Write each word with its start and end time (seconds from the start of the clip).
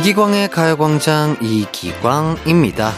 이기광의 0.00 0.48
가요광장 0.48 1.36
이기광입니다. 1.42 2.90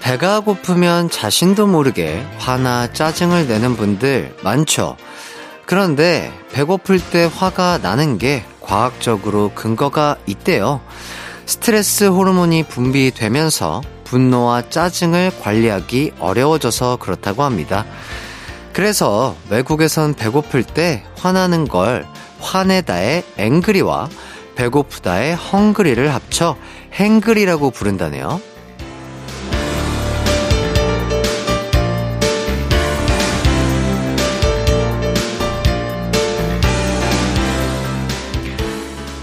배가 0.00 0.40
고프면 0.40 1.08
자신도 1.08 1.66
모르게 1.66 2.22
화나 2.36 2.92
짜증을 2.92 3.48
내는 3.48 3.76
분들 3.76 4.36
많죠. 4.42 4.98
그런데 5.64 6.30
배고플 6.52 7.00
때 7.00 7.30
화가 7.34 7.78
나는 7.78 8.18
게 8.18 8.44
과학적으로 8.60 9.52
근거가 9.54 10.16
있대요. 10.26 10.82
스트레스 11.46 12.04
호르몬이 12.04 12.62
분비되면서 12.62 13.80
분노와 14.04 14.68
짜증을 14.68 15.32
관리하기 15.40 16.12
어려워져서 16.18 16.96
그렇다고 16.96 17.42
합니다. 17.42 17.86
그래서 18.74 19.34
외국에선 19.48 20.12
배고플 20.12 20.62
때 20.64 21.04
화나는 21.16 21.68
걸 21.68 22.06
화내다의 22.40 23.24
앵그리와 23.38 24.10
배고프다의 24.58 25.36
헝그리를 25.36 26.12
합쳐 26.12 26.56
행그리라고 26.94 27.70
부른다네요. 27.70 28.40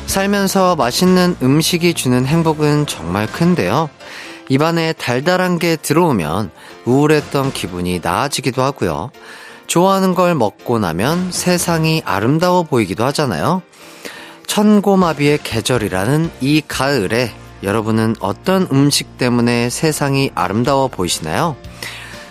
살면서 0.06 0.78
맛있는 0.78 1.36
음식이 1.44 1.94
주는 1.94 2.26
행복은 2.26 2.86
정말 2.86 3.28
큰데요. 3.28 3.90
입안에 4.48 4.94
달달한 4.94 5.60
게 5.60 5.76
들어오면 5.76 6.52
우울했던 6.86 7.52
기분이 7.52 8.00
나아지기도 8.02 8.62
하고요. 8.62 9.12
좋아하는 9.68 10.16
걸 10.16 10.34
먹고 10.36 10.80
나면 10.80 11.34
세상이 11.34 12.04
아름다워 12.06 12.64
보이기도 12.64 13.04
하잖아요. 13.06 13.62
천고마비의 14.48 15.40
계절이라는 15.44 16.32
이 16.42 16.62
가을에 16.68 17.32
여러분은 17.64 18.16
어떤 18.20 18.68
음식 18.72 19.18
때문에 19.18 19.70
세상이 19.70 20.32
아름다워 20.36 20.88
보이시나요? 20.88 21.56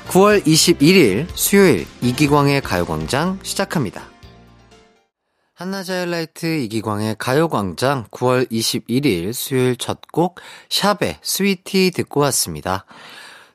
9월 0.08 0.44
21일 0.44 1.26
수요일 1.34 1.86
이기광의 2.02 2.60
가요광장 2.60 3.40
시작합니다. 3.42 4.04
한나자일라이트 5.54 6.46
이기광의 6.64 7.16
가요광장 7.18 8.06
9월 8.10 8.50
21일 8.50 9.32
수요일 9.32 9.76
첫 9.76 10.00
곡 10.12 10.40
샵의 10.68 11.18
스위티 11.22 11.90
듣고 11.92 12.20
왔습니다. 12.20 12.84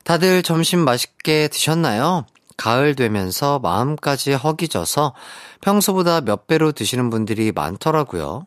다들 0.04 0.42
점심 0.42 0.80
맛있게 0.80 1.48
드셨나요? 1.48 2.26
가을 2.60 2.94
되면서 2.94 3.58
마음까지 3.58 4.34
허기져서 4.34 5.14
평소보다 5.62 6.20
몇 6.20 6.46
배로 6.46 6.72
드시는 6.72 7.08
분들이 7.08 7.52
많더라고요. 7.52 8.46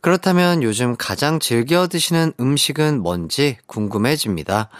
그렇다면 0.00 0.62
요즘 0.62 0.96
가장 0.96 1.38
즐겨 1.38 1.86
드시는 1.86 2.32
음식은 2.40 3.02
뭔지 3.02 3.58
궁금해집니다. 3.66 4.70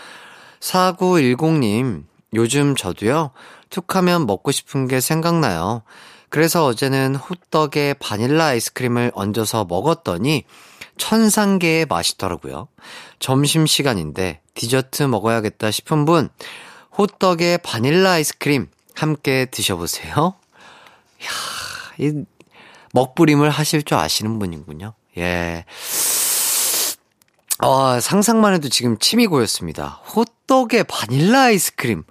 4910님, 0.61 2.05
요즘 2.33 2.75
저도요, 2.75 3.33
툭 3.69 3.97
하면 3.97 4.27
먹고 4.27 4.50
싶은 4.50 4.89
게 4.89 5.00
생각나요. 5.00 5.83
그래서 6.31 6.65
어제는 6.65 7.17
호떡에 7.17 7.97
바닐라 8.00 8.47
아이스크림을 8.47 9.12
얹어서 9.15 9.67
먹었더니 9.67 10.44
천상계의 10.97 11.84
맛이더라고요. 11.84 12.69
점심시간인데 13.19 14.41
디저트 14.55 15.03
먹어야겠다 15.03 15.70
싶은 15.70 16.06
분, 16.06 16.31
호떡에 16.97 17.59
바닐라 17.59 18.12
아이스크림 18.12 18.69
함께 19.00 19.47
드셔보세요. 19.47 20.34
이야, 21.21 21.31
이 21.99 22.25
먹부림을 22.93 23.50
하실 23.50 23.83
줄 23.83 23.97
아시는 23.97 24.38
분이군요. 24.38 24.94
예. 25.19 25.65
아, 27.59 27.99
상상만 28.00 28.55
해도 28.55 28.69
지금 28.69 28.99
침이 28.99 29.27
고였습니다. 29.27 30.00
호떡에 30.15 30.84
바닐라 30.84 31.44
아이스크림. 31.44 32.05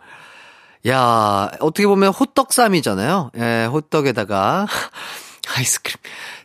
야, 0.88 1.52
어떻게 1.60 1.86
보면 1.86 2.12
호떡쌈이잖아요. 2.12 3.32
예, 3.38 3.66
호떡에다가 3.66 4.68
아이스크림. 5.56 5.98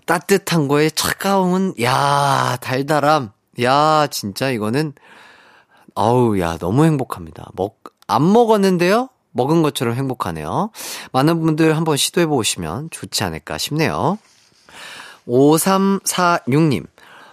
따뜻한 0.07 0.69
거에 0.69 0.91
차가운, 0.91 1.75
야, 1.81 2.59
달달함. 2.61 3.33
야, 3.63 4.07
진짜 4.11 4.51
이거는, 4.51 4.93
어우, 5.95 6.39
야, 6.41 6.59
너무 6.59 6.85
행복합니다. 6.85 7.51
먹, 7.55 7.81
안 8.07 8.31
먹었는데요? 8.33 9.09
먹은 9.35 9.63
것처럼 9.63 9.95
행복하네요. 9.95 10.71
많은 11.13 11.41
분들 11.41 11.77
한번 11.77 11.97
시도해 11.97 12.27
보시면 12.27 12.89
좋지 12.91 13.25
않을까 13.25 13.59
싶네요. 13.59 14.19
5346님. 15.29 16.87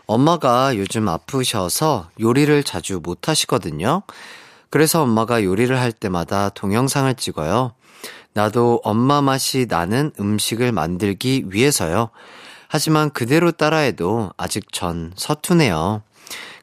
엄마가 0.07 0.75
요즘 0.75 1.07
아프셔서 1.07 2.09
요리를 2.19 2.63
자주 2.63 2.99
못 3.01 3.29
하시거든요. 3.29 4.01
그래서 4.69 5.03
엄마가 5.03 5.43
요리를 5.43 5.79
할 5.79 5.91
때마다 5.91 6.49
동영상을 6.49 7.13
찍어요. 7.15 7.73
나도 8.33 8.81
엄마 8.83 9.21
맛이 9.21 9.67
나는 9.69 10.11
음식을 10.19 10.71
만들기 10.71 11.45
위해서요. 11.47 12.09
하지만 12.67 13.09
그대로 13.09 13.51
따라해도 13.51 14.31
아직 14.37 14.71
전 14.71 15.11
서투네요. 15.15 16.01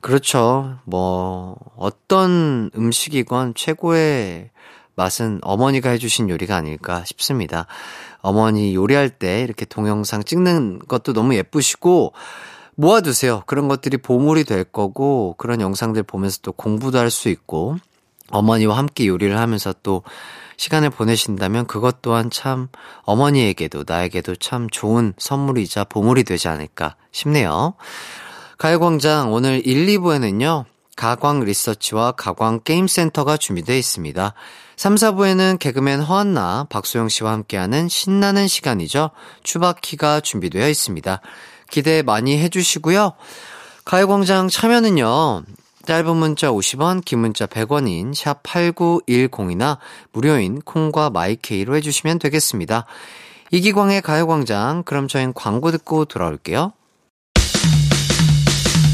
그렇죠. 0.01 0.79
뭐, 0.85 1.57
어떤 1.77 2.71
음식이건 2.75 3.55
최고의 3.55 4.51
맛은 4.99 5.39
어머니가 5.43 5.91
해주신 5.91 6.29
요리가 6.29 6.57
아닐까 6.57 7.05
싶습니다. 7.07 7.67
어머니 8.21 8.75
요리할 8.75 9.11
때 9.11 9.43
이렇게 9.43 9.65
동영상 9.65 10.25
찍는 10.25 10.81
것도 10.89 11.13
너무 11.13 11.37
예쁘시고, 11.37 12.13
모아두세요. 12.75 13.45
그런 13.47 13.69
것들이 13.69 13.97
보물이 13.97 14.43
될 14.45 14.65
거고, 14.65 15.37
그런 15.39 15.61
영상들 15.61 16.03
보면서 16.03 16.41
또 16.43 16.53
공부도 16.53 16.99
할 16.99 17.11
수 17.11 17.29
있고, 17.29 17.77
어머니와 18.31 18.77
함께 18.77 19.07
요리를 19.07 19.39
하면서 19.39 19.73
또 19.83 20.03
시간을 20.57 20.91
보내신다면 20.91 21.67
그것 21.67 22.03
또한 22.03 22.29
참 22.29 22.69
어머니에게도 23.05 23.85
나에게도 23.87 24.37
참 24.37 24.69
좋은 24.69 25.15
선물이자 25.17 25.85
보물이 25.85 26.25
되지 26.25 26.49
않을까 26.49 26.97
싶네요. 27.13 27.75
가요광장 28.59 29.33
오늘 29.33 29.65
1, 29.65 29.87
2부에는요, 29.87 30.65
가광 30.99 31.45
리서치와 31.45 32.11
가광 32.13 32.63
게임센터가 32.65 33.37
준비되어 33.37 33.77
있습니다. 33.77 34.35
3, 34.75 34.95
4부에는 34.97 35.61
개그맨 35.61 36.01
허한나, 36.01 36.67
박소영 36.69 37.09
씨와 37.09 37.31
함께하는 37.31 37.89
신나는 37.89 38.49
시간이죠. 38.49 39.11
추바키가 39.45 40.19
준비되어 40.19 40.69
있습니다. 40.69 41.21
기대 41.71 42.03
많이 42.03 42.37
해주시고요. 42.39 43.13
가요광장 43.85 44.49
참여는요, 44.49 45.45
짧은 45.87 46.17
문자 46.17 46.51
50원, 46.51 47.05
긴 47.05 47.21
문자 47.21 47.47
100원인 47.47 48.13
샵 48.13 48.43
8910이나 48.43 49.79
무료인 50.11 50.61
콩과 50.61 51.11
마이케이로 51.11 51.77
해주시면 51.77 52.19
되겠습니다. 52.19 52.87
이기광의 53.53 54.03
가요광장, 54.03 54.83
그럼 54.83 55.07
저희는 55.07 55.33
광고 55.35 55.71
듣고 55.71 56.07
돌아올게요. 56.07 56.73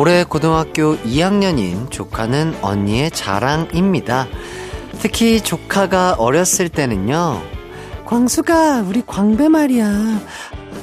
올해 0.00 0.24
고등학교 0.24 0.96
2학년인 0.96 1.90
조카는 1.90 2.54
언니의 2.62 3.10
자랑입니다. 3.10 4.28
특히 4.98 5.42
조카가 5.42 6.14
어렸을 6.14 6.70
때는요. 6.70 7.42
광수가 8.06 8.84
우리 8.88 9.02
광배 9.06 9.48
말이야. 9.48 10.20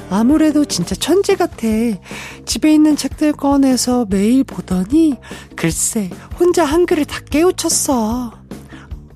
아무래도 0.08 0.64
진짜 0.64 0.94
천재 0.94 1.34
같아. 1.34 1.66
집에 2.46 2.72
있는 2.72 2.94
책들 2.94 3.32
꺼내서 3.32 4.06
매일 4.08 4.44
보더니 4.44 5.16
글쎄 5.56 6.10
혼자 6.38 6.64
한글을 6.64 7.04
다 7.04 7.18
깨우쳤어. 7.28 8.30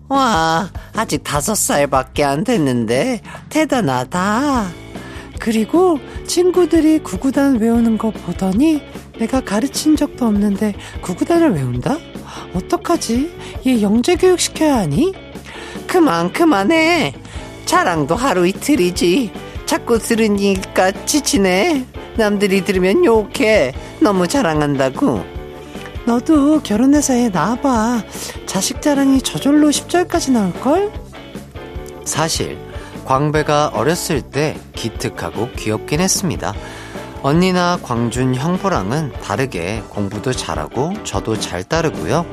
와, 0.09 0.69
아직 0.97 1.23
다섯 1.23 1.55
살밖에 1.55 2.25
안 2.25 2.43
됐는데 2.43 3.21
대단하다. 3.51 4.67
그리고 5.39 6.01
친구들이 6.27 6.99
구구단 7.05 7.61
외우는 7.61 7.99
거 7.99 8.11
보더니 8.11 8.83
내가 9.23 9.41
가르친 9.41 9.95
적도 9.95 10.27
없는데 10.27 10.75
구구단을 11.01 11.55
외운다? 11.55 11.97
어떡하지? 12.55 13.33
얘 13.69 13.81
영재 13.81 14.17
교육 14.17 14.41
시켜야 14.41 14.79
하니? 14.79 15.13
그만 15.87 16.33
그만해 16.33 17.15
자랑도 17.65 18.17
하루 18.17 18.47
이틀이지 18.49 19.31
자꾸 19.65 20.01
들으니까 20.01 20.91
지치네 21.07 21.87
남들이 22.17 22.65
들으면 22.65 23.05
욕해 23.05 23.73
너무 24.01 24.27
자랑한다고 24.27 25.25
너도 26.05 26.61
결혼해서 26.61 27.15
애 27.15 27.29
낳아봐 27.29 28.03
자식 28.47 28.83
자랑이 28.83 29.23
저절로 29.23 29.69
10절까지 29.69 30.33
나올걸? 30.33 30.91
사실 32.05 32.59
광배가 33.05 33.69
어렸을 33.75 34.21
때 34.21 34.57
기특하고 34.75 35.51
귀엽긴 35.53 36.01
했습니다. 36.01 36.55
언니나 37.23 37.79
광준 37.83 38.35
형부랑은 38.35 39.13
다르게 39.23 39.83
공부도 39.89 40.33
잘하고 40.33 40.93
저도 41.05 41.39
잘 41.39 41.63
따르고요. 41.63 42.27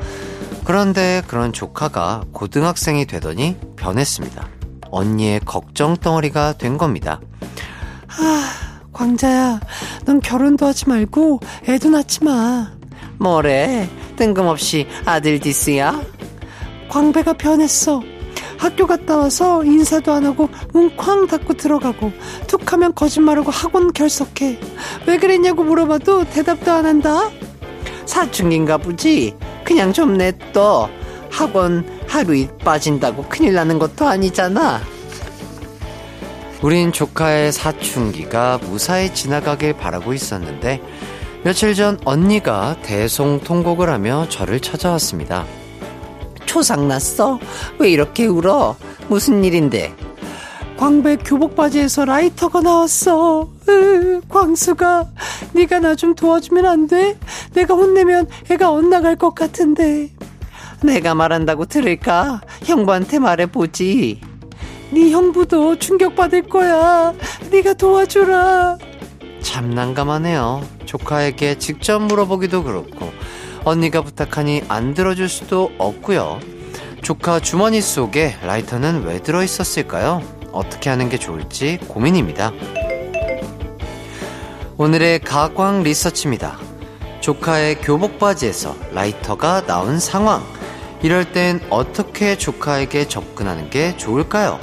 그런데 0.64 1.22
그런 1.28 1.54
조카가 1.54 2.26
고등학생이 2.32 3.06
되더니 3.06 3.56
변했습니다. 3.76 4.48
언니의 4.90 5.42
걱정 5.42 5.96
덩어리가 5.96 6.54
된 6.54 6.78
겁니다. 6.78 7.22
아, 8.08 8.82
광자야, 8.92 9.60
넌 10.06 10.20
결혼도 10.20 10.66
하지 10.66 10.90
말고 10.90 11.40
애도 11.68 11.90
낳지 11.90 12.24
마. 12.24 12.72
뭐래? 13.20 13.90
뜬금없이 14.16 14.88
아들 15.06 15.40
디스야? 15.40 16.02
광배가 16.90 17.34
변했어. 17.34 18.02
학교 18.60 18.86
갔다 18.86 19.16
와서 19.16 19.64
인사도 19.64 20.12
안 20.12 20.26
하고 20.26 20.50
문쾅 20.74 21.28
닫고 21.28 21.54
들어가고 21.54 22.12
툭 22.46 22.72
하면 22.74 22.94
거짓말하고 22.94 23.52
학원 23.52 23.94
결석해. 23.94 24.60
왜 25.08 25.18
그랬냐고 25.18 25.64
물어봐도 25.64 26.26
대답도 26.26 26.70
안 26.70 26.86
한다. 26.86 27.32
사춘기인가 28.06 28.78
보지. 28.78 29.34
그냥 29.64 29.94
좀 29.94 30.18
냅둬. 30.18 30.90
학원 31.32 31.86
하루에 32.08 32.50
빠진다고 32.58 33.24
큰일 33.30 33.54
나는 33.54 33.80
것도 33.80 34.06
아니잖아. 34.06 34.82
우린 36.62 36.92
조카의 36.92 37.54
사춘기가 37.54 38.60
무사히 38.64 39.14
지나가길 39.14 39.78
바라고 39.78 40.12
있었는데 40.12 40.82
며칠 41.46 41.74
전 41.76 41.98
언니가 42.04 42.76
대송 42.82 43.40
통곡을 43.40 43.90
하며 43.90 44.28
저를 44.28 44.60
찾아왔습니다. 44.60 45.46
초상 46.50 46.88
났어? 46.88 47.40
왜 47.78 47.92
이렇게 47.92 48.26
울어? 48.26 48.76
무슨 49.08 49.44
일인데? 49.44 49.94
광배 50.78 51.18
교복 51.18 51.56
바지에서 51.56 52.06
라이터가 52.06 52.62
나왔어. 52.62 53.48
으, 53.70 54.20
광수가 54.28 55.06
네가 55.54 55.78
나 55.80 55.94
좀 55.96 56.16
도와주면 56.16 56.66
안 56.66 56.88
돼? 56.88 57.20
내가 57.54 57.76
혼내면 57.76 58.26
애가 58.50 58.72
엇나갈 58.72 59.16
것 59.16 59.36
같은데. 59.36 60.10
내가 60.82 61.14
말한다고 61.14 61.68
들을까? 61.68 62.42
형부한테 62.64 63.20
말해보지. 63.20 64.20
네 64.90 65.12
형부도 65.12 65.78
충격받을 65.78 66.50
거야. 66.50 67.14
네가 67.52 67.74
도와주라. 67.76 68.80
참 69.42 69.70
난감하네요. 69.70 70.64
조카에게 70.86 71.60
직접 71.60 72.00
물어보기도 72.02 72.64
그렇고 72.64 73.12
언니가 73.66 74.02
부탁하니 74.02 74.64
안 74.68 74.94
들어줄 74.94 75.30
수도 75.30 75.72
없고요. 75.78 76.40
조카 77.02 77.40
주머니 77.40 77.82
속에 77.82 78.36
라이터는 78.44 79.04
왜 79.04 79.20
들어 79.22 79.44
있었을까요? 79.44 80.22
어떻게 80.52 80.90
하는 80.90 81.10
게 81.10 81.18
좋을지 81.18 81.80
고민입니다. 81.88 82.52
오늘의 84.78 85.20
가광 85.20 85.84
리서치입니다. 85.84 86.58
조카의 87.20 87.82
교복 87.82 88.18
바지에서 88.18 88.76
라이터가 88.94 89.66
나온 89.66 90.00
상황. 90.00 90.44
이럴 91.02 91.32
땐 91.32 91.62
어떻게 91.70 92.38
조카에게 92.38 93.08
접근하는 93.08 93.70
게 93.70 93.96
좋을까요? 93.98 94.60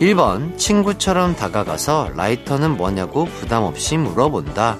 1번, 0.00 0.58
친구처럼 0.58 1.36
다가가서 1.36 2.10
라이터는 2.16 2.76
뭐냐고 2.76 3.26
부담 3.26 3.62
없이 3.62 3.96
물어본다. 3.96 4.78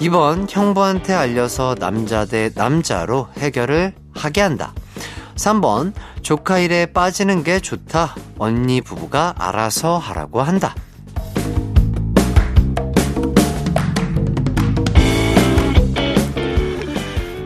2번, 0.00 0.46
형부한테 0.48 1.14
알려서 1.14 1.76
남자 1.76 2.24
대 2.24 2.50
남자로 2.54 3.28
해결을 3.38 3.94
하게 4.14 4.40
한다. 4.40 4.74
3번, 5.36 5.92
조카 6.22 6.58
일에 6.58 6.86
빠지는 6.86 7.42
게 7.44 7.60
좋다. 7.60 8.14
언니 8.38 8.80
부부가 8.80 9.34
알아서 9.38 9.98
하라고 9.98 10.42
한다. 10.42 10.74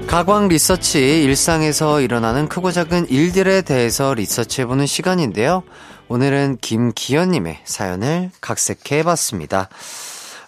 가광 0.07 0.49
리서치 0.49 1.23
일상에서 1.25 2.01
일어나는 2.01 2.49
크고 2.49 2.73
작은 2.73 3.11
일들에 3.11 3.61
대해서 3.61 4.15
리서치해보는 4.15 4.87
시간인데요. 4.87 5.63
오늘은 6.09 6.57
김기현님의 6.63 7.61
사연을 7.65 8.31
각색해봤습니다. 8.41 9.69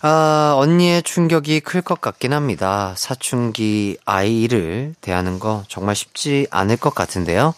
아, 0.02 0.55
언니의 0.56 1.02
충격이 1.02 1.61
클 1.61 1.82
것 1.82 2.00
같긴 2.00 2.32
합니다. 2.32 2.94
사춘기 2.97 3.99
아이를 4.06 4.94
대하는 5.00 5.38
거 5.38 5.62
정말 5.69 5.94
쉽지 5.94 6.47
않을 6.50 6.76
것 6.79 6.94
같은데요. 6.94 7.55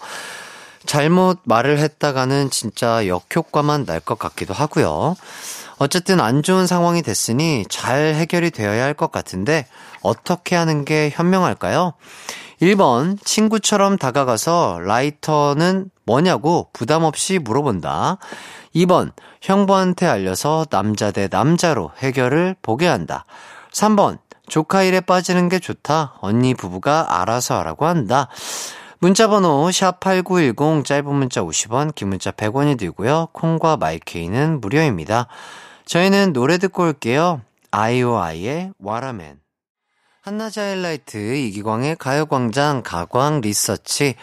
잘못 0.87 1.39
말을 1.44 1.79
했다가는 1.79 2.50
진짜 2.50 3.06
역효과만 3.06 3.85
날 3.87 4.00
것 4.00 4.19
같기도 4.19 4.55
하고요. 4.55 5.15
어쨌든 5.79 6.21
안 6.21 6.43
좋은 6.43 6.67
상황이 6.67 7.03
됐으니 7.03 7.65
잘 7.69 8.15
해결이 8.15 8.50
되어야 8.50 8.83
할 8.85 8.95
것 8.95 9.12
같은데 9.12 9.67
어떻게 10.03 10.56
하는 10.56 10.85
게 10.85 11.11
현명할까요? 11.12 11.93
1번, 12.61 13.19
친구처럼 13.25 13.99
다가가서 13.99 14.81
라이터는 14.85 15.91
뭐냐고 16.05 16.69
부담 16.73 17.05
없이 17.05 17.38
물어본다. 17.38 18.19
2번, 18.75 19.13
형부한테 19.41 20.07
알려서 20.07 20.67
남자 20.71 21.11
대 21.11 21.29
남자로 21.31 21.93
해결을 21.99 22.57
보게 22.63 22.87
한다. 22.87 23.25
3번, 23.73 24.19
조카 24.49 24.83
일에 24.83 25.01
빠지는 25.01 25.49
게 25.49 25.59
좋다. 25.59 26.15
언니 26.21 26.55
부부가 26.55 27.21
알아서 27.21 27.59
하라고 27.59 27.87
한다. 27.87 28.29
문자번호 28.99 29.67
샵8910 29.69 30.85
짧은 30.85 31.14
문자 31.14 31.43
50원, 31.43 31.95
긴 31.95 32.09
문자 32.09 32.31
100원이 32.31 32.79
들고요. 32.79 33.29
콩과 33.33 33.76
마이케이는 33.76 34.61
무료입니다. 34.61 35.26
저희는 35.87 36.33
노래 36.33 36.59
듣고 36.59 36.85
올게요. 36.85 37.41
아이오아이의 37.73 38.73
와라맨. 38.79 39.41
한낮의 40.23 40.52
하이라이트 40.57 41.17
이기광의 41.19 41.97
가요광장 41.97 42.83
가광 42.85 43.41
리서치. 43.41 44.14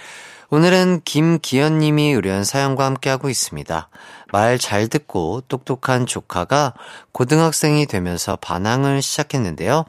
오늘은 0.51 1.01
김기현님이 1.05 2.11
의뢰한 2.13 2.43
사연과 2.43 2.83
함께하고 2.85 3.29
있습니다. 3.29 3.87
말 4.31 4.57
잘 4.57 4.87
듣고 4.87 5.41
똑똑한 5.47 6.07
조카가 6.07 6.73
고등학생이 7.11 7.85
되면서 7.85 8.35
반항을 8.35 9.03
시작했는데요. 9.03 9.85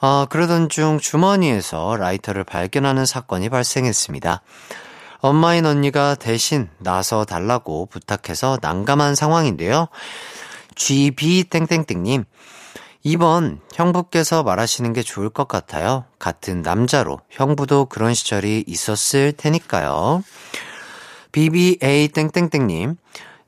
어, 0.00 0.26
그러던 0.26 0.68
중 0.68 1.00
주머니에서 1.00 1.96
라이터를 1.96 2.44
발견하는 2.44 3.06
사건이 3.06 3.48
발생했습니다. 3.48 4.42
엄마인 5.18 5.66
언니가 5.66 6.14
대신 6.14 6.68
나서 6.78 7.24
달라고 7.24 7.86
부탁해서 7.86 8.58
난감한 8.62 9.16
상황인데요. 9.16 9.88
GB 10.76 11.44
땡땡땡님, 11.50 12.24
2번 13.04 13.60
형부께서 13.72 14.42
말하시는 14.42 14.92
게 14.92 15.02
좋을 15.02 15.30
것 15.30 15.48
같아요. 15.48 16.04
같은 16.18 16.62
남자로 16.62 17.20
형부도 17.30 17.86
그런 17.86 18.14
시절이 18.14 18.64
있었을 18.66 19.32
테니까요. 19.32 20.22
BBA 21.32 22.08
땡땡땡님 22.08 22.96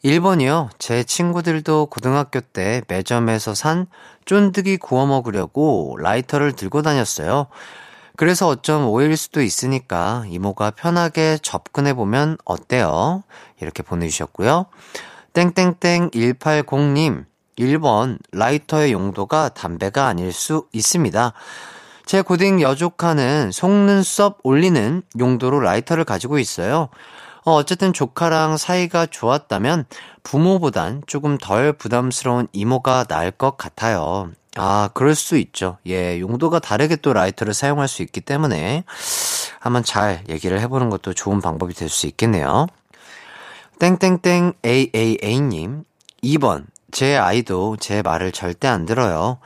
1번이요. 0.05 0.69
제 0.79 1.05
친구들도 1.05 1.87
고등학교 1.87 2.41
때 2.41 2.83
매점에서 2.89 3.55
산 3.55 3.87
쫀득이 4.25 4.79
구워 4.79 5.07
먹으려고 5.07 5.97
라이터를 5.99 6.53
들고 6.53 6.83
다녔어요. 6.83 7.49
그래서 8.17 8.49
어쩜 8.49 8.87
오해일 8.87 9.17
수도 9.17 9.43
있으니까 9.43 10.25
이모가 10.29 10.73
편하게 10.73 11.39
접근해보면 11.41 12.39
어때요? 12.45 13.25
이렇게 13.61 13.83
보내주셨고요. 13.83 14.67
땡땡땡 15.33 16.11
180님 16.11 17.25
1번, 17.61 18.19
라이터의 18.33 18.93
용도가 18.93 19.51
담배가 19.51 20.07
아닐 20.07 20.33
수 20.33 20.67
있습니다. 20.73 21.33
제 22.07 22.23
고딩 22.23 22.61
여조카는 22.61 23.53
속눈썹 23.53 24.39
올리는 24.43 25.03
용도로 25.19 25.61
라이터를 25.61 26.05
가지고 26.05 26.39
있어요. 26.39 26.89
어, 27.45 27.53
어쨌든 27.55 27.93
조카랑 27.93 28.57
사이가 28.57 29.07
좋았다면 29.07 29.85
부모보단 30.23 31.03
조금 31.07 31.39
덜 31.39 31.73
부담스러운 31.73 32.49
이모가 32.53 33.05
나을 33.05 33.31
것 33.31 33.57
같아요. 33.57 34.31
아, 34.57 34.91
그럴 34.95 35.15
수 35.15 35.37
있죠. 35.37 35.79
예, 35.87 36.19
용도가 36.19 36.59
다르게 36.59 36.97
또 36.97 37.13
라이터를 37.13 37.55
사용할 37.55 37.87
수 37.87 38.03
있기 38.03 38.21
때문에 38.21 38.85
한번 39.61 39.85
잘 39.85 40.25
얘기를 40.29 40.61
해보는 40.61 40.91
것도 40.91 41.15
좋은 41.15 41.41
방법이 41.41 41.75
될 41.75 41.89
수 41.89 42.07
있겠네요. 42.09 42.67
땡땡땡 43.79 44.55
AAA님, 44.65 45.85
2번, 46.25 46.67
제 46.93 47.17
아이도 47.17 47.77
제 47.79 48.03
말을 48.03 48.33
절대 48.33 48.69
안 48.69 48.87
들어요. 48.87 49.39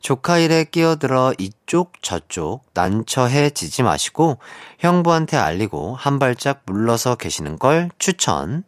조카 0.00 0.38
일에 0.38 0.64
끼어들어 0.64 1.32
이쪽 1.38 2.02
저쪽 2.02 2.64
난처해지지 2.74 3.82
마시고 3.82 4.38
형부한테 4.78 5.36
알리고 5.36 5.94
한 5.96 6.18
발짝 6.18 6.62
물러서 6.66 7.16
계시는 7.16 7.58
걸 7.58 7.90
추천. 7.98 8.64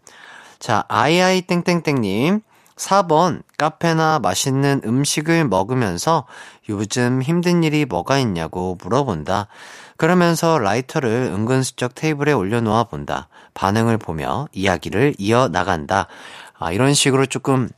자, 0.58 0.84
아이아이 0.88 1.42
땡땡땡님. 1.42 2.42
4번, 2.76 3.42
카페나 3.58 4.20
맛있는 4.20 4.80
음식을 4.84 5.46
먹으면서 5.46 6.26
요즘 6.70 7.22
힘든 7.22 7.62
일이 7.62 7.84
뭐가 7.84 8.18
있냐고 8.18 8.78
물어본다. 8.82 9.48
그러면서 9.98 10.58
라이터를 10.58 11.30
은근슬쩍 11.32 11.94
테이블에 11.94 12.32
올려놓아 12.32 12.84
본다. 12.84 13.28
반응을 13.52 13.98
보며 13.98 14.48
이야기를 14.52 15.14
이어 15.18 15.48
나간다. 15.48 16.06
아, 16.58 16.72
이런 16.72 16.94
식으로 16.94 17.26
조금 17.26 17.68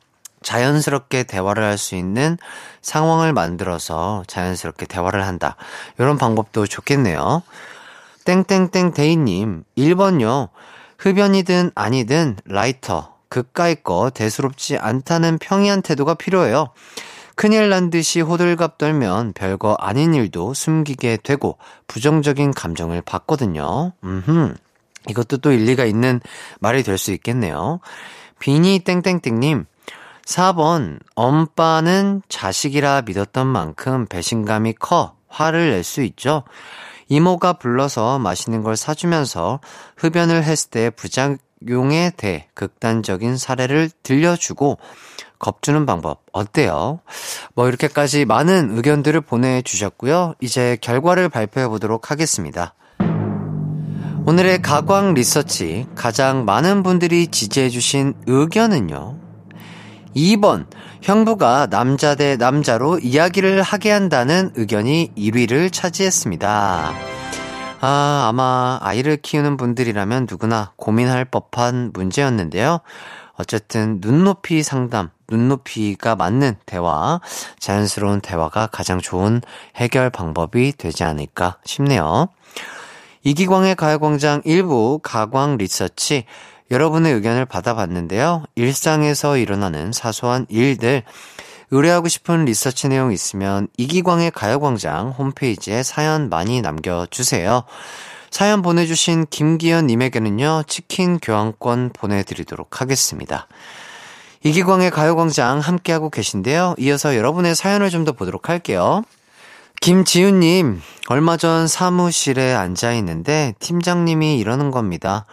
자연스럽게 0.42 1.24
대화를 1.24 1.64
할 1.64 1.78
수 1.78 1.96
있는 1.96 2.38
상황을 2.80 3.32
만들어서 3.32 4.24
자연스럽게 4.26 4.86
대화를 4.86 5.26
한다. 5.26 5.56
이런 5.98 6.18
방법도 6.18 6.66
좋겠네요. 6.66 7.42
땡땡땡 8.24 8.92
데이님, 8.92 9.64
1번요. 9.76 10.48
흡연이든 10.98 11.72
아니든 11.74 12.36
라이터, 12.44 13.14
그까이 13.28 13.74
거 13.76 14.10
대수롭지 14.10 14.78
않다는 14.78 15.38
평이한 15.38 15.82
태도가 15.82 16.14
필요해요. 16.14 16.70
큰일 17.34 17.70
난 17.70 17.90
듯이 17.90 18.20
호들갑 18.20 18.78
떨면 18.78 19.32
별거 19.32 19.74
아닌 19.80 20.14
일도 20.14 20.54
숨기게 20.54 21.18
되고 21.24 21.56
부정적인 21.88 22.52
감정을 22.52 23.00
받거든요. 23.02 23.92
음흠. 24.04 24.54
이것도 25.08 25.38
또 25.38 25.50
일리가 25.50 25.84
있는 25.84 26.20
말이 26.60 26.82
될 26.82 26.98
수 26.98 27.10
있겠네요. 27.12 27.80
비니 28.38 28.80
땡땡땡님, 28.80 29.64
4번, 30.26 31.00
엄빠는 31.14 32.22
자식이라 32.28 33.02
믿었던 33.02 33.46
만큼 33.46 34.06
배신감이 34.06 34.74
커 34.74 35.16
화를 35.28 35.70
낼 35.70 35.82
수 35.82 36.02
있죠. 36.02 36.44
이모가 37.08 37.54
불러서 37.54 38.18
맛있는 38.18 38.62
걸 38.62 38.76
사주면서 38.76 39.60
흡연을 39.96 40.44
했을 40.44 40.70
때 40.70 40.90
부작용에 40.90 42.12
대해 42.16 42.48
극단적인 42.54 43.36
사례를 43.36 43.90
들려주고 44.02 44.78
겁주는 45.38 45.84
방법 45.86 46.22
어때요? 46.32 47.00
뭐 47.54 47.68
이렇게까지 47.68 48.24
많은 48.24 48.76
의견들을 48.76 49.20
보내주셨고요. 49.22 50.34
이제 50.40 50.78
결과를 50.80 51.28
발표해 51.28 51.68
보도록 51.68 52.10
하겠습니다. 52.10 52.74
오늘의 54.24 54.62
가광 54.62 55.14
리서치 55.14 55.88
가장 55.96 56.44
많은 56.44 56.84
분들이 56.84 57.26
지지해 57.26 57.70
주신 57.70 58.14
의견은요. 58.28 59.21
2번, 60.14 60.66
형부가 61.00 61.66
남자 61.66 62.14
대 62.14 62.36
남자로 62.36 62.98
이야기를 62.98 63.62
하게 63.62 63.90
한다는 63.90 64.52
의견이 64.54 65.12
1위를 65.16 65.72
차지했습니다. 65.72 66.92
아, 67.80 68.26
아마 68.28 68.78
아이를 68.80 69.16
키우는 69.16 69.56
분들이라면 69.56 70.26
누구나 70.30 70.72
고민할 70.76 71.24
법한 71.24 71.90
문제였는데요. 71.92 72.80
어쨌든 73.34 73.98
눈높이 74.00 74.62
상담, 74.62 75.10
눈높이가 75.28 76.14
맞는 76.14 76.56
대화, 76.66 77.20
자연스러운 77.58 78.20
대화가 78.20 78.68
가장 78.68 79.00
좋은 79.00 79.40
해결 79.74 80.10
방법이 80.10 80.74
되지 80.76 81.02
않을까 81.02 81.58
싶네요. 81.64 82.28
이기광의 83.24 83.76
가요광장 83.76 84.42
1부 84.42 85.00
가광 85.02 85.56
리서치 85.56 86.24
여러분의 86.72 87.12
의견을 87.12 87.44
받아봤는데요. 87.44 88.44
일상에서 88.54 89.36
일어나는 89.36 89.92
사소한 89.92 90.46
일들, 90.48 91.02
의뢰하고 91.70 92.08
싶은 92.08 92.46
리서치 92.46 92.88
내용 92.88 93.12
있으면 93.12 93.68
이기광의 93.76 94.30
가요광장 94.30 95.10
홈페이지에 95.10 95.82
사연 95.82 96.30
많이 96.30 96.62
남겨주세요. 96.62 97.64
사연 98.30 98.62
보내주신 98.62 99.26
김기현님에게는요, 99.28 100.62
치킨 100.66 101.18
교환권 101.18 101.90
보내드리도록 101.92 102.80
하겠습니다. 102.80 103.46
이기광의 104.42 104.90
가요광장 104.90 105.60
함께하고 105.60 106.08
계신데요. 106.08 106.74
이어서 106.78 107.16
여러분의 107.16 107.54
사연을 107.54 107.90
좀 107.90 108.06
더 108.06 108.12
보도록 108.12 108.48
할게요. 108.48 109.02
김지훈님, 109.82 110.80
얼마 111.08 111.36
전 111.36 111.68
사무실에 111.68 112.54
앉아 112.54 112.94
있는데 112.94 113.54
팀장님이 113.58 114.38
이러는 114.38 114.70
겁니다. 114.70 115.26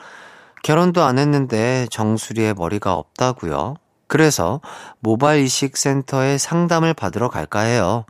결혼도 0.64 1.04
안 1.04 1.18
했는데 1.18 1.88
정수리에 1.92 2.54
머리가 2.54 2.94
없다고요. 2.94 3.76
그래서 4.08 4.60
모바일 5.00 5.44
이식 5.44 5.78
센터에 5.78 6.38
상담을 6.38 6.94
받으러 6.94 7.30
갈까 7.30 7.62
해요. 7.62 8.06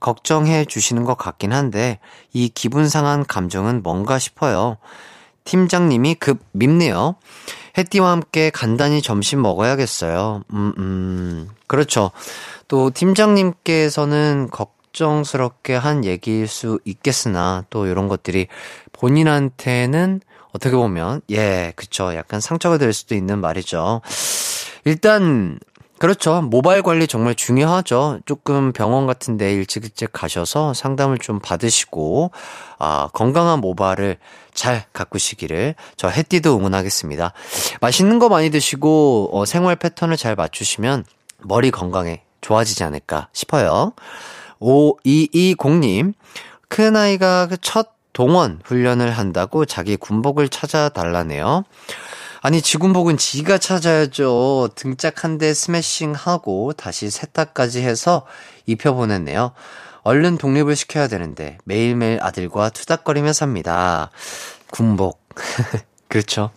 걱정해 0.00 0.64
주시는 0.64 1.04
것 1.04 1.16
같긴 1.16 1.52
한데 1.52 2.00
이 2.32 2.48
기분 2.48 2.88
상한 2.88 3.24
감정은 3.24 3.82
뭔가 3.82 4.18
싶어요. 4.18 4.76
팀장님이 5.44 6.16
급 6.16 6.40
밉네요. 6.52 7.16
해띠와 7.78 8.10
함께 8.10 8.50
간단히 8.50 9.00
점심 9.00 9.42
먹어야겠어요. 9.42 10.42
음, 10.52 10.72
음. 10.78 11.48
그렇죠. 11.66 12.10
또 12.68 12.90
팀장님께서는 12.90 14.48
걱정스럽게 14.50 15.76
한 15.76 16.04
얘기일 16.04 16.48
수 16.48 16.80
있겠으나 16.84 17.64
또 17.70 17.86
이런 17.86 18.08
것들이 18.08 18.48
본인한테는 18.92 20.20
어떻게 20.56 20.74
보면, 20.74 21.20
예, 21.30 21.72
그쵸. 21.76 22.14
약간 22.14 22.40
상처가 22.40 22.78
될 22.78 22.92
수도 22.92 23.14
있는 23.14 23.40
말이죠. 23.40 24.00
일단, 24.84 25.58
그렇죠. 25.98 26.40
모바일 26.42 26.82
관리 26.82 27.06
정말 27.06 27.34
중요하죠. 27.34 28.20
조금 28.24 28.72
병원 28.72 29.06
같은 29.06 29.36
데 29.36 29.52
일찍 29.52 29.84
일찍 29.84 30.12
가셔서 30.12 30.72
상담을 30.74 31.18
좀 31.18 31.40
받으시고, 31.40 32.30
아, 32.78 33.08
건강한 33.12 33.60
모발을 33.60 34.16
잘 34.54 34.84
가꾸시기를 34.94 35.74
저 35.96 36.08
해띠도 36.08 36.56
응원하겠습니다. 36.56 37.32
맛있는 37.80 38.18
거 38.18 38.28
많이 38.30 38.50
드시고, 38.50 39.30
어, 39.32 39.44
생활 39.44 39.76
패턴을 39.76 40.16
잘 40.16 40.34
맞추시면 40.36 41.04
머리 41.38 41.70
건강에 41.70 42.22
좋아지지 42.40 42.82
않을까 42.82 43.28
싶어요. 43.32 43.92
5220님, 44.60 46.14
큰아이가 46.68 47.48
첫 47.60 47.95
동원 48.16 48.60
훈련을 48.64 49.10
한다고 49.10 49.66
자기 49.66 49.98
군복을 49.98 50.48
찾아달라네요. 50.48 51.64
아니, 52.40 52.62
지군복은 52.62 53.18
지가 53.18 53.58
찾아야죠. 53.58 54.70
등짝 54.74 55.22
한대 55.22 55.52
스매싱하고 55.52 56.72
다시 56.72 57.10
세탁까지 57.10 57.82
해서 57.82 58.24
입혀보냈네요. 58.64 59.52
얼른 60.02 60.38
독립을 60.38 60.76
시켜야 60.76 61.08
되는데 61.08 61.58
매일매일 61.64 62.18
아들과 62.22 62.70
투닥거리며 62.70 63.34
삽니다. 63.34 64.10
군복. 64.70 65.20
그렇죠. 66.08 66.48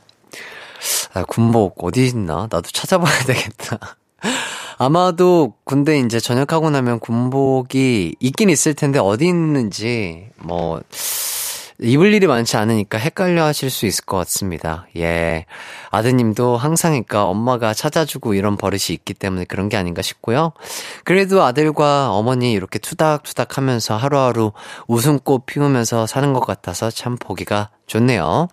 아, 1.14 1.26
군복 1.26 1.84
어디 1.84 2.08
있나? 2.08 2.48
나도 2.50 2.72
찾아봐야 2.72 3.26
되겠다. 3.26 3.98
아마도 4.78 5.56
군대 5.66 6.00
이제 6.00 6.22
전역하고 6.22 6.70
나면 6.70 7.02
군복이 7.02 8.16
있긴 8.18 8.50
있을 8.50 8.76
텐데 8.76 8.98
어디 8.98 9.28
있는지 9.28 10.30
뭐 10.38 10.80
입을 11.82 12.14
일이 12.14 12.28
많지 12.28 12.58
않으니까 12.58 12.98
헷갈려 12.98 13.46
하실 13.46 13.70
수 13.70 13.86
있을 13.86 14.06
것 14.06 14.18
같습니다. 14.18 14.88
예. 14.98 15.46
아드님도 15.92 16.58
항상 16.58 16.92
그니까 16.92 17.26
엄마가 17.26 17.74
찾아주고 17.74 18.34
이런 18.34 18.58
버릇이 18.58 18.88
있기 18.90 19.14
때문에 19.14 19.46
그런 19.46 19.70
게 19.70 19.78
아닌가 19.78 20.02
싶고요. 20.02 20.52
그래도 21.04 21.44
아들과 21.44 22.12
어머니 22.12 22.52
이렇게 22.52 22.80
투닥투닥 22.80 23.58
하면서 23.58 23.96
하루하루 23.96 24.52
웃음꽃 24.88 25.46
피우면서 25.46 26.06
사는 26.06 26.34
것 26.34 26.42
같아서 26.42 26.92
참 26.92 27.18
보기가 27.18 27.70
좋네요. 27.88 28.50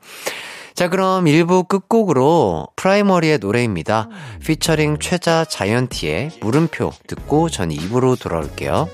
자, 0.74 0.88
그럼 0.88 1.24
1부 1.24 1.68
끝곡으로 1.68 2.68
프라이머리의 2.76 3.38
노래입니다. 3.38 4.08
피처링 4.44 4.98
최자 4.98 5.44
자이언티의 5.46 6.32
물음표 6.42 6.92
듣고 7.06 7.48
전 7.48 7.70
2부로 7.70 8.20
돌아올게요. 8.20 8.86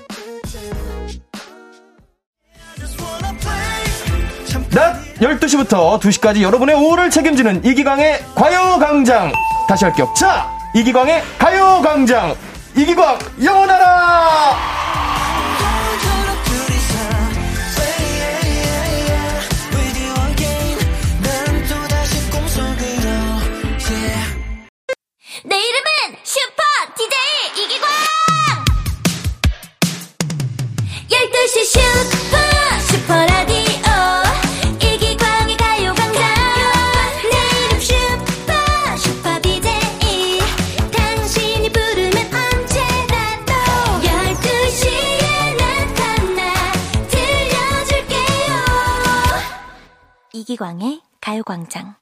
12시부터 5.23 5.99
2시까지 6.01 6.41
여러분의 6.41 6.75
오후를 6.75 7.09
책임지는 7.09 7.63
이기광의 7.63 8.19
과요광장. 8.35 9.31
다시 9.69 9.85
할게요. 9.85 10.11
자, 10.17 10.51
이기광의 10.75 11.23
가요광장. 11.37 12.35
이기광, 12.75 13.17
영원하라! 13.41 14.57
내 25.45 25.55
이름은 25.55 26.17
슈퍼 26.23 26.63
DJ 26.97 27.63
이기광! 27.63 27.89
12시 31.09 31.65
슈퍼 31.65 32.52
이기광의 50.35 50.99
가요광장. 51.21 51.93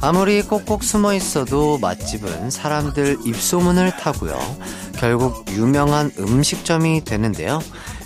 아무리 0.00 0.42
꼭꼭 0.42 0.82
숨어 0.82 1.14
있어도 1.14 1.78
맛집은 1.78 2.50
사람들 2.50 3.18
입소문을 3.24 3.92
타고요. 3.98 4.36
결국 4.98 5.44
유명한 5.52 6.10
음식점이 6.18 7.04
되는데요. 7.04 7.60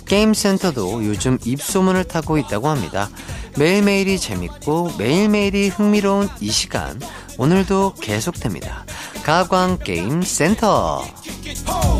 게임센터도 0.05 1.05
요즘 1.05 1.39
입소문을 1.43 2.03
타고 2.03 2.37
있다고 2.37 2.67
합니다. 2.69 3.09
매일매일이 3.57 4.19
재밌고 4.19 4.91
매일매일이 4.99 5.69
흥미로운 5.69 6.29
이 6.39 6.51
시간 6.51 6.99
오늘도 7.37 7.95
계속됩니다. 8.01 8.85
가광 9.23 9.79
게임 9.79 10.21
센터. 10.21 11.03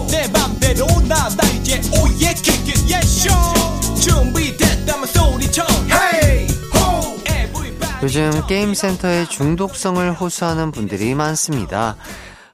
내 0.09 0.27
맘대로 0.27 0.85
나다 1.07 1.47
이제 1.49 1.81
oh 1.91 2.05
yeah 2.05 2.33
kick 2.35 2.69
it 2.69 2.93
yeah 2.93 3.07
sure 3.07 3.99
준비됐다면 4.01 5.05
소리쳐 5.07 5.65
hey 5.91 6.47
ho 6.75 7.15
everybody 7.27 8.03
요즘 8.03 8.45
게임 8.47 8.73
센터의 8.73 9.27
중독성을 9.29 10.13
호소하는 10.13 10.71
분들이 10.71 11.15
많습니다. 11.15 11.95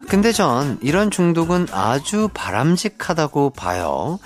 근데 0.07 0.31
전 0.31 0.79
이런 0.81 1.11
중독은 1.11 1.67
아주 1.71 2.29
바람직하다고 2.33 3.51
봐요. 3.51 4.19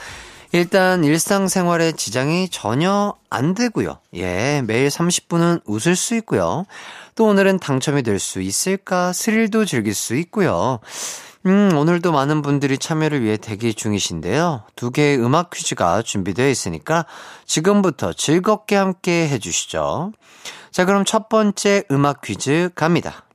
일단 0.51 1.03
일상생활에 1.03 1.93
지장이 1.93 2.48
전혀 2.50 3.15
안 3.31 3.55
되고요. 3.55 3.98
예, 4.15 4.62
매일 4.65 4.88
30분은 4.89 5.62
웃을 5.65 5.95
수 5.95 6.15
있고요. 6.17 6.65
또 7.15 7.25
오늘은 7.25 7.60
당첨이 7.60 8.03
될 8.03 8.20
수 8.20 8.41
있을까 8.41 9.13
스릴도 9.13 9.65
즐길 9.65 9.93
수 9.93 10.15
있고요. 10.15 10.79
음, 11.46 11.75
오늘도 11.75 12.12
많은 12.13 12.41
분들이 12.41 12.77
참여를 12.77 13.22
위해 13.22 13.36
대기 13.38 13.74
중이신데요. 13.74 14.63
두 14.75 14.91
개의 14.91 15.17
음악 15.20 15.50
퀴즈가 15.50 16.01
준비되어 16.01 16.48
있으니까 16.48 17.05
지금부터 17.46 18.13
즐겁게 18.13 18.75
함께 18.77 19.27
해주시죠. 19.27 20.13
자, 20.72 20.86
그럼 20.86 21.03
첫 21.03 21.27
번째 21.27 21.84
음악 21.91 22.22
퀴즈 22.22 22.70
갑니다. 22.75 23.25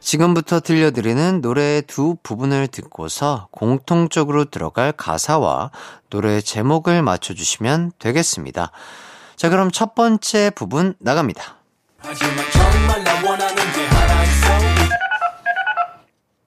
지금부터 0.00 0.60
들려드리는 0.60 1.40
노래의 1.40 1.82
두 1.82 2.16
부분을 2.22 2.66
듣고서 2.68 3.48
공통적으로 3.52 4.46
들어갈 4.46 4.92
가사와 4.92 5.70
노래 6.08 6.40
제목을 6.40 7.02
맞춰주시면 7.02 7.92
되겠습니다. 7.98 8.72
자, 9.36 9.48
그럼 9.50 9.70
첫 9.70 9.94
번째 9.94 10.50
부분 10.50 10.94
나갑니다. 10.98 11.59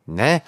네. 0.06 0.42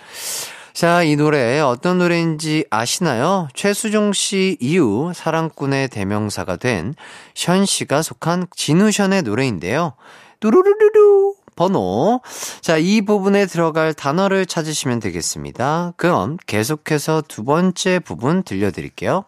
자, 0.74 1.04
이 1.04 1.16
노래 1.16 1.60
어떤 1.60 2.00
노래인지 2.00 2.66
아시나요? 2.70 3.48
최수종 3.54 4.12
씨 4.14 4.58
이후 4.60 5.12
사랑꾼의 5.16 5.88
대명사가 5.90 6.58
된 6.58 6.94
션 7.34 7.66
씨가 7.66 8.02
속한 8.02 8.48
진우션의 8.56 9.22
노래인데요. 9.24 9.94
뚜루루루루 10.42 11.36
번호. 11.56 12.22
자, 12.60 12.78
이 12.78 13.02
부분에 13.02 13.46
들어갈 13.46 13.94
단어를 13.94 14.46
찾으시면 14.46 15.00
되겠습니다. 15.00 15.94
그럼 15.96 16.38
계속해서 16.46 17.24
두 17.28 17.46
번째 17.46 18.00
부분 18.00 18.44
들려드릴게요. 18.44 19.24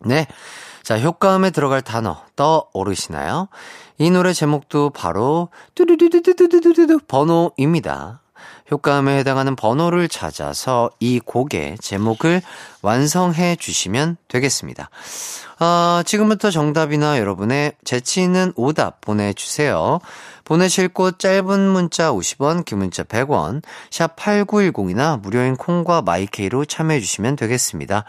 네. 0.00 0.26
자, 0.88 0.98
효과음에 0.98 1.50
들어갈 1.50 1.82
단어 1.82 2.16
떠오르시나요? 2.34 3.48
이 3.98 4.10
노래 4.10 4.32
제목도 4.32 4.88
바로 4.88 5.50
뚜두두두두두두두 5.74 7.00
번호입니다. 7.06 8.22
효과음에 8.70 9.18
해당하는 9.18 9.54
번호를 9.54 10.08
찾아서 10.08 10.88
이 10.98 11.20
곡의 11.20 11.76
제목을 11.82 12.40
완성해 12.80 13.56
주시면 13.56 14.16
되겠습니다. 14.28 14.88
아, 15.58 16.02
지금부터 16.06 16.50
정답이나 16.50 17.18
여러분의 17.18 17.72
재치 17.84 18.22
있는 18.22 18.54
오답 18.56 19.02
보내주세요. 19.02 19.98
보내실 20.44 20.88
곳 20.88 21.18
짧은 21.18 21.60
문자 21.68 22.12
50원, 22.12 22.64
긴 22.64 22.78
문자 22.78 23.02
100원, 23.02 23.62
샵 23.90 24.16
8910이나 24.16 25.20
무료인 25.20 25.54
콩과 25.54 26.00
마이케이로 26.00 26.64
참여해 26.64 27.00
주시면 27.00 27.36
되겠습니다. 27.36 28.06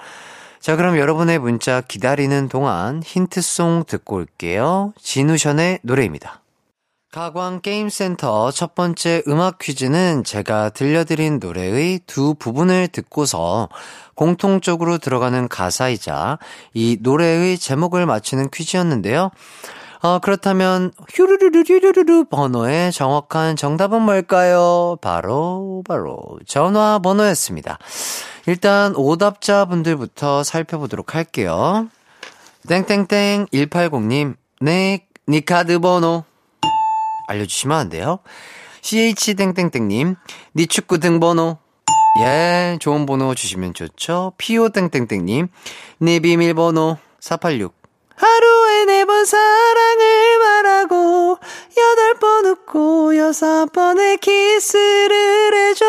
자, 0.60 0.76
그럼 0.76 0.98
여러분의 0.98 1.40
문자 1.40 1.80
기다리는 1.80 2.50
동안 2.50 3.02
힌트송 3.02 3.86
듣고 3.88 4.18
올게요. 4.18 4.94
진우션의 5.00 5.80
노래입니다. 5.84 6.42
가광 7.12 7.62
게임센터 7.62 8.52
첫 8.52 8.76
번째 8.76 9.24
음악 9.28 9.58
퀴즈는 9.58 10.24
제가 10.24 10.70
들려드린 10.70 11.40
노래의 11.40 12.02
두 12.06 12.36
부분을 12.36 12.90
듣고서 12.90 13.70
공통적으로 14.14 15.00
들어가는 15.00 15.48
가사이자 15.48 16.38
이 16.74 16.98
노래의 17.02 17.58
제목을 17.58 18.06
맞히는 18.06 18.50
퀴즈였는데요. 18.52 19.32
어, 20.02 20.20
그렇다면 20.20 20.92
휴르르르르르르 21.12 22.26
번호의 22.26 22.92
정확한 22.92 23.56
정답은 23.56 24.02
뭘까요? 24.02 24.98
바로 25.02 25.84
바로 25.88 26.18
전화 26.46 27.00
번호였습니다. 27.00 27.80
일단 28.50 28.96
오답자 28.96 29.66
분들부터 29.66 30.42
살펴보도록 30.42 31.14
할게요. 31.14 31.88
땡땡땡 32.68 33.46
180님, 33.54 34.38
네, 34.62 35.06
니 35.28 35.46
카드 35.46 35.78
번호 35.78 36.24
알려주시면 37.28 37.78
안 37.78 37.90
돼요? 37.90 38.18
CH땡땡땡님, 38.82 40.16
니 40.56 40.66
축구 40.66 40.98
등번호. 40.98 41.60
예, 42.24 42.80
좋은 42.82 43.06
번호 43.06 43.36
주시면 43.36 43.76
좋죠. 43.76 44.34
PO땡땡땡님, 44.40 45.48
니 46.02 46.20
비밀번호 46.20 46.98
486. 47.20 47.76
하루에 48.16 48.86
네 48.86 49.06
번 49.06 49.26
사랑을 49.26 50.40
말하고, 50.40 51.38
여덟 51.78 52.14
번 52.16 52.46
웃고, 52.48 53.16
여섯 53.16 53.72
번의 53.72 54.18
키스를 54.18 55.54
해줘. 55.54 55.86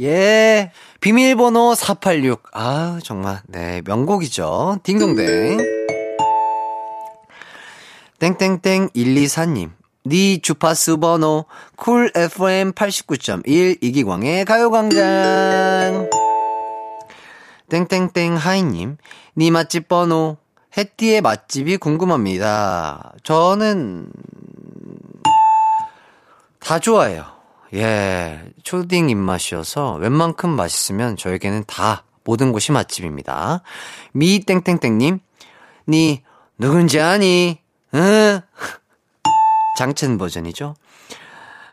예, 0.00 0.72
비밀번호 1.04 1.74
486. 1.74 2.44
아, 2.54 2.98
정말, 3.04 3.42
네, 3.46 3.82
명곡이죠. 3.84 4.78
딩동댕. 4.84 5.58
땡땡땡 8.18 8.88
124님. 8.88 9.72
니 10.06 10.38
주파수 10.40 10.96
번호 10.96 11.44
쿨 11.76 12.10
FM 12.14 12.72
89.1 12.72 13.82
이기광의 13.82 14.46
가요광장 14.46 16.08
땡땡땡 17.68 18.36
하이님 18.36 18.96
니 19.38 19.50
맛집 19.50 19.88
번호 19.88 20.36
해띠의 20.76 21.22
맛집이 21.22 21.78
궁금합니다 21.78 23.14
저는 23.22 24.10
다 26.60 26.78
좋아해요 26.78 27.33
예 27.74 28.40
초딩 28.62 29.10
입맛이어서 29.10 29.94
웬만큼 29.94 30.50
맛있으면 30.50 31.16
저에게는 31.16 31.64
다 31.66 32.04
모든 32.24 32.52
곳이 32.52 32.72
맛집입니다 32.72 33.62
미 34.12 34.40
땡땡땡님 34.40 35.18
니 35.88 36.22
누군지 36.58 37.00
아니 37.00 37.58
응 37.94 38.40
장첸 39.74 40.18
버전이죠. 40.18 40.76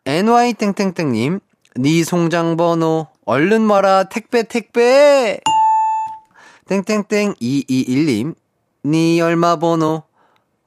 NY땡땡땡님, 0.06 1.40
니 1.78 2.04
송장 2.04 2.58
번호, 2.58 3.08
얼른 3.26 3.70
와라, 3.70 4.06
택배, 4.06 4.44
택배! 4.44 5.40
땡땡땡 6.68 7.36
221님, 7.36 8.36
니 8.86 9.22
얼마 9.22 9.58
번호, 9.58 10.04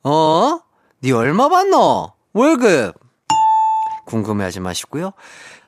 어? 0.05 0.61
니 1.03 1.12
얼마 1.12 1.49
받노? 1.49 2.12
월급! 2.33 3.04
궁금해하지 4.07 4.61
마시고요. 4.61 5.12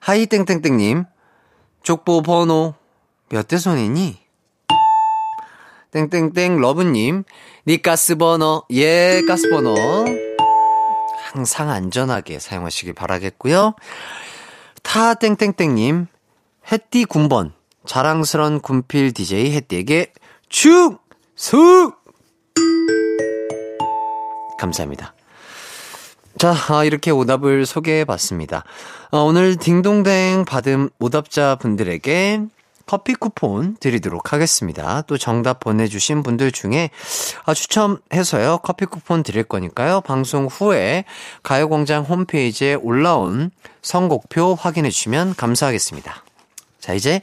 하이 0.01 0.27
땡땡땡님, 0.27 1.05
족보 1.83 2.22
번호, 2.22 2.75
몇 3.29 3.46
대 3.49 3.57
손이니? 3.59 4.18
땡땡땡 5.92 6.61
러브님, 6.61 7.25
니 7.66 7.83
가스 7.83 8.16
번호, 8.16 8.62
예, 8.72 9.22
가스 9.27 9.49
번호. 9.49 9.75
항상 11.33 11.70
안전하게 11.70 12.38
사용하시길 12.38 12.92
바라겠고요. 12.94 13.75
타 14.83 15.14
땡땡땡님, 15.14 16.07
햇띠 16.70 17.05
군번, 17.05 17.53
자랑스런 17.87 18.61
군필 18.61 19.12
DJ 19.12 19.53
햇띠에게 19.53 20.12
충수! 20.49 21.92
감사합니다. 24.59 25.15
자, 26.38 26.55
아, 26.68 26.85
이렇게 26.85 27.11
오답을 27.11 27.64
소개해 27.64 28.05
봤습니다. 28.05 28.64
어, 29.11 29.20
오늘 29.20 29.57
딩동댕 29.57 30.44
받은 30.44 30.90
오답자 30.99 31.57
분들에게 31.57 32.42
커피 32.85 33.14
쿠폰 33.14 33.77
드리도록 33.81 34.35
하겠습니다. 34.35 35.03
또 35.07 35.16
정답 35.16 35.61
보내주신 35.61 36.22
분들 36.22 36.53
중에 36.53 36.90
아, 37.46 37.55
추첨해서요. 37.55 38.59
커피 38.59 38.85
쿠폰 38.85 39.22
드릴 39.22 39.44
거니까요. 39.44 40.03
방송 40.03 40.46
후에 40.46 41.05
가요광장 41.42 42.05
홈페이지에 42.05 42.75
올라온 42.75 43.51
선곡표 43.81 44.57
확인해 44.57 44.90
주시면 44.90 45.37
감사하겠습니다. 45.37 46.22
자, 46.81 46.92
이제 46.92 47.22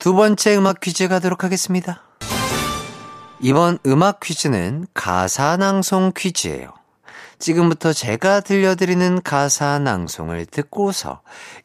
두 0.00 0.14
번째 0.14 0.56
음악 0.56 0.80
퀴즈 0.80 1.06
가도록 1.06 1.44
하겠습니다. 1.44 2.02
이번 3.40 3.78
음악 3.86 4.18
퀴즈는 4.18 4.88
가사 4.94 5.56
낭송 5.56 6.12
퀴즈예요. 6.16 6.77
지금부터 7.38 7.92
제가 7.92 8.40
들려드리는 8.40 9.22
가사 9.22 9.78
낭송을 9.78 10.46
듣고서 10.46 11.20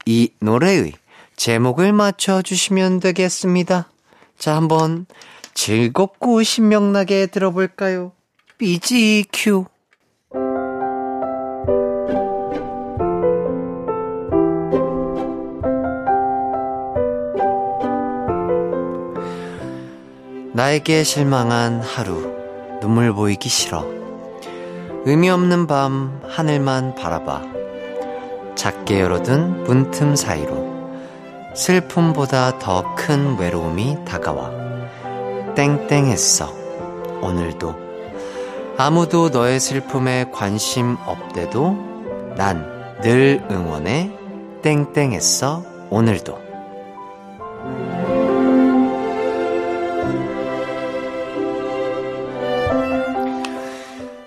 이 0.05 0.31
노래의 0.39 0.93
제목을 1.35 1.93
맞춰주시면 1.93 2.99
되겠습니다. 2.99 3.89
자, 4.37 4.55
한번 4.55 5.05
즐겁고 5.53 6.43
신명나게 6.43 7.27
들어볼까요? 7.27 8.11
BGQ. 8.57 9.65
나에게 20.53 21.03
실망한 21.03 21.81
하루, 21.81 22.31
눈물 22.79 23.11
보이기 23.11 23.49
싫어. 23.49 24.02
의미 25.05 25.29
없는 25.29 25.67
밤, 25.67 26.21
하늘만 26.27 26.95
바라봐. 26.95 27.41
작게 28.55 29.01
열어둔 29.01 29.63
문틈 29.63 30.15
사이로 30.15 30.73
슬픔보다 31.55 32.59
더 32.59 32.95
큰 32.95 33.37
외로움이 33.37 34.05
다가와. 34.05 34.51
땡땡했어. 35.55 36.53
오늘도. 37.21 37.75
아무도 38.77 39.29
너의 39.29 39.59
슬픔에 39.59 40.29
관심 40.31 40.97
없대도 41.05 42.33
난 42.37 42.73
늘 43.03 43.43
응원해. 43.51 44.09
땡땡했어. 44.61 45.61
오늘도. 45.89 46.39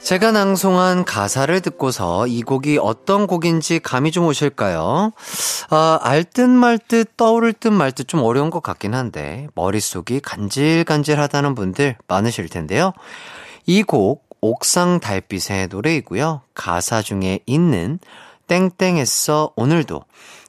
제가 0.06 0.30
낭송한 0.30 1.04
가사를 1.04 1.60
듣고서 1.62 2.28
이 2.28 2.42
곡이 2.42 2.78
어떤 2.80 3.26
곡인지 3.26 3.80
감이 3.80 4.12
좀 4.12 4.26
오실까요? 4.26 5.10
아, 5.68 5.98
알듯 6.00 6.48
말듯 6.48 7.16
떠오를 7.16 7.52
듯 7.52 7.72
말 7.72 7.90
듯 7.90 8.06
좀 8.06 8.22
어려운 8.22 8.50
것 8.50 8.62
같긴 8.62 8.94
한데 8.94 9.48
머릿속이 9.56 10.20
간질간질하다는 10.20 11.56
분들 11.56 11.96
많으실 12.06 12.48
텐데요. 12.48 12.92
이 13.66 13.82
곡 13.82 14.24
옥상 14.40 15.00
달빛의 15.00 15.66
노래이고요. 15.72 16.42
가사 16.54 17.02
중에 17.02 17.40
있는 17.44 17.98
땡땡했어 18.46 19.54
오늘도 19.56 20.04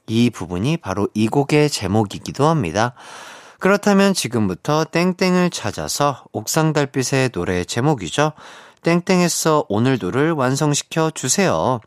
이 0.06 0.30
부분이 0.30 0.76
바로 0.76 1.08
이 1.14 1.26
곡의 1.26 1.68
제목이기도 1.68 2.46
합니다. 2.46 2.94
그렇다면 3.58 4.14
지금부터 4.14 4.84
땡땡을 4.84 5.50
찾아서 5.50 6.22
옥상 6.30 6.72
달빛의 6.72 7.30
노래의 7.34 7.66
제목이죠. 7.66 8.34
땡땡했어 8.82 9.66
오늘도를 9.68 10.32
완성시켜 10.32 11.10
주세요. 11.10 11.80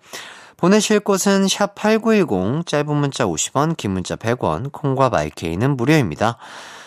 보내실 0.58 0.99
곳은 0.99 1.47
샵 1.47 1.73
8910, 1.73 2.65
짧은 2.67 2.95
문자 2.95 3.25
50원, 3.25 3.75
긴 3.75 3.91
문자 3.91 4.15
100원, 4.15 4.71
콩과 4.71 5.10
마이케이는 5.10 5.75
무료입니다. 5.75 6.38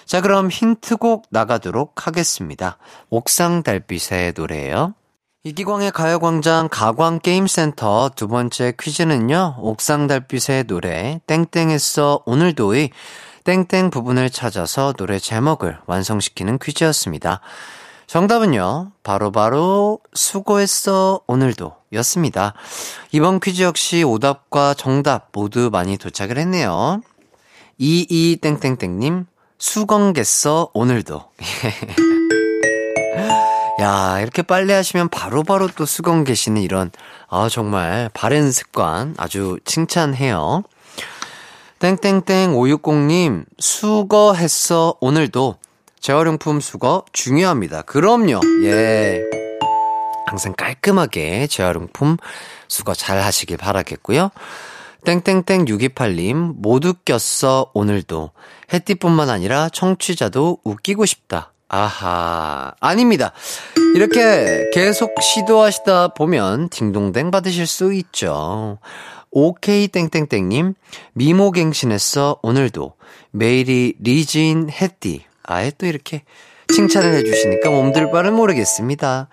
자, 0.06 0.20
그럼 0.20 0.48
힌트곡 0.48 1.26
나가도록 1.30 2.06
하겠습니다. 2.06 2.78
옥상 3.10 3.62
달빛의 3.62 4.34
노래예요. 4.36 4.94
이기광의 5.42 5.90
가요광장 5.90 6.68
가광게임센터 6.70 8.10
두 8.16 8.28
번째 8.28 8.72
퀴즈는요, 8.80 9.56
옥상 9.58 10.06
달빛의 10.06 10.64
노래, 10.64 11.20
땡땡했어 11.26 12.22
오늘도의 12.24 12.90
땡땡 13.44 13.90
부분을 13.90 14.30
찾아서 14.30 14.94
노래 14.94 15.18
제목을 15.18 15.78
완성시키는 15.86 16.58
퀴즈였습니다. 16.58 17.40
정답은요, 18.06 18.92
바로바로 19.02 19.32
바로 19.32 19.98
수고했어, 20.12 21.20
오늘도 21.26 21.74
였습니다. 21.94 22.54
이번 23.12 23.40
퀴즈 23.40 23.62
역시 23.62 24.02
오답과 24.02 24.74
정답 24.74 25.28
모두 25.32 25.70
많이 25.72 25.96
도착을 25.96 26.36
했네요. 26.38 27.00
22땡땡땡님, 27.80 29.26
수건겠어, 29.58 30.70
오늘도. 30.74 31.24
야, 33.80 34.20
이렇게 34.20 34.42
빨리 34.42 34.72
하시면 34.72 35.08
바로바로 35.08 35.42
바로 35.42 35.68
또 35.74 35.84
수건 35.84 36.24
계시는 36.24 36.62
이런, 36.62 36.92
아, 37.28 37.48
정말 37.48 38.10
바른 38.14 38.52
습관 38.52 39.14
아주 39.16 39.58
칭찬해요. 39.64 40.62
땡땡땡 41.80 42.52
560님, 42.52 43.44
수거했어, 43.58 44.94
오늘도. 45.00 45.56
재활용품 46.04 46.60
수거 46.60 47.06
중요합니다. 47.14 47.80
그럼요. 47.80 48.40
예. 48.64 49.22
항상 50.26 50.52
깔끔하게 50.52 51.46
재활용품 51.46 52.18
수거 52.68 52.92
잘 52.92 53.22
하시길 53.22 53.56
바라겠고요. 53.56 54.30
땡땡땡 55.06 55.64
628님, 55.64 56.56
못 56.58 56.84
웃겼어, 56.84 57.70
오늘도. 57.72 58.32
해띠뿐만 58.74 59.30
아니라 59.30 59.70
청취자도 59.70 60.58
웃기고 60.62 61.06
싶다. 61.06 61.54
아하. 61.68 62.74
아닙니다. 62.80 63.32
이렇게 63.94 64.68
계속 64.74 65.14
시도하시다 65.22 66.08
보면 66.08 66.68
딩동댕 66.68 67.30
받으실 67.30 67.66
수 67.66 67.94
있죠. 67.94 68.78
오케이 69.30 69.88
땡땡땡님, 69.88 70.74
미모갱신했어, 71.14 72.40
오늘도. 72.42 72.92
메일이 73.30 73.94
리진 74.00 74.68
해띠. 74.68 75.24
아예 75.44 75.70
또 75.76 75.86
이렇게 75.86 76.22
칭찬을 76.72 77.14
해주시니까 77.14 77.70
몸둘 77.70 78.10
바를 78.10 78.32
모르겠습니다. 78.32 79.28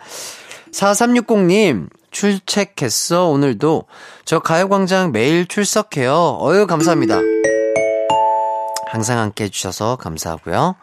4360님, 0.72 1.90
출첵했어, 2.12 3.28
오늘도. 3.28 3.86
저 4.26 4.40
가요광장 4.40 5.12
매일 5.12 5.48
출석해요. 5.48 6.40
어유, 6.42 6.68
감사합니다. 6.68 7.20
항상 8.92 9.20
함께 9.20 9.46
해주셔서 9.46 9.96
감사하고요. 9.98 10.76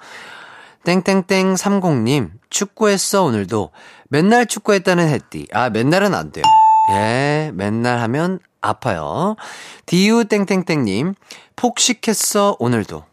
땡땡땡 0.85 1.55
30님, 1.55 2.31
축구했어, 2.49 3.25
오늘도. 3.25 3.71
맨날 4.09 4.47
축구했다는 4.47 5.09
햇띠. 5.09 5.47
아, 5.53 5.69
맨날은 5.69 6.14
안 6.14 6.33
돼요. 6.33 6.45
예, 6.93 7.51
맨날 7.55 8.01
하면 8.01 8.38
아파요. 8.62 9.37
디유 9.85 10.25
땡땡땡님, 10.25 11.14
폭식했어, 11.57 12.57
오늘도. 12.59 13.05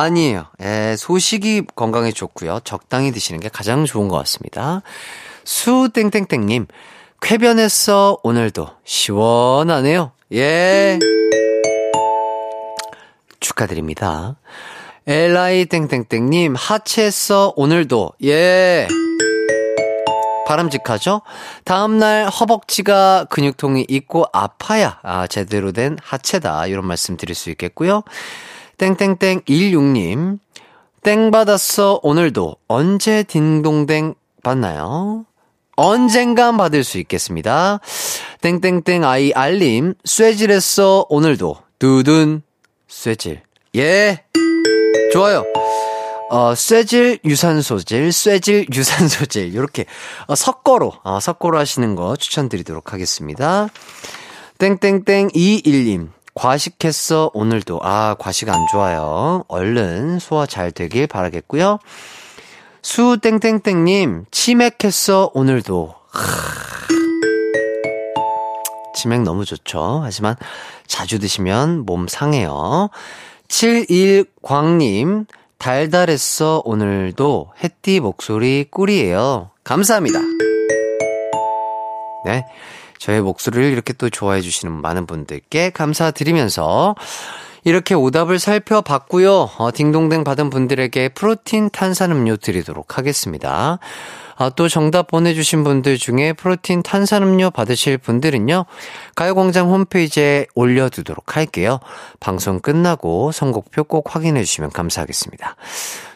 아니에요. 0.00 0.46
예, 0.62 0.96
소식이 0.98 1.66
건강에 1.74 2.12
좋고요. 2.12 2.60
적당히 2.64 3.12
드시는 3.12 3.40
게 3.40 3.48
가장 3.48 3.84
좋은 3.84 4.08
것 4.08 4.16
같습니다. 4.18 4.82
수땡땡땡님, 5.44 6.66
쾌변했어, 7.20 8.18
오늘도. 8.22 8.68
시원하네요. 8.84 10.12
예. 10.32 10.98
축하드립니다. 13.40 14.36
엘라이 15.06 15.66
땡땡땡님, 15.66 16.54
하체했어, 16.54 17.52
오늘도. 17.56 18.12
예. 18.24 18.88
바람직하죠? 20.46 21.22
다음날 21.64 22.28
허벅지가 22.28 23.26
근육통이 23.30 23.86
있고 23.88 24.26
아파야, 24.32 24.98
아, 25.02 25.26
제대로 25.26 25.72
된 25.72 25.96
하체다. 26.02 26.66
이런 26.66 26.86
말씀 26.86 27.16
드릴 27.16 27.34
수 27.34 27.50
있겠고요. 27.50 28.02
땡땡땡 28.82 29.42
16님. 29.42 30.40
땡 31.04 31.30
받았어, 31.30 32.00
오늘도. 32.02 32.56
언제 32.66 33.22
딩동댕 33.22 34.14
받나요? 34.42 35.24
언젠간 35.76 36.56
받을 36.56 36.82
수 36.82 36.98
있겠습니다. 36.98 37.78
땡땡땡 38.40 39.04
아이 39.04 39.30
알림. 39.34 39.94
쇠질했어, 40.04 41.06
오늘도. 41.08 41.58
두둔. 41.78 42.42
쇠질. 42.88 43.42
예. 43.76 44.24
좋아요. 45.12 45.44
어, 46.30 46.56
쇠질, 46.56 47.20
유산소질, 47.24 48.10
쇠질, 48.10 48.66
유산소질. 48.74 49.54
이렇게 49.54 49.84
어, 50.26 50.34
섞어로, 50.34 50.94
어, 51.04 51.20
섞어로 51.20 51.56
하시는 51.56 51.94
거 51.94 52.16
추천드리도록 52.16 52.92
하겠습니다. 52.92 53.68
땡땡땡 54.58 55.28
21님. 55.28 56.08
과식했어, 56.34 57.30
오늘도. 57.34 57.80
아, 57.82 58.16
과식 58.18 58.48
안 58.48 58.66
좋아요. 58.72 59.44
얼른 59.48 60.18
소화 60.18 60.46
잘 60.46 60.70
되길 60.72 61.06
바라겠고요. 61.06 61.78
수땡땡땡님, 62.82 64.26
치맥했어, 64.30 65.30
오늘도. 65.34 65.94
치맥 68.94 69.22
너무 69.22 69.44
좋죠. 69.44 70.00
하지만 70.02 70.36
자주 70.86 71.18
드시면 71.18 71.84
몸 71.84 72.06
상해요. 72.08 72.90
71광님, 73.48 75.26
달달했어 75.58 76.62
오늘도 76.64 77.52
햇띠 77.62 78.00
목소리 78.00 78.66
꿀이에요. 78.70 79.50
감사합니다. 79.64 80.18
네. 82.24 82.44
저의 83.02 83.20
목소리를 83.20 83.64
이렇게 83.64 83.92
또 83.92 84.08
좋아해 84.10 84.40
주시는 84.40 84.80
많은 84.80 85.06
분들께 85.06 85.70
감사드리면서 85.70 86.94
이렇게 87.64 87.96
오답을 87.96 88.38
살펴봤고요. 88.38 89.50
어, 89.58 89.70
딩동댕 89.74 90.22
받은 90.22 90.50
분들에게 90.50 91.08
프로틴 91.08 91.70
탄산음료 91.70 92.36
드리도록 92.36 92.98
하겠습니다. 92.98 93.80
아, 94.36 94.50
또 94.50 94.68
정답 94.68 95.08
보내주신 95.08 95.64
분들 95.64 95.98
중에 95.98 96.32
프로틴 96.32 96.84
탄산음료 96.84 97.50
받으실 97.50 97.98
분들은요, 97.98 98.66
가요광장 99.16 99.68
홈페이지에 99.68 100.46
올려두도록 100.54 101.36
할게요. 101.36 101.80
방송 102.20 102.60
끝나고 102.60 103.32
선곡표 103.32 103.82
꼭 103.84 104.14
확인해 104.14 104.44
주시면 104.44 104.70
감사하겠습니다. 104.70 105.56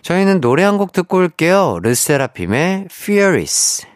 저희는 0.03 0.41
노래 0.41 0.63
한 0.63 0.79
곡 0.79 0.93
듣고 0.93 1.17
올게요. 1.17 1.81
르세라핌의 1.83 2.87
Furious. 2.93 3.96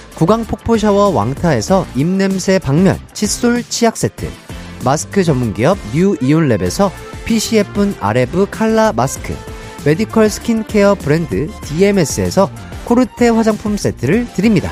구강 0.21 0.45
폭포 0.45 0.77
샤워 0.77 1.09
왕타에서 1.09 1.87
입냄새 1.95 2.59
박멸 2.59 2.99
칫솔 3.11 3.63
치약 3.63 3.97
세트, 3.97 4.29
마스크 4.85 5.23
전문 5.23 5.51
기업 5.51 5.79
뉴 5.95 6.15
이온랩에서 6.17 6.91
PCF 7.25 7.95
아레브 7.99 8.45
칼라 8.51 8.93
마스크, 8.93 9.35
medical 9.83 10.29
스킨케어 10.29 10.93
브랜드 10.93 11.49
DMS에서 11.63 12.51
코르테 12.85 13.29
화장품 13.29 13.77
세트를 13.77 14.31
드립니다. 14.35 14.71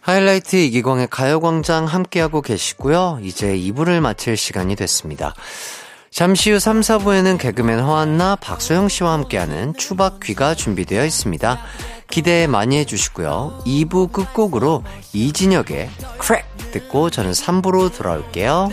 하이라이트 0.00 0.56
이기광의 0.56 1.08
가요광장 1.10 1.84
함께하고 1.84 2.40
계시고요. 2.40 3.18
이제 3.20 3.54
2부를 3.54 4.00
마칠 4.00 4.38
시간이 4.38 4.76
됐습니다. 4.76 5.34
잠시 6.12 6.50
후 6.52 6.58
3, 6.58 6.80
4부에는 6.80 7.38
개그맨 7.38 7.80
허한나, 7.80 8.36
박소영 8.36 8.88
씨와 8.90 9.14
함께하는 9.14 9.72
추박 9.78 10.20
귀가 10.20 10.54
준비되어 10.54 11.06
있습니다. 11.06 11.58
기대 12.10 12.46
많이 12.46 12.76
해주시고요. 12.76 13.62
2부 13.64 14.12
끝곡으로 14.12 14.84
이진혁의 15.14 15.88
Crack 16.18 16.44
듣고 16.72 17.08
저는 17.08 17.32
3부로 17.32 17.96
돌아올게요. 17.96 18.68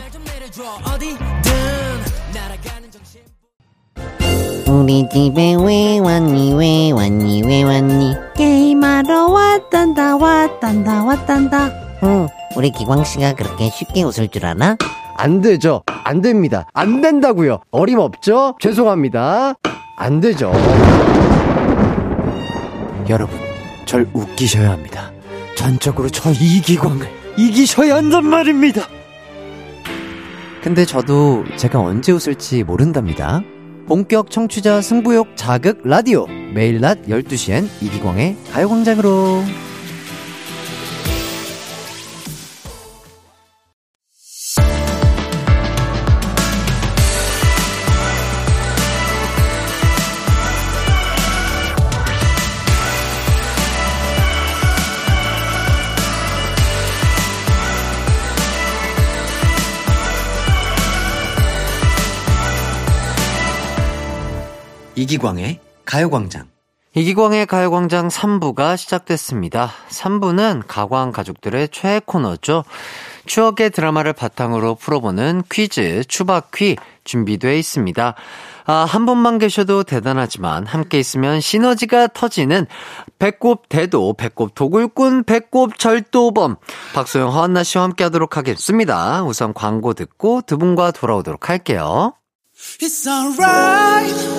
우리 4.67 5.07
집에 5.09 5.55
왜 5.59 5.99
왔니 5.99 6.53
왜 6.55 6.91
왔니 6.91 7.43
왜 7.45 7.63
왔니 7.63 8.15
게임하러 8.35 9.27
왔단다 9.27 10.17
왔단다 10.17 11.03
왔단다 11.05 11.71
응 12.03 12.27
우리 12.55 12.69
기광씨가 12.69 13.33
그렇게 13.33 13.69
쉽게 13.71 14.03
웃을 14.03 14.27
줄 14.27 14.45
아나? 14.45 14.77
안 15.19 15.41
되죠. 15.41 15.83
안 15.85 16.21
됩니다. 16.21 16.65
안 16.73 17.01
된다고요. 17.01 17.59
어림없죠? 17.71 18.55
죄송합니다. 18.61 19.55
안 19.97 20.21
되죠. 20.21 20.53
여러분, 23.09 23.37
절 23.85 24.09
웃기셔야 24.13 24.71
합니다. 24.71 25.11
전적으로 25.57 26.07
저 26.07 26.31
이기광을 26.31 27.05
이기셔야 27.37 27.97
한단 27.97 28.27
말입니다. 28.27 28.83
근데 30.63 30.85
저도 30.85 31.43
제가 31.57 31.81
언제 31.81 32.13
웃을지 32.13 32.63
모른답니다. 32.63 33.41
본격 33.87 34.31
청취자 34.31 34.81
승부욕 34.81 35.35
자극 35.35 35.81
라디오. 35.83 36.27
매일 36.53 36.79
낮 36.79 37.07
12시엔 37.07 37.67
이기광의 37.81 38.37
가요광장으로. 38.53 39.43
이기광의 65.19 65.59
가요광장. 65.85 66.47
이기광의 66.95 67.45
가요광장 67.45 68.07
3부가 68.07 68.77
시작됐습니다. 68.77 69.69
3부는 69.89 70.63
가광 70.65 71.11
가족들의 71.11 71.69
최애 71.69 72.01
코너죠. 72.05 72.63
추억의 73.25 73.71
드라마를 73.71 74.13
바탕으로 74.13 74.75
풀어보는 74.75 75.43
퀴즈, 75.51 76.03
추바퀴 76.07 76.77
준비되어 77.03 77.53
있습니다. 77.53 78.15
아, 78.65 78.73
한 78.73 79.05
분만 79.05 79.39
계셔도 79.39 79.83
대단하지만 79.83 80.65
함께 80.65 80.99
있으면 80.99 81.41
시너지가 81.41 82.07
터지는 82.07 82.65
배꼽 83.19 83.67
대도, 83.67 84.13
배꼽 84.13 84.55
도굴꾼, 84.55 85.25
배꼽 85.25 85.77
절도범. 85.77 86.55
박소영, 86.93 87.33
허한나 87.33 87.63
씨와 87.63 87.83
함께 87.83 88.05
하도록 88.05 88.37
하겠습니다. 88.37 89.23
우선 89.23 89.53
광고 89.53 89.93
듣고 89.93 90.41
두 90.47 90.57
분과 90.57 90.91
돌아오도록 90.91 91.49
할게요. 91.49 92.13
It's 92.81 93.07
alright 93.07 94.38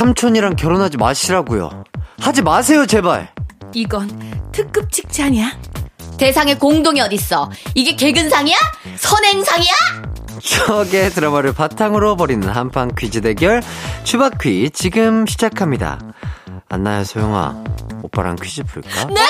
삼촌이랑 0.00 0.56
결혼하지 0.56 0.96
마시라고요. 0.96 1.84
하지 2.22 2.40
마세요, 2.40 2.86
제발. 2.86 3.28
이건 3.74 4.08
특급 4.50 4.90
칭찬이야? 4.90 5.52
대상의 6.16 6.58
공동이 6.58 7.02
어딨어? 7.02 7.50
이게 7.74 7.94
개근상이야? 7.96 8.56
선행상이야? 8.96 9.72
추억의 10.40 11.10
드라마를 11.10 11.52
바탕으로 11.52 12.16
벌이는 12.16 12.48
한판 12.48 12.94
퀴즈 12.94 13.20
대결 13.20 13.62
추바퀴 14.04 14.70
지금 14.70 15.26
시작합니다. 15.26 15.98
안나야, 16.70 17.04
소영아. 17.04 17.62
오빠랑 18.02 18.36
퀴즈 18.36 18.64
풀까? 18.64 19.04
네! 19.04 19.20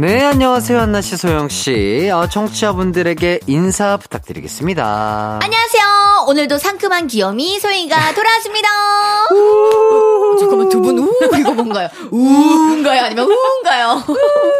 네, 0.00 0.24
안녕하세요, 0.24 0.78
한나 0.80 1.02
씨, 1.02 1.14
소영 1.18 1.50
씨. 1.50 2.08
어, 2.10 2.26
청취자분들에게 2.26 3.40
인사 3.48 3.98
부탁드리겠습니다. 3.98 5.40
안녕하세요. 5.42 6.24
오늘도 6.26 6.56
상큼한 6.56 7.06
귀요미 7.08 7.60
소영이가 7.60 8.14
돌아왔습니다. 8.14 8.68
잠깐만 10.38 10.68
두 10.70 10.80
분 10.80 10.98
우 11.00 11.12
이거 11.38 11.52
뭔 11.52 11.69
가요? 11.80 11.88
우인가요? 12.10 13.02
아니면 13.04 13.26
우인가요? 13.26 14.02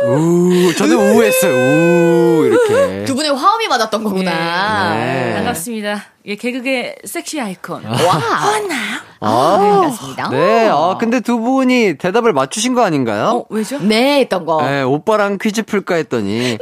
우, 0.06 0.74
저는 0.74 0.96
우했어요, 0.96 1.52
우, 1.54 2.44
이렇게. 2.46 3.04
두 3.04 3.14
분의 3.14 3.34
화음이 3.34 3.68
맞았던 3.68 4.04
거구나. 4.04 4.94
네. 4.94 5.34
반갑습니다. 5.36 6.04
예, 6.26 6.36
개그의 6.36 6.96
섹시 7.04 7.40
아이콘. 7.40 7.84
와. 7.84 7.94
아, 9.20 9.56
반갑습니다. 9.58 10.28
네, 10.30 10.68
아, 10.70 10.96
근데 10.98 11.20
두 11.20 11.38
분이 11.38 11.98
대답을 11.98 12.32
맞추신 12.32 12.74
거 12.74 12.82
아닌가요? 12.82 13.24
어, 13.24 13.46
왜죠? 13.50 13.78
네, 13.80 14.20
했던 14.20 14.44
거. 14.46 14.62
네, 14.62 14.82
오빠랑 14.82 15.38
퀴즈 15.40 15.62
풀까 15.62 15.96
했더니. 15.96 16.58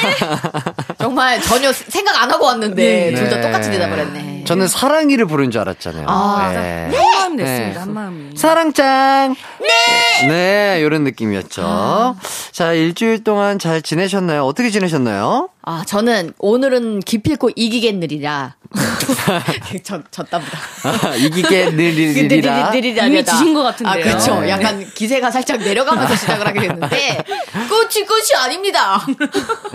정말 0.98 1.40
전혀 1.40 1.72
생각 1.72 2.20
안 2.22 2.30
하고 2.30 2.46
왔는데 2.46 3.10
네. 3.12 3.14
둘다 3.14 3.40
똑같이 3.40 3.70
대답을 3.70 3.98
했네. 3.98 4.44
저는 4.46 4.68
사랑이를 4.68 5.26
부른 5.26 5.50
줄 5.50 5.60
알았잖아요. 5.62 6.06
아, 6.08 6.50
네. 6.52 6.90
한마음 6.94 7.36
네. 7.36 7.42
냈습니다, 7.44 7.80
한마음이. 7.82 8.36
사랑짱! 8.36 9.34
네! 9.60 10.28
네, 10.28 10.82
요런 10.82 11.04
느낌이었죠. 11.04 12.16
자, 12.52 12.72
일주일 12.72 13.24
동안 13.24 13.58
잘 13.58 13.82
지내셨나요? 13.82 14.44
어떻게 14.44 14.70
지내셨나요? 14.70 15.48
아, 15.62 15.82
저는 15.84 16.32
오늘은 16.38 17.00
기필코 17.00 17.50
이기겠느리라. 17.56 18.54
저, 19.82 20.00
졌답니다. 20.12 20.58
이기겠느리라. 21.18 22.72
이미 22.72 23.24
지신 23.24 23.52
것 23.52 23.64
같은데요. 23.64 23.92
아, 23.92 23.96
그렇죠. 23.96 24.40
네. 24.40 24.50
약간 24.50 24.88
기세가 24.94 25.32
살짝 25.32 25.58
내려가면서 25.58 26.14
시작을 26.14 26.46
하게 26.46 26.60
됐는데 26.60 27.24
끝이 27.86 28.04
끝이 28.06 28.34
아닙니다. 28.36 29.00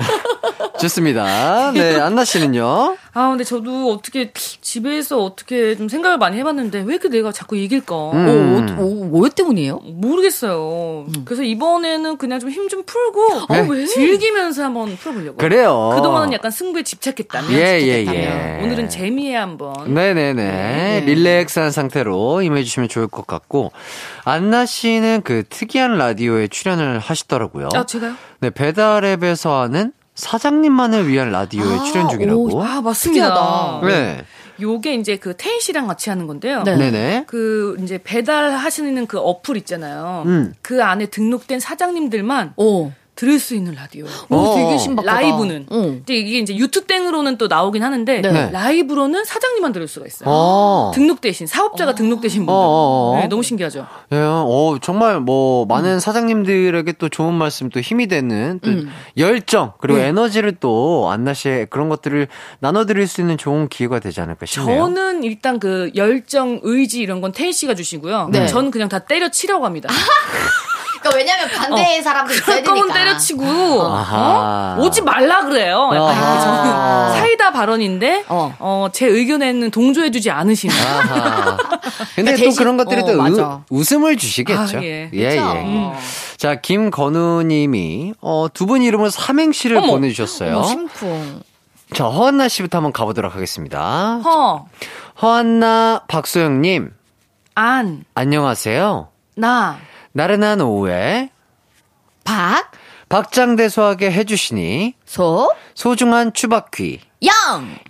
좋습니다. 0.79 1.71
네, 1.71 1.99
안나 1.99 2.25
씨는요? 2.25 2.97
아, 3.13 3.29
근데 3.29 3.43
저도 3.43 3.91
어떻게, 3.91 4.31
집에서 4.33 5.21
어떻게 5.23 5.75
좀 5.75 5.89
생각을 5.89 6.17
많이 6.17 6.37
해봤는데, 6.37 6.79
왜 6.81 6.93
이렇게 6.93 7.09
내가 7.09 7.31
자꾸 7.31 7.57
이길까? 7.57 7.95
음. 8.13 8.77
오, 8.79 8.83
오, 8.83 9.03
뭐 9.05 9.27
때문이에요? 9.29 9.79
모르겠어요. 9.83 11.07
그래서 11.25 11.43
이번에는 11.43 12.17
그냥 12.17 12.39
좀 12.39 12.49
힘 12.51 12.69
좀 12.69 12.83
풀고, 12.85 13.47
네. 13.49 13.59
어, 13.59 13.65
왜? 13.67 13.85
즐기면서 13.85 14.63
한번 14.63 14.95
풀어보려고. 14.95 15.37
그래요. 15.37 15.91
그동안은 15.95 16.31
약간 16.33 16.51
승부에 16.51 16.83
집착했다면, 16.83 17.51
예, 17.53 17.79
예, 17.81 18.03
집착했다면 18.05 18.59
예. 18.61 18.63
오늘은 18.65 18.89
재미에 18.89 19.35
한번. 19.35 19.93
네네 19.93 20.33
네. 20.33 21.03
릴렉스한 21.05 21.71
상태로 21.71 22.41
임해주시면 22.43 22.87
좋을 22.87 23.07
것 23.07 23.27
같고, 23.27 23.71
안나 24.23 24.65
씨는 24.65 25.21
그 25.23 25.43
특이한 25.49 25.97
라디오에 25.97 26.47
출연을 26.47 26.99
하시더라고요. 26.99 27.69
아, 27.73 27.85
제가요? 28.01 28.15
네, 28.39 28.49
배달앱에서 28.49 29.61
하는 29.61 29.93
사장님만을 30.15 31.07
위한 31.07 31.31
라디오에 31.31 31.77
아, 31.77 31.83
출연 31.83 32.09
중이라고. 32.09 32.55
오, 32.55 32.63
아, 32.63 32.81
맞습니다. 32.81 33.29
특이하다. 33.29 33.87
네. 33.87 34.25
요게 34.59 34.95
이제 34.95 35.15
그 35.15 35.35
태희 35.37 35.59
씨랑 35.59 35.87
같이 35.87 36.09
하는 36.09 36.27
건데요. 36.27 36.63
네. 36.63 36.75
네네. 36.75 37.23
그 37.27 37.77
이제 37.81 37.99
배달하시는 38.03 39.07
그 39.07 39.17
어플 39.19 39.57
있잖아요. 39.57 40.23
음. 40.25 40.53
그 40.61 40.83
안에 40.83 41.07
등록된 41.07 41.59
사장님들만 41.59 42.53
오. 42.57 42.91
들을 43.15 43.39
수 43.39 43.53
있는 43.53 43.75
라디오. 43.75 44.05
오, 44.29 44.35
어. 44.35 44.55
되게 44.55 44.77
신박하다. 44.77 45.21
라이브는. 45.21 45.67
응. 45.71 45.81
근데 45.97 46.15
이게 46.15 46.39
이제 46.39 46.55
유튜브 46.55 46.87
땡으로는 46.87 47.37
또 47.37 47.47
나오긴 47.47 47.83
하는데 47.83 48.21
네. 48.21 48.49
라이브로는 48.51 49.25
사장님만 49.25 49.73
들을 49.73 49.87
수가 49.87 50.07
있어요. 50.07 50.27
어. 50.27 50.91
등록되신 50.95 51.45
사업자가 51.45 51.93
등록되신 51.93 52.45
분들. 52.45 52.53
어, 52.53 52.57
어, 52.57 53.11
어. 53.11 53.19
네, 53.19 53.27
너무 53.27 53.43
신기하죠. 53.43 53.85
예, 54.13 54.17
어, 54.17 54.77
정말 54.81 55.19
뭐, 55.19 55.65
음. 55.65 55.67
많은 55.67 55.99
사장님들에게 55.99 56.93
또 56.93 57.09
좋은 57.09 57.33
말씀, 57.33 57.69
또 57.69 57.79
힘이 57.79 58.07
되는, 58.07 58.59
또 58.63 58.71
음. 58.71 58.89
열정, 59.17 59.73
그리고 59.79 59.99
네. 59.99 60.07
에너지를 60.07 60.55
또, 60.59 61.09
안나 61.11 61.33
씨의 61.33 61.67
그런 61.69 61.89
것들을 61.89 62.27
나눠드릴 62.59 63.07
수 63.07 63.21
있는 63.21 63.37
좋은 63.37 63.67
기회가 63.67 63.99
되지 63.99 64.21
않을까 64.21 64.45
싶네요. 64.45 64.79
저는 64.81 65.23
일단 65.23 65.59
그 65.59 65.91
열정, 65.95 66.59
의지 66.63 67.01
이런 67.01 67.21
건 67.21 67.31
태희 67.33 67.51
씨가 67.51 67.75
주시고요. 67.75 68.29
네. 68.31 68.47
저는 68.47 68.71
그냥 68.71 68.89
다 68.89 68.99
때려치려고 68.99 69.65
합니다. 69.65 69.89
그러니까 71.01 71.17
왜냐면 71.17 71.49
반대의 71.49 72.01
사람도 72.03 72.33
있어야 72.33 72.61
되니까. 72.63 72.93
때려치고 72.93 73.43
아하. 73.43 74.75
어? 74.77 74.81
오지 74.83 75.01
말라 75.01 75.41
그래요. 75.45 75.89
약간 75.93 76.09
아하. 76.09 76.31
이렇게 76.31 76.43
저는 76.45 77.19
사이다 77.19 77.51
발언인데 77.51 78.25
어. 78.29 78.55
어. 78.59 78.87
제 78.93 79.07
의견에는 79.07 79.71
동조해주지 79.71 80.29
않으시는. 80.31 80.75
아하. 80.75 81.57
근데 82.15 82.33
그러니까 82.33 82.49
또 82.49 82.55
그런 82.55 82.77
것들이 82.77 83.01
어, 83.01 83.05
또 83.05 83.17
맞아. 83.17 83.63
우, 83.69 83.79
웃음을 83.79 84.15
주시겠죠. 84.17 84.77
아, 84.77 84.83
예. 84.83 85.09
예? 85.13 85.35
예. 85.35 85.39
음. 85.39 85.91
자, 86.37 86.55
김건우 86.55 87.43
님이, 87.43 88.13
어, 88.21 88.47
두 88.53 88.65
분 88.65 88.81
이름을 88.81 89.11
삼행시를 89.11 89.77
어머. 89.77 89.87
보내주셨어요. 89.87 90.57
어머, 90.57 90.63
심쿵. 90.67 91.41
자, 91.93 92.05
허한나 92.05 92.47
씨부터 92.47 92.77
한번 92.77 92.91
가보도록 92.93 93.35
하겠습니다. 93.35 94.21
허, 94.23 94.65
허한나 95.21 96.01
박소영 96.07 96.61
님, 96.61 96.91
안, 97.55 98.05
안녕하세요. 98.15 99.09
나, 99.35 99.77
나른한 100.13 100.61
오후에 100.61 101.29
박, 102.23 102.71
박장대소하게 103.09 104.11
해주시니 104.11 104.95
소, 105.05 105.51
소중한 105.75 106.33
추바퀴 106.33 106.99
영. 107.23 107.31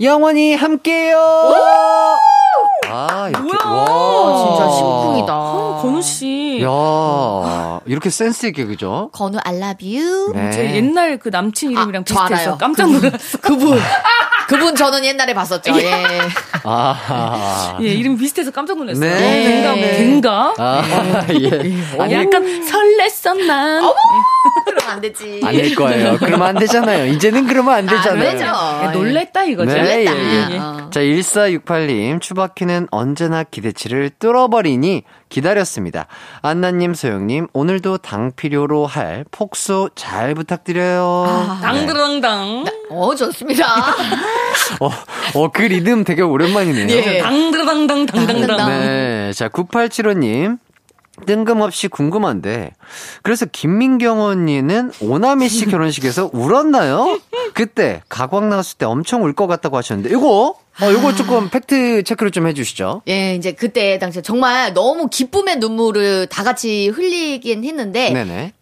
영원히 0.01 0.55
함께요. 0.55 1.17
아 2.89 3.29
이렇게 3.29 3.43
뭐야? 3.43 3.79
와 3.81 4.37
진짜 4.45 4.69
심쿵이다. 4.75 5.33
어, 5.33 5.79
건우 5.81 6.01
씨. 6.01 6.59
야 6.61 7.79
이렇게 7.85 8.09
센스 8.09 8.47
있게 8.47 8.65
그죠? 8.65 9.09
건우 9.13 9.37
I 9.43 9.55
love 9.55 9.97
you. 9.97 10.33
네. 10.33 10.51
제 10.51 10.75
옛날 10.75 11.17
그 11.17 11.29
남친 11.29 11.71
이름이랑 11.71 12.01
아, 12.01 12.05
저 12.05 12.27
비슷해서. 12.27 12.57
깜짝 12.57 12.91
놀랐어. 12.91 13.37
그분. 13.39 13.79
그분 14.51 14.75
저는 14.75 15.05
옛날에 15.05 15.33
봤었죠. 15.33 15.73
예. 15.79 15.91
아, 16.63 17.77
예, 17.81 17.87
이름 17.87 18.17
비슷해서 18.17 18.51
깜짝 18.51 18.77
놀랐어요. 18.77 18.99
네. 19.09 19.63
갱가, 19.63 19.73
갱가? 19.75 20.53
아 20.57 21.25
예. 21.29 21.49
아니 21.99 22.13
약간 22.13 22.43
설렜어, 22.43 23.45
난. 23.45 23.81
그러면 24.65 24.89
안 24.89 25.01
되지. 25.01 25.41
아닐 25.43 25.73
거예요. 25.73 26.17
그러면 26.19 26.47
안 26.49 26.55
되잖아요. 26.57 27.05
이제는 27.13 27.47
그러면 27.47 27.73
안 27.75 27.85
되잖아요. 27.85 28.29
안 28.29 28.37
되죠. 28.37 28.45
예, 28.83 28.91
놀랬다, 28.91 29.43
이거죠. 29.45 29.73
네, 29.73 30.01
예, 30.01 30.09
놀랬다. 30.09 30.51
예. 30.53 30.57
어. 30.59 30.89
자, 30.91 30.99
1468님, 30.99 32.21
추바키는 32.21 32.87
언제나 32.91 33.43
기대치를 33.43 34.11
뚫어버리니 34.19 35.03
기다렸습니다. 35.31 36.05
안나님, 36.43 36.93
소영님, 36.93 37.47
오늘도 37.53 37.97
당 37.99 38.31
필요로 38.35 38.85
할 38.85 39.25
폭소 39.31 39.89
잘 39.95 40.35
부탁드려요. 40.35 41.25
아. 41.27 41.59
네. 41.61 41.67
당드랑당. 41.67 42.65
어, 42.91 43.15
좋습니다. 43.15 43.65
어, 44.79 44.89
어, 45.35 45.47
그 45.51 45.63
리듬 45.63 46.03
되게 46.03 46.21
오랜만이네요. 46.21 46.87
예. 46.89 47.19
당당당. 47.19 48.05
당당당. 48.05 48.69
네. 48.69 49.31
자, 49.33 49.47
9875님. 49.49 50.59
뜬금없이 51.27 51.87
궁금한데, 51.87 52.71
그래서 53.21 53.45
김민경 53.45 54.21
언니는 54.21 54.91
오나미 55.01 55.49
씨 55.49 55.65
결혼식에서 55.67 56.31
울었나요? 56.33 57.19
그때 57.53 58.01
가광 58.09 58.49
나왔을 58.49 58.77
때 58.79 58.85
엄청 58.87 59.23
울 59.23 59.33
것 59.33 59.45
같다고 59.45 59.77
하셨는데, 59.77 60.09
이거, 60.15 60.55
어, 60.81 60.91
이거 60.91 61.13
조금 61.13 61.49
fact 61.49 62.03
check를 62.03 62.31
좀 62.31 62.47
해주시죠. 62.47 63.01
예, 63.07 63.35
이제 63.35 63.51
그때 63.51 63.99
당시에 63.99 64.21
정말 64.21 64.73
너무 64.73 65.07
기쁨의 65.09 65.57
눈물을 65.57 66.27
다 66.27 66.43
같이 66.43 66.87
흘리긴 66.87 67.63
했는데 67.63 68.11
네네. 68.11 68.53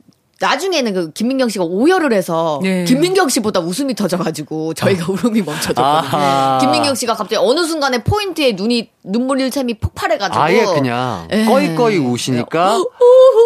나중에는 0.41 0.93
그 0.93 1.11
김민경 1.11 1.49
씨가 1.49 1.65
오열을 1.65 2.13
해서 2.13 2.61
네. 2.63 2.85
김민경 2.85 3.27
씨보다 3.27 3.59
웃음이 3.59 3.93
터져가지고 3.93 4.73
저희가 4.73 5.11
울음이 5.11 5.41
멈춰졌거든요. 5.41 5.83
아하. 5.85 6.57
김민경 6.61 6.95
씨가 6.95 7.13
갑자기 7.13 7.35
어느 7.35 7.65
순간에 7.65 8.03
포인트에 8.03 8.53
눈이 8.53 8.89
눈물 9.03 9.41
일샘이 9.41 9.75
폭발해가지고 9.75 10.41
아예 10.41 10.63
그냥 10.63 11.27
예. 11.33 11.43
꺼이꺼이 11.43 11.97
우시니까 11.97 12.77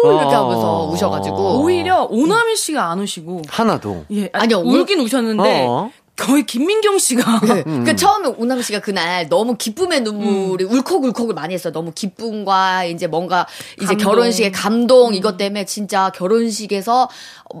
이렇게 0.04 0.36
어. 0.36 0.44
하면서 0.44 0.88
우셔가지고 0.92 1.62
오히려 1.62 2.06
오나미 2.08 2.54
씨가 2.54 2.88
안 2.90 3.00
우시고. 3.00 3.42
하나도 3.48 4.04
예, 4.12 4.30
아니요, 4.32 4.58
아니요, 4.58 4.78
울긴 4.78 5.00
우셨는데, 5.00 5.64
어. 5.66 5.90
거의 6.16 6.46
김민경 6.46 6.98
씨가. 6.98 7.40
네. 7.40 7.62
그 7.84 7.96
처음에 7.96 8.32
운남 8.38 8.62
씨가 8.62 8.80
그날 8.80 9.28
너무 9.28 9.56
기쁨의 9.56 10.02
눈물이 10.02 10.64
울컥울컥을 10.64 11.34
많이 11.34 11.54
했어요. 11.54 11.72
너무 11.72 11.92
기쁨과 11.92 12.84
이제 12.84 13.06
뭔가 13.06 13.46
이제 13.76 13.94
감동. 13.94 14.12
결혼식의 14.12 14.52
감동 14.52 15.14
이것 15.14 15.36
때문에 15.36 15.64
진짜 15.64 16.10
결혼식에서 16.10 17.08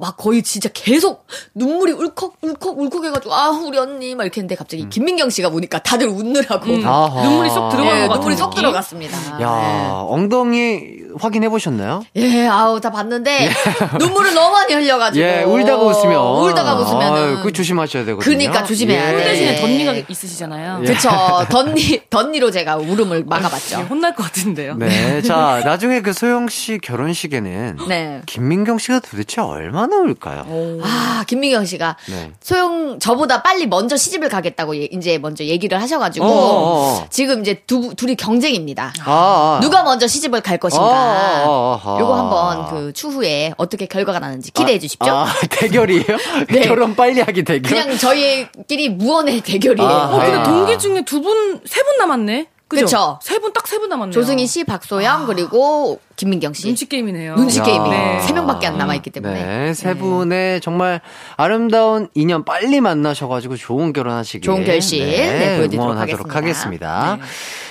막 0.00 0.16
거의 0.16 0.42
진짜 0.42 0.68
계속 0.72 1.26
눈물이 1.54 1.92
울컥 1.92 2.34
울컥 2.42 2.78
울컥 2.78 3.04
해가지고 3.04 3.34
아 3.34 3.50
우리 3.50 3.78
언니 3.78 4.14
막 4.14 4.24
이렇게 4.24 4.40
했는데 4.40 4.54
갑자기 4.56 4.88
김민경 4.88 5.30
씨가 5.30 5.50
보니까 5.50 5.78
다들 5.82 6.08
웃느라고 6.08 6.66
음. 6.72 6.86
아하. 6.86 7.22
눈물이 7.22 7.50
쏙 7.50 7.68
들어간 7.70 7.96
예, 7.96 8.00
것 8.02 8.08
같은 8.08 8.14
눈물이 8.20 8.36
쏙? 8.36 8.54
들어갔습니다. 8.54 9.40
야, 9.40 10.04
엉덩이 10.08 11.04
확인해 11.18 11.48
보셨나요? 11.48 12.02
예, 12.16 12.46
아우 12.48 12.80
다 12.80 12.90
봤는데 12.90 13.48
눈물을 14.00 14.34
너무 14.34 14.52
많이 14.52 14.74
흘려가지고 14.74 15.24
예, 15.24 15.42
울다가 15.44 15.82
웃으면. 15.84 16.16
울다가 16.42 16.74
웃으면은 16.74 17.22
아유, 17.22 17.36
그거 17.36 17.50
조심하셔야 17.52 18.04
되거든요. 18.04 18.24
그러니까 18.36 18.64
조심해야 18.64 19.12
예. 19.12 19.16
돼. 19.16 19.24
대신에 19.24 19.60
덧니가 19.60 19.94
있으시잖아요. 20.08 20.82
그쵸 20.84 21.08
덧니 21.50 22.02
덧니로 22.10 22.50
제가 22.50 22.76
울음을 22.76 23.24
막아봤죠. 23.26 23.82
혼날 23.90 24.14
것 24.16 24.24
같은데요. 24.24 24.74
네, 24.76 25.22
자, 25.22 25.62
나중에 25.64 26.00
그 26.02 26.12
소영 26.12 26.48
씨 26.48 26.78
결혼식에는 26.78 27.78
네. 27.88 28.22
김민경 28.26 28.78
씨가 28.78 28.98
도대체 29.00 29.40
얼마 29.40 29.83
나 29.86 29.96
울까요? 29.98 30.44
아 30.82 31.24
김민경 31.26 31.64
씨가 31.64 31.96
네. 32.08 32.30
소영 32.40 32.98
저보다 32.98 33.42
빨리 33.42 33.66
먼저 33.66 33.96
시집을 33.96 34.28
가겠다고 34.28 34.76
예- 34.76 34.88
이제 34.92 35.18
먼저 35.18 35.44
얘기를 35.44 35.80
하셔가지고 35.80 36.24
어어어. 36.26 37.06
지금 37.10 37.40
이제 37.40 37.54
두 37.66 37.94
둘이 37.94 38.14
경쟁입니다. 38.16 38.92
아, 39.04 39.58
아. 39.58 39.60
누가 39.62 39.82
먼저 39.82 40.06
시집을 40.06 40.40
갈 40.40 40.58
것인가. 40.58 40.84
아, 40.84 40.90
아, 41.46 41.80
아. 41.84 41.96
요거 42.00 42.14
한번 42.18 42.66
그 42.70 42.92
추후에 42.92 43.52
어떻게 43.56 43.86
결과가 43.86 44.18
나는지 44.18 44.50
기대해 44.52 44.78
주십시오. 44.78 45.12
아, 45.12 45.26
대결이에요? 45.50 46.04
네. 46.50 46.60
결혼 46.62 46.94
빨리 46.94 47.20
하기 47.20 47.42
대결? 47.44 47.62
그냥 47.82 47.96
저희끼리 47.98 48.88
무언의 48.90 49.40
대결이에요. 49.42 49.88
아, 49.88 50.14
어, 50.14 50.18
근데 50.20 50.36
아. 50.38 50.42
동기 50.42 50.78
중에 50.78 51.02
두 51.04 51.20
분, 51.20 51.60
세 51.66 51.82
분 51.84 51.98
남았네? 51.98 52.46
그죠? 52.74 52.84
그쵸. 52.86 53.18
세 53.22 53.38
분, 53.38 53.52
딱 53.52 53.66
세 53.66 53.78
분 53.78 53.88
남았네요. 53.88 54.12
조승희 54.12 54.46
씨, 54.46 54.64
박소영 54.64 55.26
그리고 55.26 56.00
김민경 56.16 56.52
씨. 56.52 56.66
눈치 56.66 56.88
게임이네요. 56.88 57.34
눈치 57.36 57.58
야. 57.58 57.62
게임이 57.62 57.88
네. 57.90 58.20
세 58.20 58.32
명밖에 58.32 58.66
안 58.66 58.78
남아 58.78 58.94
있기 58.96 59.10
때문에. 59.10 59.44
네, 59.44 59.74
세 59.74 59.94
분의 59.94 60.60
정말 60.60 61.00
아름다운 61.36 62.08
인연 62.14 62.44
빨리 62.44 62.80
만나셔가지고 62.80 63.56
좋은 63.56 63.92
결혼하시길. 63.92 64.42
좋은 64.42 64.64
결실, 64.64 65.06
네, 65.06 65.56
보여드리도록 65.58 65.92
응원하도록 65.92 66.34
하겠습니다. 66.34 67.00
하겠습니다. 67.14 67.18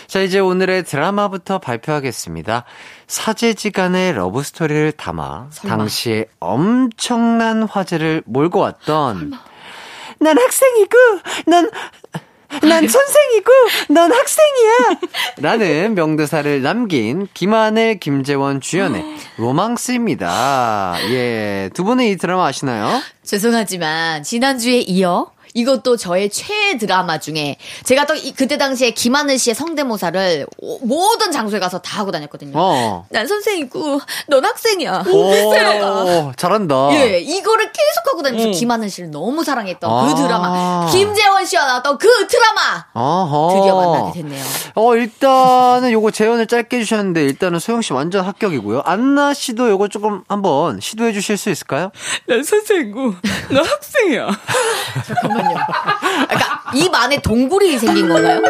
자, 0.08 0.22
이제 0.22 0.39
오늘의 0.39 0.84
드라마부터 0.84 1.58
발표하겠습니다. 1.60 2.66
사제지간의 3.08 4.14
러브스토리를 4.14 4.91
담아 4.93 5.47
당시에 5.68 6.26
엄청난 6.39 7.64
화제를 7.64 8.24
몰고 8.26 8.60
왔던 8.60 9.34
난 10.20 10.38
학생이고, 10.38 10.97
난, 11.47 11.70
난 12.62 12.88
선생이고, 12.88 13.51
넌 13.89 14.12
학생이야. 14.12 14.99
라는 15.41 15.95
명대사를 15.95 16.62
남긴 16.62 17.28
김하늘, 17.34 17.99
김재원 17.99 18.62
주연의 18.62 19.04
로망스입니다. 19.38 20.95
예, 21.10 21.70
두 21.74 21.84
분은 21.84 22.06
이 22.06 22.16
드라마 22.18 22.47
아시나요? 22.47 23.01
죄송하지만 23.24 24.24
지난주에 24.24 24.80
이어 24.80 25.32
이것도 25.54 25.97
저의 25.97 26.30
최애 26.30 26.78
드라마 26.78 27.20
중에 27.20 27.58
제가 27.84 28.06
또 28.06 28.16
이- 28.16 28.34
그때 28.34 28.58
당시에 28.58 28.91
김하늘 28.91 29.38
씨의 29.38 29.56
성대모사를 29.56 30.47
오- 30.58 30.80
모든 30.86 31.32
장소에 31.32 31.60
가서 31.60 31.80
다 31.80 31.99
하고 31.99 32.12
다녔거든요. 32.12 32.51
어. 32.56 33.06
난 33.10 33.28
선생이고 33.28 34.01
넌 34.28 34.43
학생이야. 34.45 35.04
오, 35.08 36.32
잘한다. 36.36 36.76
예, 36.95 37.20
이거를 37.20 37.66
계속 37.72 38.08
하고 38.12 38.22
다니면서 38.24 38.58
김하늘 38.60 38.89
씨를 38.89 39.12
너무 39.12 39.43
사랑했던 39.43 39.89
아. 39.91 40.08
그 40.08 40.16
드라마. 40.22 40.88
김재원 40.91 41.45
씨와 41.45 41.66
나왔던 41.66 41.97
그 41.97 42.08
드라마. 42.28 42.86
어허. 42.93 43.56
드디어 43.60 43.76
만나게 43.76 44.22
됐네요. 44.22 44.43
어, 44.76 44.95
일단은 44.95 45.91
요거 45.91 46.12
재연을 46.12 46.47
짧게 46.47 46.78
해주셨는데, 46.78 47.24
일단은 47.24 47.60
소영 47.60 47.82
씨 47.82 47.93
완전 47.93 48.26
합격이고요. 48.26 48.82
안나 48.86 49.34
씨도 49.34 49.70
요거 49.70 49.88
조금 49.89 50.24
한번 50.28 50.80
시도해 50.80 51.14
주실 51.14 51.38
수 51.38 51.49
있을까요? 51.51 51.91
난 52.28 52.43
선생이고, 52.43 53.14
나 53.51 53.62
학생이야. 53.62 54.28
잠깐만 55.08 55.43
요. 55.52 55.56
그러니까 56.28 56.53
입 56.76 56.93
안에 56.93 57.21
동굴이 57.21 57.78
생긴 57.78 58.09
건가요? 58.09 58.41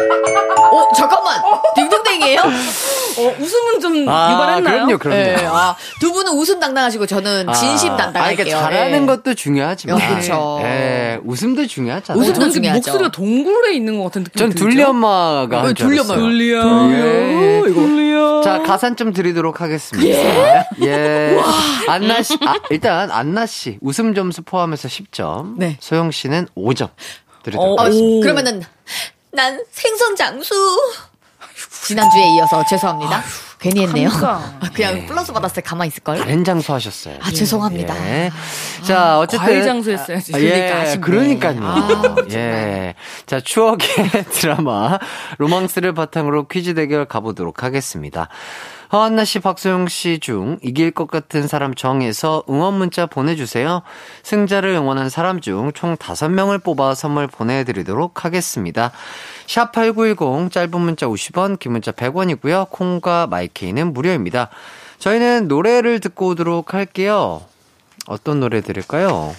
어, 0.72 0.92
잠깐만. 0.96 1.40
딩동댕이에요? 1.76 2.40
어, 2.40 3.36
웃음은 3.38 3.80
좀 3.80 4.08
아, 4.08 4.32
유발했나요? 4.32 4.62
그럼요, 4.86 4.98
그럼요. 4.98 5.16
네, 5.22 5.46
아, 5.46 5.76
두 6.00 6.12
분은 6.12 6.32
웃음 6.32 6.58
당당하시고 6.58 7.06
저는 7.06 7.52
진심 7.52 7.92
아, 7.92 7.96
당당할게요. 7.96 8.22
아, 8.22 8.34
그러니까 8.36 8.60
잘하는 8.60 9.02
예. 9.02 9.06
것도 9.06 9.34
중요하지만. 9.34 9.96
어, 9.96 10.16
그쵸. 10.16 10.58
예, 10.62 11.20
웃음도 11.24 11.66
중요하잖아요. 11.66 12.20
웃음도 12.20 12.40
저는 12.40 12.52
지금 12.52 12.62
중요하죠. 12.64 12.90
목소리가 12.90 13.10
동굴에 13.12 13.74
있는 13.74 13.98
것 13.98 14.04
같은 14.04 14.22
느낌이 14.24 14.50
전? 14.54 14.54
둘리 14.54 14.82
엄마가 14.82 15.58
어, 15.58 15.60
한줄 15.66 15.86
둘리. 15.86 15.98
엄마요. 16.00 16.18
둘리야. 16.18 16.58
예. 16.90 17.62
둘리야. 17.72 18.40
자, 18.42 18.62
가산 18.62 18.96
좀 18.96 19.12
드리도록 19.12 19.60
하겠습니다. 19.60 20.18
예. 20.82 21.38
안나 21.88 22.22
씨, 22.22 22.36
아, 22.44 22.54
일단 22.70 23.10
안나 23.10 23.46
씨 23.46 23.78
웃음 23.80 24.14
점수 24.14 24.42
포함해서 24.42 24.88
10점. 24.88 25.54
네. 25.56 25.76
소영 25.80 26.10
씨는 26.10 26.48
5점 26.56 26.88
드리도록 27.44 27.78
어, 27.78 27.82
어. 27.82 27.88
오. 27.88 28.20
그러면은 28.20 28.62
난 29.30 29.62
생선 29.70 30.16
장수. 30.16 30.54
지난주에 31.86 32.22
이어서 32.36 32.64
죄송합니다. 32.68 33.22
괜히 33.58 33.82
했네요. 33.86 34.08
감사. 34.08 34.40
그냥 34.74 35.06
플러스 35.06 35.32
받았을 35.32 35.56
때 35.56 35.60
가만히 35.62 35.88
있을걸? 35.88 36.18
다른 36.18 36.44
장소 36.44 36.72
하셨어요. 36.74 37.18
아, 37.20 37.30
죄송합니다. 37.30 37.94
예. 38.06 38.30
자, 38.86 39.18
어쨌든. 39.18 39.46
과일 39.46 39.64
장수 39.64 39.90
했어야지. 39.90 40.34
아, 40.34 40.38
그러니까 40.38 40.90
예. 40.90 40.96
그러니까요. 40.96 41.60
아, 41.62 42.16
예. 42.32 42.94
자, 43.26 43.40
추억의 43.40 43.88
드라마, 44.32 44.98
로망스를 45.38 45.94
바탕으로 45.94 46.48
퀴즈 46.48 46.74
대결 46.74 47.04
가보도록 47.06 47.62
하겠습니다. 47.62 48.28
허한나 48.94 49.24
씨, 49.24 49.40
박소영 49.40 49.88
씨 49.88 50.20
중 50.20 50.56
이길 50.62 50.92
것 50.92 51.08
같은 51.08 51.48
사람 51.48 51.74
정해서 51.74 52.44
응원 52.48 52.74
문자 52.74 53.06
보내주세요. 53.06 53.82
승자를 54.22 54.70
응원한 54.70 55.08
사람 55.08 55.40
중 55.40 55.72
총 55.74 55.96
5명을 55.96 56.62
뽑아 56.62 56.94
선물 56.94 57.26
보내드리도록 57.26 58.24
하겠습니다. 58.24 58.92
샵8910 59.48 60.52
짧은 60.52 60.80
문자 60.80 61.06
50원, 61.08 61.58
긴 61.58 61.72
문자 61.72 61.90
100원이고요. 61.90 62.70
콩과 62.70 63.26
마이케이는 63.26 63.92
무료입니다. 63.92 64.50
저희는 65.00 65.48
노래를 65.48 65.98
듣고 65.98 66.28
오도록 66.28 66.72
할게요. 66.72 67.42
어떤 68.06 68.38
노래 68.40 68.60
들을까요? 68.60 69.34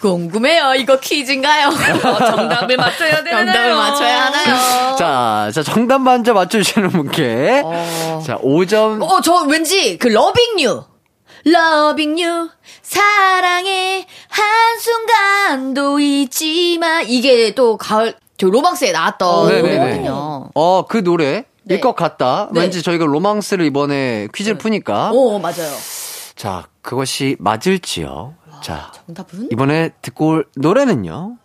궁금해요. 0.00 0.74
이거 0.76 1.00
퀴즈인가요? 1.00 1.68
어, 1.68 2.18
정답을 2.30 2.76
맞춰야 2.76 3.24
되나요? 3.24 3.44
정답을 3.46 3.74
맞춰야 3.74 4.26
하나요? 4.26 4.94
자, 4.96 5.50
자, 5.52 5.62
정답 5.64 6.00
먼저 6.02 6.32
맞춰주시는 6.32 6.90
분께. 6.90 7.62
어. 7.64 8.22
자, 8.24 8.38
5점. 8.38 9.02
어, 9.02 9.20
저 9.20 9.42
왠지 9.48 9.98
그 9.98 10.08
Loving 10.08 10.60
You. 10.60 10.84
Loving 11.44 12.20
You. 12.20 12.48
사랑의 12.82 14.06
한순간도 14.28 15.98
잊지마. 15.98 17.02
이게 17.02 17.52
또 17.54 17.76
가을, 17.76 18.14
저 18.36 18.46
로망스에 18.46 18.92
나왔던 18.92 19.48
네네네. 19.48 19.76
노래거든요. 19.76 20.50
어, 20.54 20.84
그 20.88 21.02
노래. 21.02 21.44
네. 21.64 21.74
일것 21.74 21.96
같다. 21.96 22.48
네. 22.52 22.60
왠지 22.60 22.80
저희가 22.82 23.04
로망스를 23.04 23.66
이번에 23.66 24.28
퀴즈를 24.34 24.56
푸니까. 24.56 25.10
오, 25.12 25.38
맞아요. 25.40 25.70
자, 26.38 26.68
그것이 26.82 27.36
맞을지요. 27.40 28.36
자, 28.62 28.92
정답은? 28.92 29.48
이번에 29.50 29.90
듣고 30.00 30.28
올 30.28 30.46
노래는요. 30.56 31.36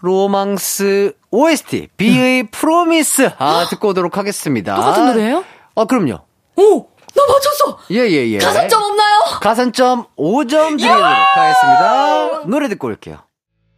로망스 0.00 1.14
OST, 1.30 1.88
B의 1.96 2.48
프로미스. 2.50 3.30
아, 3.38 3.66
듣고 3.70 3.88
오도록 3.88 4.18
하겠습니다. 4.18 4.76
똑같은 4.76 5.06
노래예요? 5.06 5.42
아, 5.74 5.86
그럼요. 5.86 6.18
오! 6.56 6.86
나 7.16 7.22
맞췄어! 7.26 7.78
예, 7.92 8.00
예, 8.00 8.28
예. 8.32 8.38
가산점 8.38 8.82
없나요? 8.82 9.20
가산점 9.40 10.06
5점 10.18 10.78
드리도록 10.78 11.02
하겠습니다. 11.02 12.40
노래 12.46 12.68
듣고 12.68 12.88
올게요. 12.88 13.20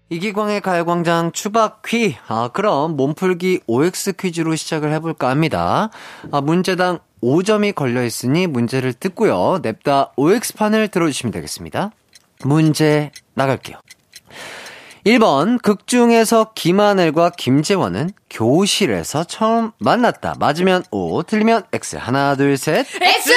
이기광의 0.08 0.60
가요광장 0.60 1.30
추박퀴. 1.30 2.16
아, 2.26 2.48
그럼 2.52 2.96
몸풀기 2.96 3.60
OX 3.68 4.14
퀴즈로 4.14 4.56
시작을 4.56 4.92
해볼까 4.94 5.28
합니다. 5.28 5.90
아, 6.32 6.40
문제당 6.40 6.98
5점이 7.22 7.74
걸려 7.74 8.04
있으니 8.04 8.46
문제를 8.46 8.92
듣고요. 8.92 9.60
냅다 9.62 10.12
OX판을 10.16 10.88
들어주시면 10.88 11.32
되겠습니다. 11.32 11.90
문제 12.44 13.10
나갈게요. 13.34 13.78
1번, 15.06 15.62
극 15.62 15.86
중에서 15.86 16.50
김하늘과 16.56 17.30
김재원은 17.30 18.10
교실에서 18.28 19.22
처음 19.22 19.70
만났다. 19.78 20.34
맞으면 20.40 20.82
O, 20.90 21.22
틀리면 21.22 21.62
X. 21.72 21.94
하나, 21.96 22.34
둘, 22.34 22.56
셋. 22.56 22.80
X! 23.00 23.32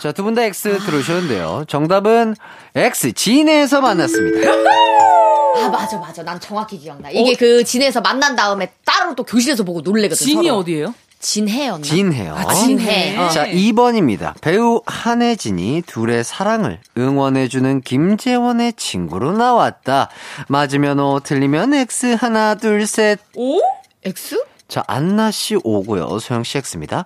자, 0.00 0.12
두 0.12 0.22
분 0.24 0.34
다 0.34 0.44
X 0.44 0.78
들어오셨는데요. 0.86 1.64
정답은 1.68 2.34
X, 2.74 3.12
진에서 3.12 3.82
만났습니다. 3.82 4.50
아, 4.50 5.68
맞아, 5.68 5.98
맞아. 5.98 6.22
난 6.22 6.40
정확히 6.40 6.78
기억나. 6.78 7.10
이게 7.10 7.34
그 7.34 7.62
진에서 7.62 8.00
만난 8.00 8.34
다음에 8.34 8.72
따로 8.86 9.14
또 9.14 9.24
교실에서 9.24 9.62
보고 9.62 9.82
놀래거든. 9.82 10.16
진이 10.16 10.46
서로. 10.48 10.60
어디예요? 10.60 10.94
진해였나? 11.18 11.82
진해요. 11.82 12.34
아, 12.36 12.52
진해. 12.54 13.16
어. 13.18 13.28
자, 13.30 13.46
2번입니다. 13.46 14.34
배우 14.40 14.82
한혜진이 14.86 15.82
둘의 15.86 16.24
사랑을 16.24 16.78
응원해주는 16.96 17.80
김재원의 17.80 18.74
친구로 18.74 19.32
나왔다. 19.32 20.08
맞으면 20.48 21.00
O, 21.00 21.20
틀리면 21.20 21.74
X, 21.74 22.16
하나, 22.20 22.54
둘, 22.54 22.86
셋. 22.86 23.18
오? 23.34 23.60
X? 24.04 24.42
자, 24.68 24.84
안나씨 24.86 25.58
O고요. 25.64 26.18
소영씨 26.18 26.58
X입니다. 26.58 27.04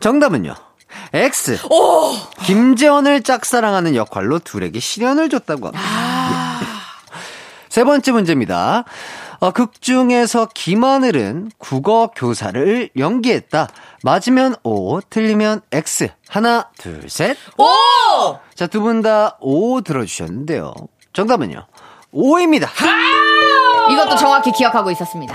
정답은요. 0.00 0.54
X. 1.14 1.58
오! 1.70 2.14
김재원을 2.44 3.22
짝사랑하는 3.22 3.94
역할로 3.94 4.38
둘에게 4.38 4.80
시련을 4.80 5.30
줬다고 5.30 5.66
합니다. 5.68 5.82
아. 5.86 6.60
예. 6.62 6.66
세 7.68 7.84
번째 7.84 8.12
문제입니다. 8.12 8.84
어, 9.42 9.50
극 9.50 9.82
중에서 9.82 10.46
김하늘은 10.54 11.50
국어 11.58 12.12
교사를 12.14 12.90
연기했다. 12.96 13.66
맞으면 14.04 14.54
O, 14.62 15.00
틀리면 15.00 15.62
X. 15.72 16.10
하나, 16.28 16.70
둘, 16.78 17.10
셋. 17.10 17.36
오! 17.58 17.64
자, 18.54 18.68
두 18.68 18.80
분 18.82 19.02
다 19.02 19.36
O 19.40 19.80
들어주셨는데요. 19.80 20.72
정답은요. 21.12 21.66
O입니다. 22.12 22.70
이것도 23.90 24.14
정확히 24.14 24.52
기억하고 24.52 24.92
있었습니다. 24.92 25.34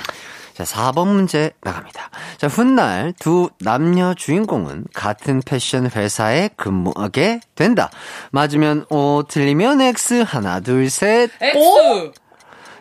자, 0.54 0.64
4번 0.64 1.08
문제 1.08 1.52
나갑니다. 1.62 2.10
자, 2.38 2.48
훗날 2.48 3.14
두 3.20 3.50
남녀 3.60 4.14
주인공은 4.14 4.86
같은 4.94 5.42
패션 5.46 5.92
회사에 5.94 6.50
근무하게 6.56 7.42
된다. 7.56 7.90
맞으면 8.32 8.86
O, 8.90 9.24
틀리면 9.28 9.82
X. 9.82 10.24
하나, 10.26 10.62
둘, 10.62 10.90
셋. 10.90 11.30
X. 11.42 12.14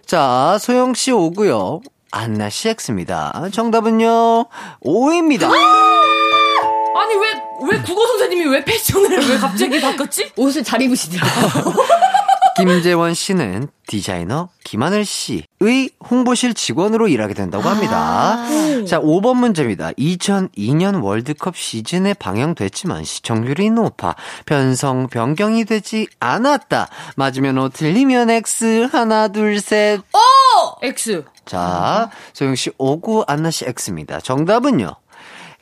자, 0.06 0.56
소영씨 0.60 1.12
오고요. 1.12 1.80
안나씨 2.12 2.68
X입니다. 2.68 3.32
정답은요, 3.52 4.46
O입니다. 4.80 5.48
아니 5.50 7.14
왜 7.14 7.46
왜 7.62 7.80
국어 7.80 8.06
선생님이 8.06 8.46
왜 8.50 8.62
패션을 8.64 9.28
왜 9.30 9.38
갑자기 9.38 9.80
바꿨지? 9.80 10.32
옷을 10.36 10.62
잘 10.62 10.82
입으시더라고요. 10.82 11.74
김재원 12.56 13.12
씨는 13.12 13.68
디자이너 13.86 14.48
김하늘 14.64 15.04
씨의 15.04 15.90
홍보실 16.08 16.54
직원으로 16.54 17.08
일하게 17.08 17.34
된다고 17.34 17.68
합니다. 17.68 18.44
자, 18.88 18.98
5번 19.00 19.36
문제입니다. 19.36 19.92
2002년 19.92 21.02
월드컵 21.02 21.56
시즌에 21.56 22.14
방영됐지만 22.14 23.04
시청률이 23.04 23.70
높아 23.70 24.16
편성 24.46 25.08
변경이 25.08 25.64
되지 25.66 26.06
않았다. 26.18 26.88
맞으면 27.16 27.58
O, 27.58 27.68
틀리면 27.68 28.30
X. 28.30 28.88
하나, 28.90 29.28
둘, 29.28 29.60
셋. 29.60 30.00
오! 30.00 30.78
X. 30.82 31.24
자, 31.44 32.10
소영 32.32 32.54
씨 32.54 32.70
오구, 32.78 33.24
안나 33.28 33.50
씨 33.50 33.66
X입니다. 33.66 34.20
정답은요. 34.20 34.96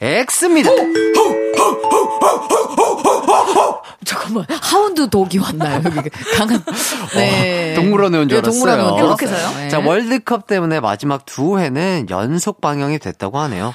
X입니다. 0.00 0.70
잠깐만, 4.04 4.44
하운드 4.60 5.08
독이 5.08 5.38
왔나요? 5.38 5.80
여기 5.96 6.10
강한. 6.36 6.62
네. 7.16 7.74
동물원에 7.74 8.18
온줄 8.18 8.42
네, 8.42 8.42
알았어요. 8.46 8.60
동물원에 8.76 9.02
온줄 9.02 9.28
알았어요. 9.28 9.56
네. 9.58 9.68
자, 9.70 9.78
월드컵 9.78 10.46
때문에 10.46 10.80
마지막 10.80 11.24
두 11.24 11.58
회는 11.58 12.06
연속 12.10 12.60
방영이 12.60 12.98
됐다고 12.98 13.38
하네요. 13.38 13.72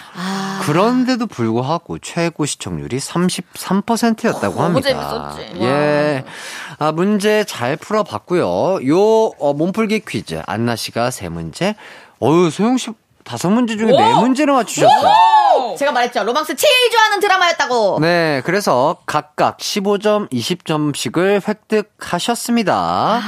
그런데도 0.64 1.26
불구하고 1.26 1.98
최고 2.00 2.46
시청률이 2.46 3.00
33%였다고 3.00 4.56
너무 4.56 4.64
합니다. 4.64 5.34
재밌었지. 5.36 5.62
예. 5.64 6.24
아, 6.78 6.92
문제 6.92 7.44
잘 7.46 7.76
풀어봤고요. 7.76 8.88
요, 8.88 9.00
어, 9.40 9.54
몸풀기 9.54 10.02
퀴즈. 10.08 10.42
안나 10.46 10.76
씨가 10.76 11.10
세 11.12 11.30
문제. 11.30 11.76
어유 12.22 12.52
소영 12.52 12.78
씨 12.78 12.92
다섯 13.24 13.50
문제 13.50 13.78
중에 13.78 13.92
네 13.92 14.14
문제를 14.16 14.54
맞추셨어요. 14.54 15.12
제가 15.78 15.92
말했죠. 15.92 16.24
로망스 16.24 16.56
제일 16.56 16.92
좋아하는 16.92 17.20
드라마였다고. 17.20 18.00
네, 18.02 18.42
그래서 18.46 18.98
각각 19.06 19.58
15점, 19.58 20.32
20점씩을 20.32 21.48
획득하셨습니다. 21.48 23.22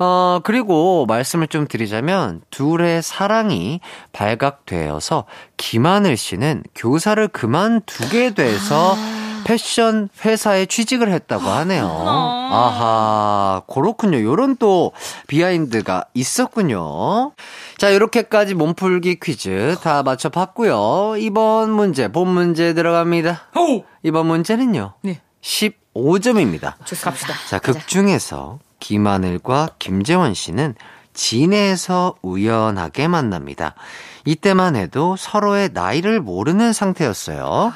어, 0.00 0.40
그리고 0.44 1.06
말씀을 1.06 1.48
좀 1.48 1.66
드리자면, 1.66 2.40
둘의 2.50 3.02
사랑이 3.02 3.80
발각되어서 4.12 5.24
김하늘 5.56 6.16
씨는 6.16 6.62
교사를 6.74 7.26
그만두게 7.28 8.34
돼서 8.34 8.96
패션 9.48 10.10
회사에 10.26 10.66
취직을 10.66 11.10
했다고 11.10 11.48
하네요. 11.48 11.86
아하, 11.86 13.62
그렇군요. 13.66 14.20
요런 14.22 14.58
또 14.58 14.92
비하인드가 15.26 16.04
있었군요. 16.12 17.32
자, 17.78 17.88
이렇게까지 17.88 18.52
몸풀기 18.52 19.20
퀴즈 19.20 19.76
다 19.82 20.02
맞춰봤고요. 20.02 21.14
이번 21.16 21.70
문제, 21.70 22.12
본 22.12 22.28
문제 22.28 22.74
들어갑니다. 22.74 23.40
오. 23.56 23.84
이번 24.02 24.26
문제는요. 24.26 24.92
네. 25.00 25.22
15점입니다. 25.40 26.74
갑시다. 27.02 27.32
자, 27.48 27.58
극 27.58 27.88
중에서 27.88 28.58
김하늘과 28.80 29.70
김재원 29.78 30.34
씨는 30.34 30.74
진해에서 31.14 32.16
우연하게 32.20 33.08
만납니다. 33.08 33.74
이때만 34.26 34.76
해도 34.76 35.16
서로의 35.16 35.70
나이를 35.72 36.20
모르는 36.20 36.74
상태였어요. 36.74 37.72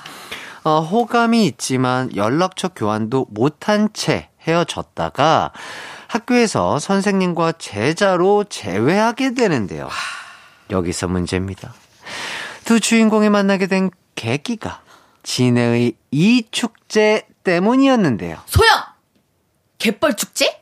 어, 0.64 0.80
호감이 0.80 1.44
있지만 1.46 2.14
연락처 2.14 2.68
교환도 2.68 3.26
못한 3.30 3.88
채 3.92 4.28
헤어졌다가 4.42 5.52
학교에서 6.06 6.78
선생님과 6.78 7.52
제자로 7.52 8.44
재회하게 8.44 9.34
되는데요. 9.34 9.88
여기서 10.70 11.08
문제입니다. 11.08 11.72
두 12.64 12.80
주인공이 12.80 13.28
만나게 13.28 13.66
된 13.66 13.90
계기가 14.14 14.80
진해의 15.22 15.94
이 16.10 16.44
축제 16.50 17.26
때문이었는데요. 17.44 18.38
소영! 18.46 18.70
갯벌 19.78 20.16
축제? 20.16 20.60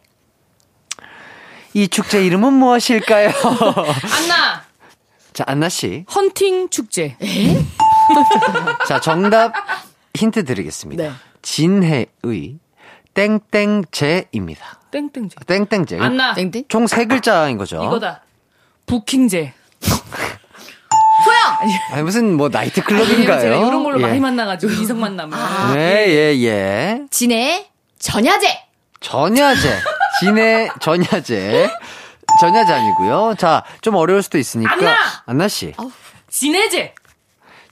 이 1.75 1.89
축제 1.89 2.25
이름은 2.25 2.55
무엇일까요? 2.55 3.29
안나. 4.09 4.65
자, 5.33 5.45
안나 5.47 5.69
씨. 5.69 6.05
헌팅 6.15 6.71
축제. 6.71 7.17
자, 8.89 9.01
정답 9.01 9.53
힌트 10.15 10.45
드리겠습니다. 10.45 11.03
네. 11.03 11.11
진해의 11.43 12.07
땡땡제입니다. 13.15 14.81
땡땡제. 14.91 15.37
땡땡제. 15.47 15.99
안나. 16.01 16.35
땡땡? 16.35 16.65
총 16.69 16.87
세 16.87 17.05
글자인 17.07 17.57
거죠. 17.59 17.83
이거다. 17.85 18.23
부킹제. 18.87 19.53
소영! 21.25 21.59
아니, 21.93 22.03
무슨 22.03 22.35
뭐 22.35 22.49
나이트 22.49 22.77
제가 22.77 22.87
클럽인가요? 22.89 23.67
이런 23.67 23.85
걸로 23.85 23.99
예. 24.01 24.03
많이 24.03 24.21
만나가지고 24.21 24.73
이성 24.73 25.01
만나면. 25.01 25.75
네, 25.75 26.07
예, 26.09 26.43
예. 26.43 27.03
진해 27.11 27.69
전야제! 27.99 28.59
전야제. 29.01 29.79
진해 30.21 30.71
전야제. 30.81 31.71
전야제 32.41 32.73
아니고요. 32.73 33.35
자, 33.39 33.65
좀 33.83 33.97
어려울 33.97 34.23
수도 34.23 34.39
있으니까. 34.39 34.73
안나! 34.73 34.97
안나 35.27 35.49
씨. 35.49 35.75
진해제. 36.31 36.95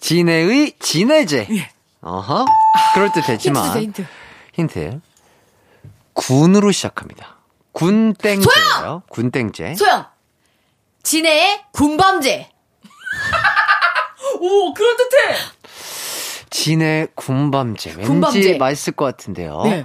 진해의 0.00 0.74
진해제. 0.78 1.46
예. 1.50 1.70
어허. 2.08 2.46
그럴 2.94 3.12
했지만. 3.32 3.64
주세요, 3.64 3.82
힌트. 3.82 4.06
힌트. 4.54 5.00
군으로 6.14 6.72
시작합니다. 6.72 7.36
군땡제예요. 7.72 9.02
군땡제. 9.08 9.74
소영! 9.76 10.06
진해의 11.02 11.64
군밤제! 11.72 12.50
오, 14.40 14.74
그럴듯해. 14.74 15.36
진해 16.50 17.06
군밤제. 17.14 17.90
왠지 17.90 18.04
군밤제. 18.08 18.58
맛있을 18.58 18.94
것 18.94 19.04
같은데요. 19.04 19.62
네. 19.64 19.84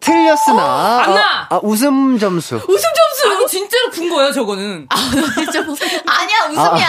틀렸으나 0.00 1.02
안나! 1.02 1.48
어, 1.50 1.56
아, 1.56 1.60
웃음 1.62 2.18
점수. 2.18 2.56
웃음 2.56 2.66
점수. 2.68 3.07
아니, 3.26 3.46
진짜로 3.46 3.90
군 3.90 4.08
거예요, 4.10 4.32
저거는. 4.32 4.86
아니야, 4.90 6.38
웃음이야. 6.50 6.86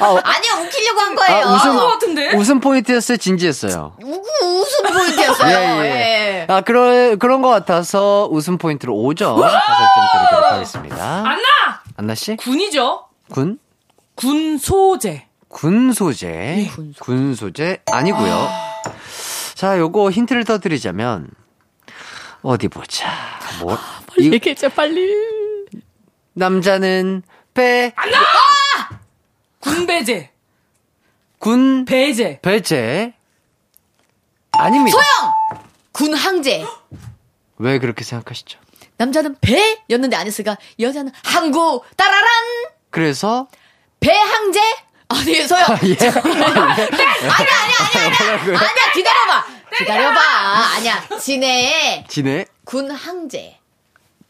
아, 0.00 0.20
아, 0.22 0.40
니야 0.40 0.54
웃기려고 0.62 1.00
한 1.00 1.14
거예요. 1.14 1.46
아, 1.46 1.54
웃음 1.54 1.76
것 1.76 1.86
같은데? 1.88 2.34
웃음 2.36 2.60
포인트였어요, 2.60 3.16
진지했어요. 3.16 3.96
우구 4.02 4.28
웃음 4.44 4.92
포인트였어요. 4.92 5.56
예, 5.56 5.84
예. 5.84 5.90
예. 5.90 6.46
아, 6.48 6.60
그런 6.62 7.18
그런 7.18 7.42
것 7.42 7.48
같아서 7.48 8.28
웃음 8.30 8.58
포인트로 8.58 8.94
5점 8.94 9.40
가설점 9.40 10.08
드리도록 10.30 10.52
하겠습니다. 10.52 11.04
안나! 11.18 11.82
안나 11.96 12.14
씨? 12.14 12.36
군이죠. 12.36 13.04
군? 13.32 13.58
군소제. 14.16 15.26
군소재. 15.48 16.70
군소재 17.00 17.80
아니고요. 17.90 18.48
자, 19.54 19.78
요거 19.78 20.10
힌트를 20.10 20.44
더 20.44 20.58
드리자면 20.58 21.28
어디 22.42 22.68
보자. 22.68 23.08
뭐 23.60 23.76
이, 24.18 24.32
얘기해줘, 24.32 24.70
빨리. 24.70 25.12
남자는 26.40 27.22
배, 27.52 27.92
군배제. 29.60 30.30
군, 31.38 31.84
배제. 31.84 32.40
배제 32.40 33.12
아닙니다. 34.52 34.96
소영! 34.96 35.34
군항제. 35.92 36.64
왜 37.58 37.78
그렇게 37.78 38.04
생각하시죠? 38.04 38.58
남자는 38.96 39.36
배였는데 39.42 40.16
안 40.16 40.26
했으니까 40.26 40.56
여자는 40.78 41.12
항구 41.24 41.82
따라란 41.96 42.26
그래서 42.88 43.46
배항제 44.00 44.60
아니, 45.08 45.46
소영. 45.46 45.66
예. 45.84 45.94
아니야, 46.08 46.22
아니야, 46.88 47.50
아니야, 47.84 48.06
아니야. 48.06 48.58
아니야, 48.58 48.92
기다려봐. 48.94 49.46
기다려봐. 49.76 50.20
아니야, 50.76 51.08
진해? 51.20 52.06
군 52.64 52.90
항제. 52.90 53.59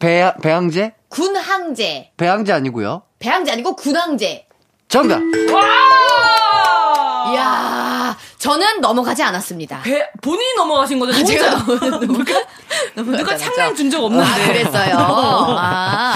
배, 0.01 0.33
배항제? 0.41 0.93
군 1.09 1.35
항제. 1.37 2.11
배항제 2.17 2.51
아니고요 2.51 3.03
배항제 3.19 3.51
아니고 3.51 3.75
군 3.75 3.95
항제. 3.95 4.47
정답! 4.89 5.21
이야, 7.31 8.17
저는 8.39 8.81
넘어가지 8.81 9.21
않았습니다. 9.23 9.81
배, 9.83 10.09
본인이 10.21 10.53
넘어가신 10.57 10.99
거죠? 10.99 11.17
아, 11.17 11.23
제가? 11.23 11.55
누가, 12.01 12.33
누가 12.95 13.37
창란 13.37 13.75
준적 13.75 14.03
없는데. 14.03 14.25
아, 14.27 14.47
그랬어요. 14.47 14.95
아. 15.57 16.15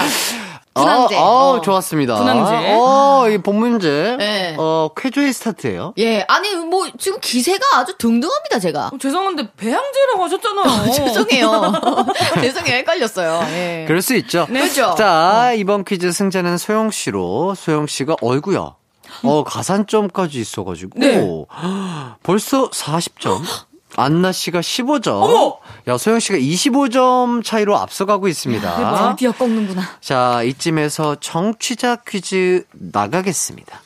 군항제. 0.76 1.16
어, 1.16 1.20
어, 1.22 1.52
어. 1.58 1.62
좋았습니다. 1.62 2.16
군항제. 2.16 2.74
어, 2.78 3.26
이 3.30 3.38
본 3.38 3.56
문제. 3.60 4.16
네. 4.20 4.56
어, 4.60 4.90
쾌조의 4.96 5.32
스타트예요 5.34 5.94
예, 5.98 6.26
아니, 6.28 6.54
뭐, 6.56 6.88
지금 7.00 7.20
기세가 7.22 7.78
아주 7.78 7.98
등등합니다, 7.98 8.60
제가. 8.60 8.92
어, 8.94 8.98
죄송한데 9.00 9.52
배항제라고 9.56 10.24
하셨잖아요. 10.26 10.92
죄송해요. 10.94 11.74
죄송해요. 12.42 12.76
헷갈렸어요. 12.78 13.42
예. 13.52 13.86
그럴 13.88 14.02
수 14.02 14.14
있죠. 14.16 14.46
그렇죠. 14.48 14.96
자, 14.98 15.54
이번 15.56 15.84
퀴즈 15.86 16.12
승자는 16.12 16.58
소영 16.58 16.92
씨로 16.92 17.56
소영 17.56 17.88
씨가 17.88 18.18
얼구야. 18.22 18.76
어, 19.24 19.44
가산점까지 19.46 20.40
있어가지고. 20.40 21.00
네. 21.00 21.46
벌써 22.24 22.70
40점. 22.70 23.42
안나 23.98 24.32
씨가 24.32 24.62
15점. 24.62 25.58
야, 25.88 25.98
소영 25.98 26.20
씨가 26.20 26.38
25점 26.38 27.44
차이로 27.44 27.78
앞서가고 27.78 28.28
있습니다. 28.28 29.12
드디어 29.16 29.32
꺾는구나. 29.32 29.82
자, 30.02 30.44
이쯤에서 30.44 31.16
정취자 31.16 31.98
퀴즈 32.08 32.66
나가겠습니다. 32.74 33.82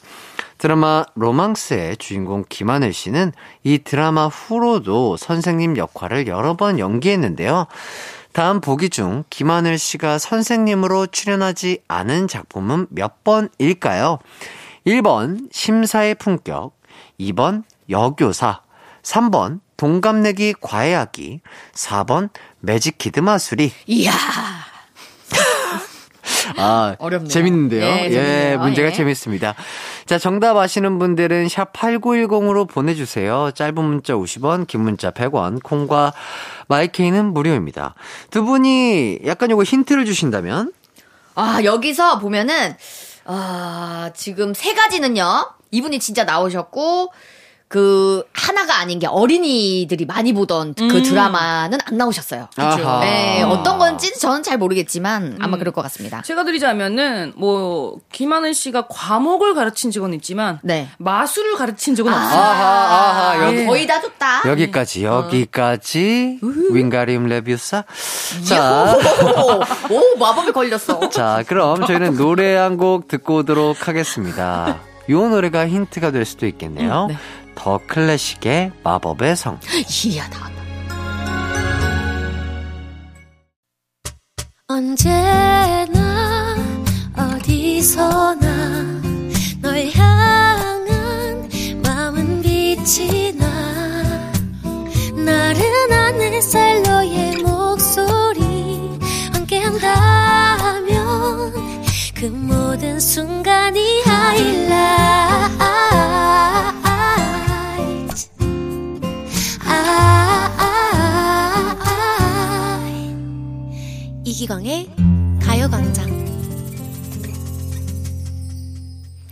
드라마 0.58 1.06
로망스의 1.16 1.98
주인공 1.98 2.44
김하늘 2.50 2.92
씨는 2.92 3.32
이 3.64 3.80
드라마 3.80 4.28
후로도 4.28 5.16
선생님 5.16 5.78
역할을 5.78 6.28
여러 6.28 6.56
번 6.58 6.80
연기했는데요. 6.80 7.68
다음 8.34 8.60
보기 8.60 8.90
중 8.90 9.24
김하늘 9.30 9.78
씨가 9.78 10.18
선생님으로 10.18 11.08
출연하지 11.08 11.80
않은 11.88 12.28
작품은 12.28 12.88
몇 12.90 13.24
번일까요? 13.24 14.20
1번 14.86 15.48
심사의 15.52 16.16
품격, 16.16 16.74
2번 17.20 17.64
여교사, 17.90 18.62
3번 19.02 19.62
동갑내기 19.80 20.56
과외하기, 20.60 21.40
4번 21.74 22.30
매직키드 22.60 23.22
마술이. 23.22 23.72
이야. 23.88 24.12
아, 26.58 26.96
어렵네요. 27.00 27.30
재밌는데요. 27.30 27.80
네, 27.80 28.06
예, 28.06 28.10
재밌네요. 28.10 28.60
문제가 28.60 28.90
예. 28.90 28.94
재밌습니다. 28.94 29.56
자, 30.06 30.18
정답 30.20 30.58
아시는 30.58 31.00
분들은 31.00 31.48
샵 31.48 31.72
8910으로 31.72 32.68
보내주세요. 32.68 33.52
짧은 33.56 33.82
문자 33.82 34.16
50원, 34.16 34.68
긴 34.68 34.82
문자 34.82 35.12
100원, 35.12 35.64
콩과 35.64 36.12
마이케이는 36.68 37.28
무료입니다. 37.34 37.96
두 38.32 38.44
분이 38.44 39.20
약간 39.26 39.50
요거 39.50 39.64
힌트를 39.64 40.04
주신다면? 40.04 40.74
아, 41.36 41.62
여기서 41.64 42.20
보면은, 42.20 42.76
아, 43.24 44.12
지금 44.14 44.54
세 44.54 44.74
가지는요. 44.74 45.54
이분이 45.72 46.00
진짜 46.00 46.26
나오셨고, 46.26 47.14
그, 47.70 48.24
하나가 48.34 48.80
아닌 48.80 48.98
게 48.98 49.06
어린이들이 49.06 50.06
많이 50.06 50.34
보던 50.34 50.74
그 50.74 50.84
음. 50.86 51.04
드라마는 51.04 51.78
안 51.86 51.98
나오셨어요. 51.98 52.48
아하. 52.58 53.00
네, 53.02 53.44
어떤 53.44 53.78
건지 53.78 54.12
저는 54.20 54.42
잘 54.42 54.58
모르겠지만 54.58 55.38
아마 55.40 55.56
그럴 55.58 55.72
것 55.72 55.84
같습니다. 55.84 56.24
제가 56.24 56.46
드리자면은 56.46 57.34
뭐 57.36 57.98
김하늘 58.12 58.56
씨가 58.56 58.88
과목을 58.90 59.54
가르친 59.54 59.92
적은 59.92 60.16
있지만 60.16 60.58
네. 60.64 60.90
마술을 60.98 61.56
가르친 61.58 61.94
적은 61.94 62.12
없어요. 62.12 62.40
아하, 62.42 63.30
아하, 63.32 63.46
여기. 63.48 63.66
거의 63.68 63.86
다 63.86 64.02
줬다. 64.02 64.50
여기까지, 64.50 65.04
여기까지. 65.06 66.40
윙가림 66.72 67.28
레뷰사. 67.28 67.84
자, 68.48 68.96
오, 69.90 69.94
오, 69.94 70.18
마법에 70.18 70.52
걸렸어. 70.52 71.10
자, 71.10 71.44
그럼 71.48 71.86
저희는 71.88 72.18
노래 72.18 72.56
한 72.56 72.80
곡 72.80 73.08
듣고 73.10 73.38
오도록 73.40 73.88
하겠습니다. 73.90 74.78
요 75.10 75.28
노래가 75.28 75.68
힌트가 75.68 76.12
될 76.12 76.24
수도 76.24 76.48
있겠네요. 76.48 77.08
네. 77.10 77.18
더 77.60 77.78
클래식의 77.88 78.72
마법의 78.84 79.36
성. 79.36 79.60
이야, 80.06 80.28
나왔다. 80.30 80.50
언제나 84.70 86.56
어디서나 87.18 89.02
널 89.62 89.90
향한 89.94 91.50
마음은 91.84 92.42
빛이 92.42 93.34
나 93.34 93.46
나른한 95.14 96.22
햇살 96.22 96.82
너의 96.84 97.36
목소리 97.38 98.98
함께한다면 99.34 100.88
그 102.16 102.26
모든 102.26 103.00
순간이 103.02 104.02
하이라 104.04 105.50
이기광의 114.40 114.90
가요광장 115.44 116.08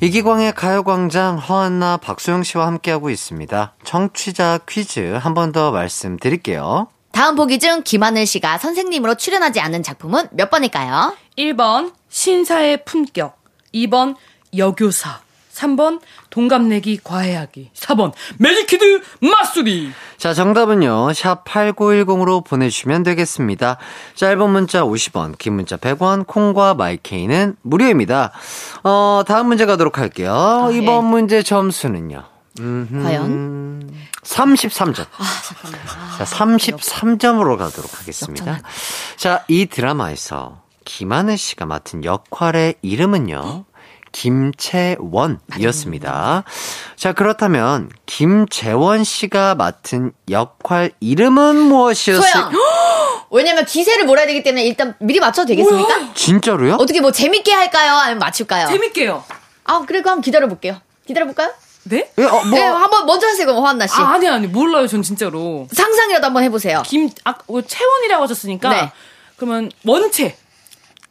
이기광의 0.01 0.53
가요광장 0.53 1.37
허한나 1.37 1.95
박소영 1.95 2.43
씨와 2.43 2.67
함께하고 2.67 3.09
있습니다. 3.09 3.75
청취자 3.85 4.59
퀴즈 4.67 4.99
한 4.99 5.33
번 5.33 5.53
더 5.53 5.71
말씀드릴게요. 5.71 6.89
다음 7.13 7.37
보기 7.37 7.57
중 7.59 7.83
김하늘 7.83 8.25
씨가 8.25 8.57
선생님으로 8.57 9.15
출연하지 9.15 9.61
않은 9.61 9.81
작품은 9.81 10.27
몇 10.33 10.49
번일까요? 10.49 11.15
1번 11.37 11.93
신사의 12.09 12.83
품격, 12.83 13.41
2번 13.73 14.17
여교사, 14.57 15.21
3번 15.57 16.01
동갑내기 16.29 16.99
과외하기, 17.03 17.71
4번 17.73 18.13
매직키드 18.37 19.01
마술이. 19.21 19.91
자, 20.17 20.33
정답은요. 20.33 21.13
샵 21.13 21.43
8910으로 21.45 22.45
보내주시면 22.45 23.03
되겠습니다. 23.03 23.77
짧은 24.15 24.49
문자 24.49 24.83
50원, 24.83 25.37
긴 25.37 25.53
문자 25.53 25.77
100원, 25.77 26.27
콩과 26.27 26.75
마이케이는 26.75 27.55
무료입니다. 27.61 28.31
어, 28.83 29.23
다음 29.27 29.47
문제 29.47 29.65
가도록 29.65 29.97
할게요. 29.97 30.69
이번 30.73 31.05
문제 31.05 31.41
점수는요. 31.41 32.23
음흠. 32.59 33.03
과연? 33.03 33.91
33점. 34.23 35.01
아, 35.17 35.23
잠깐만. 35.43 35.79
아, 35.87 36.17
자, 36.17 36.23
33점으로 36.25 37.57
가도록 37.57 37.99
하겠습니다. 37.99 38.51
역전하네. 38.51 38.63
자, 39.15 39.43
이 39.47 39.65
드라마에서 39.67 40.61
김하늘 40.85 41.37
씨가 41.37 41.65
맡은 41.65 42.03
역할의 42.03 42.75
이름은요. 42.81 43.65
김채원이었습니다. 44.11 46.43
자, 46.95 47.13
그렇다면 47.13 47.89
김재원 48.05 49.03
씨가 49.03 49.55
맡은 49.55 50.11
역할 50.29 50.91
이름은 50.99 51.55
무엇이었을까요? 51.55 52.51
소영! 52.51 52.61
왜냐면 53.31 53.65
기세를 53.65 54.05
몰아야 54.05 54.25
되기 54.25 54.43
때문에 54.43 54.63
일단 54.63 54.95
미리 54.99 55.19
맞춰도 55.19 55.47
되겠습니까? 55.47 56.13
진짜로요? 56.13 56.75
어떻게 56.75 57.01
뭐 57.01 57.11
재밌게 57.11 57.51
할까요? 57.51 57.95
아니면 57.95 58.19
맞출까요? 58.19 58.67
재밌게요. 58.67 59.23
아, 59.65 59.83
그래, 59.85 60.01
그럼 60.01 60.21
기다려볼게요. 60.21 60.77
기다려볼까요? 61.05 61.51
네? 61.83 62.09
예, 62.17 62.23
어, 62.23 62.31
뭐, 62.45 62.51
네, 62.51 62.61
한번 62.61 63.05
먼저 63.05 63.27
하세요, 63.27 63.45
그럼 63.45 63.61
허한나 63.61 63.87
씨. 63.87 63.93
아, 63.95 64.13
아니, 64.13 64.27
아니, 64.27 64.47
몰라요, 64.47 64.87
전 64.87 65.01
진짜로. 65.01 65.67
상상이라도 65.71 66.25
한번 66.25 66.43
해보세요. 66.43 66.83
김, 66.85 67.09
아, 67.23 67.33
어, 67.47 67.61
채원이라고 67.61 68.23
하셨으니까. 68.23 68.69
네. 68.69 68.91
그러면 69.37 69.71
원채. 69.85 70.35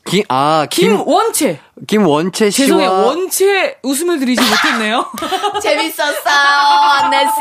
김, 0.07 0.23
아, 0.29 0.67
김, 0.71 0.97
김원채. 0.97 1.61
김원채 1.87 2.51
씨와. 2.51 2.67
죄송해요, 2.67 2.91
원채 3.07 3.79
웃음을 3.83 4.19
드리지 4.19 4.41
못했네요. 4.43 5.07
재밌었어요, 5.63 6.15
한나 6.27 7.25
씨. 7.33 7.41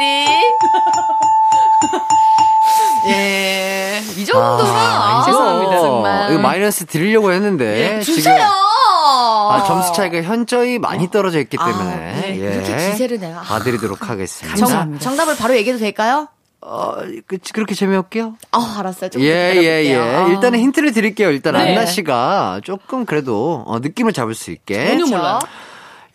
예, 3.10 4.02
이 4.18 4.26
정도면. 4.26 4.66
아, 4.76 5.22
이거, 5.22 5.26
죄송합니다, 5.32 5.78
정말. 5.80 6.32
이거 6.32 6.42
마이너스 6.42 6.86
드리려고 6.86 7.32
했는데. 7.32 7.98
예, 7.98 8.02
주세요! 8.02 8.44
아, 9.08 9.64
점수 9.68 9.94
차이가 9.94 10.24
현저히 10.24 10.80
많이 10.80 11.12
떨어져 11.12 11.40
있기 11.40 11.58
때문에. 11.58 11.96
네, 11.96 12.40
예. 12.40 12.50
그렇게 12.50 12.92
기세를 12.92 13.20
내요. 13.20 13.38
아. 13.38 13.42
봐드리도록 13.42 14.10
하겠습니다. 14.10 14.58
정, 14.66 14.98
정답을 14.98 15.38
바로 15.38 15.56
얘기해도 15.56 15.80
될까요? 15.80 16.28
어, 16.68 16.96
그, 17.28 17.38
그렇게 17.54 17.76
재미없게요? 17.76 18.36
아, 18.52 18.76
알았어요. 18.80 19.12
예, 19.20 19.54
예, 19.56 19.86
예. 19.86 19.96
아. 19.96 20.28
일단은 20.28 20.60
힌트를 20.60 20.94
드릴게요. 20.94 21.30
일단 21.30 21.54
네. 21.54 21.60
안나 21.60 21.86
씨가 21.86 22.62
조금 22.64 23.06
그래도 23.06 23.64
어, 23.68 23.80
느낌을 23.80 24.14
잡을 24.14 24.34
수 24.34 24.50
있게. 24.52 24.88
전혀 24.88 25.06
몰라요. 25.06 25.40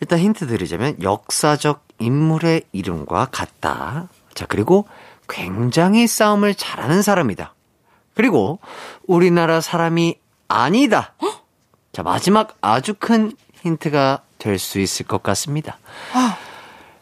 일단 0.01 0.19
힌트 0.19 0.47
드리자면 0.47 0.97
역사적 1.01 1.85
인물의 1.99 2.63
이름과 2.73 3.27
같다. 3.31 4.09
자, 4.33 4.45
그리고 4.47 4.87
굉장히 5.29 6.05
싸움을 6.07 6.55
잘하는 6.55 7.01
사람이다. 7.01 7.53
그리고 8.13 8.59
우리나라 9.07 9.61
사람이 9.61 10.15
아니다. 10.49 11.13
자, 11.93 12.03
마지막 12.03 12.57
아주 12.61 12.93
큰 12.93 13.31
힌트가 13.61 14.23
될 14.37 14.57
수 14.59 14.79
있을 14.79 15.05
것 15.05 15.21
같습니다. 15.23 15.77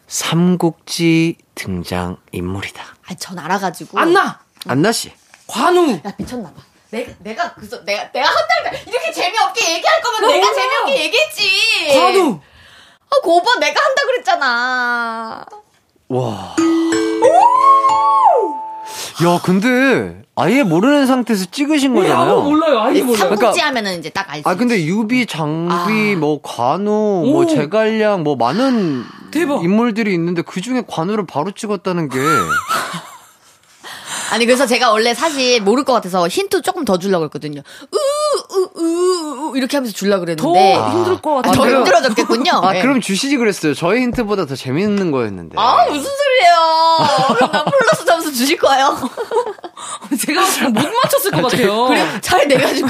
삼국지 0.07 1.35
등장 1.55 2.17
인물이다. 2.31 2.83
아, 3.09 3.15
전 3.15 3.39
알아가지고. 3.39 3.99
안나 3.99 4.39
안나 4.67 4.91
씨. 4.91 5.11
관우 5.47 5.91
야, 5.93 6.13
미쳤나봐. 6.17 6.53
내가, 6.91 7.11
내가, 7.19 7.53
그래서 7.53 7.83
내가, 7.85 8.11
내가 8.11 8.27
한 8.27 8.35
달, 8.63 8.81
이렇게 8.87 9.11
재미없게 9.11 9.73
얘기할 9.75 10.01
거면 10.01 10.31
내가 10.31 10.45
몰라. 10.47 10.53
재미없게 10.61 11.03
얘기했지. 11.05 11.49
관우 11.99 12.39
아, 13.11 13.15
그 13.23 13.29
오빠 13.31 13.55
내가 13.59 13.81
한다 13.83 14.01
그랬잖아. 14.05 15.45
와. 16.09 16.55
야, 19.25 19.39
근데 19.43 20.21
아예 20.35 20.63
모르는 20.63 21.05
상태에서 21.05 21.45
찍으신 21.51 21.93
거잖아요. 21.93 22.39
아무 22.39 22.49
몰라요 22.51 22.79
아예 22.79 23.01
몰라요 23.01 23.17
삼국지 23.17 23.39
그러니까- 23.41 23.67
하면은 23.67 23.99
이제 23.99 24.09
딱 24.09 24.29
알지. 24.31 24.43
아 24.47 24.55
근데 24.55 24.83
유비, 24.85 25.25
장비, 25.25 25.73
아. 26.15 26.17
뭐 26.17 26.39
관우, 26.41 26.85
뭐 27.25 27.43
오. 27.43 27.45
제갈량, 27.45 28.23
뭐 28.23 28.35
많은 28.35 29.03
대박. 29.31 29.63
인물들이 29.63 30.13
있는데 30.13 30.41
그 30.41 30.61
중에 30.61 30.83
관우를 30.87 31.25
바로 31.25 31.51
찍었다는 31.51 32.09
게 32.09 32.17
아니, 34.31 34.45
그래서 34.45 34.67
제가 34.67 34.91
원래 34.91 35.15
사실 35.15 35.59
모를 35.59 35.83
것 35.83 35.91
같아서 35.93 36.27
힌트 36.27 36.61
조금 36.61 36.85
더 36.85 36.99
주려고 36.99 37.25
했거든요. 37.25 37.61
으, 37.61 37.95
으, 37.97 38.69
으, 38.77 39.53
으, 39.53 39.57
이렇게 39.57 39.77
하면서 39.77 39.91
주려고 39.91 40.19
더 40.35 40.35
그랬는데. 40.51 40.91
힘들 40.91 41.19
것 41.19 41.31
아, 41.39 41.41
같아 41.41 41.51
더 41.53 41.61
그럼- 41.63 41.77
힘들어졌겠군요. 41.79 42.51
아 42.63 42.73
네. 42.73 42.81
그럼 42.83 43.01
주시지 43.01 43.37
그랬어요. 43.37 43.73
저희 43.73 44.01
힌트보다 44.01 44.45
더 44.45 44.55
재밌는 44.55 45.09
거였는데. 45.09 45.55
아, 45.57 45.87
무슨 45.89 46.03
소리예요. 46.03 47.35
그럼 47.37 47.51
나 47.51 47.63
플러스 47.65 48.05
점수 48.05 48.31
주실 48.31 48.57
거예요. 48.59 48.95
제가 50.19 50.41
못 50.69 50.79
맞췄을 51.03 51.31
것 51.31 51.41
같아요 51.49 51.85
그래, 51.87 52.05
잘 52.21 52.47
내가지고. 52.47 52.87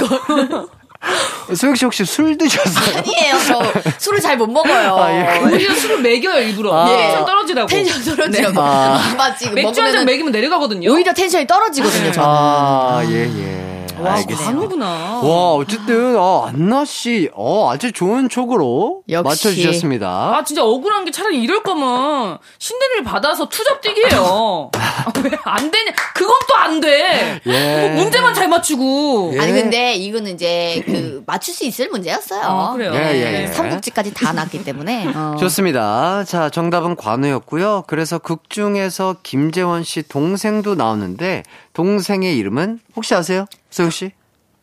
소영 1.55 1.75
씨 1.75 1.85
혹시 1.85 2.05
술 2.05 2.37
드셨어요? 2.37 2.97
아니에요. 2.99 3.35
저 3.47 3.91
술을 3.97 4.19
잘 4.21 4.37
못 4.37 4.47
먹어요. 4.47 4.95
아, 4.97 5.11
예. 5.11 5.39
오히려 5.39 5.73
술을 5.73 6.01
먹여요 6.01 6.39
일부러 6.41 6.73
아. 6.73 6.85
텐션 6.85 7.25
떨어지라고 7.25 7.67
텐션 7.67 8.15
떨어지라고. 8.15 8.61
아. 8.61 9.13
맞지. 9.17 9.49
맥주 9.51 9.81
한 9.81 9.91
잔 9.93 10.05
먹이면 10.05 10.31
내려가거든요 10.31 10.91
오히려 10.91 11.13
텐션이 11.13 11.47
떨어지거든요, 11.47 12.11
저는. 12.11 12.29
아, 12.29 13.01
예, 13.05 13.23
예. 13.25 13.68
와 14.01 14.13
알겠습니다. 14.13 14.45
관우구나 14.45 15.19
와, 15.21 15.53
어쨌든, 15.53 16.15
어, 16.17 16.45
안나 16.47 16.85
씨, 16.85 17.29
어, 17.33 17.69
아주 17.71 17.91
좋은 17.91 18.29
촉으로 18.29 19.01
역시. 19.09 19.23
맞춰주셨습니다. 19.29 20.07
아 20.37 20.43
진짜 20.43 20.63
억울한 20.63 21.05
게 21.05 21.11
차라리 21.11 21.41
이럴 21.41 21.63
거면 21.63 22.37
신뢰를 22.57 23.03
받아서 23.03 23.49
투잡 23.49 23.81
뛰기 23.81 24.01
해요. 24.11 24.71
아, 24.75 25.11
왜안 25.23 25.71
되냐? 25.71 25.91
그건 26.15 26.35
또 26.47 26.59
안 26.59 26.81
돼. 26.81 27.39
예. 27.45 27.87
뭐 27.89 28.03
문제만 28.03 28.33
잘 28.33 28.49
맞추고. 28.49 29.31
예. 29.35 29.39
아니 29.39 29.53
근데 29.53 29.93
이거는 29.95 30.33
이제 30.35 30.83
그 30.85 31.23
맞출 31.25 31.53
수 31.53 31.63
있을 31.65 31.87
문제였어요. 31.89 32.41
어, 32.45 32.73
그래요. 32.73 32.91
예, 32.93 32.97
예, 33.15 33.41
예. 33.43 33.47
삼국지까지 33.47 34.13
다 34.13 34.33
났기 34.33 34.63
때문에. 34.65 35.07
어. 35.15 35.35
좋습니다. 35.39 36.25
자, 36.25 36.49
정답은 36.49 36.95
관우였고요. 36.97 37.85
그래서 37.87 38.17
극 38.19 38.49
중에서 38.49 39.15
김재원 39.23 39.83
씨 39.83 40.03
동생도 40.03 40.75
나오는데, 40.75 41.43
동생의 41.73 42.37
이름은 42.37 42.79
혹시 42.95 43.15
아세요? 43.15 43.45
소영 43.69 43.89
씨? 43.91 44.11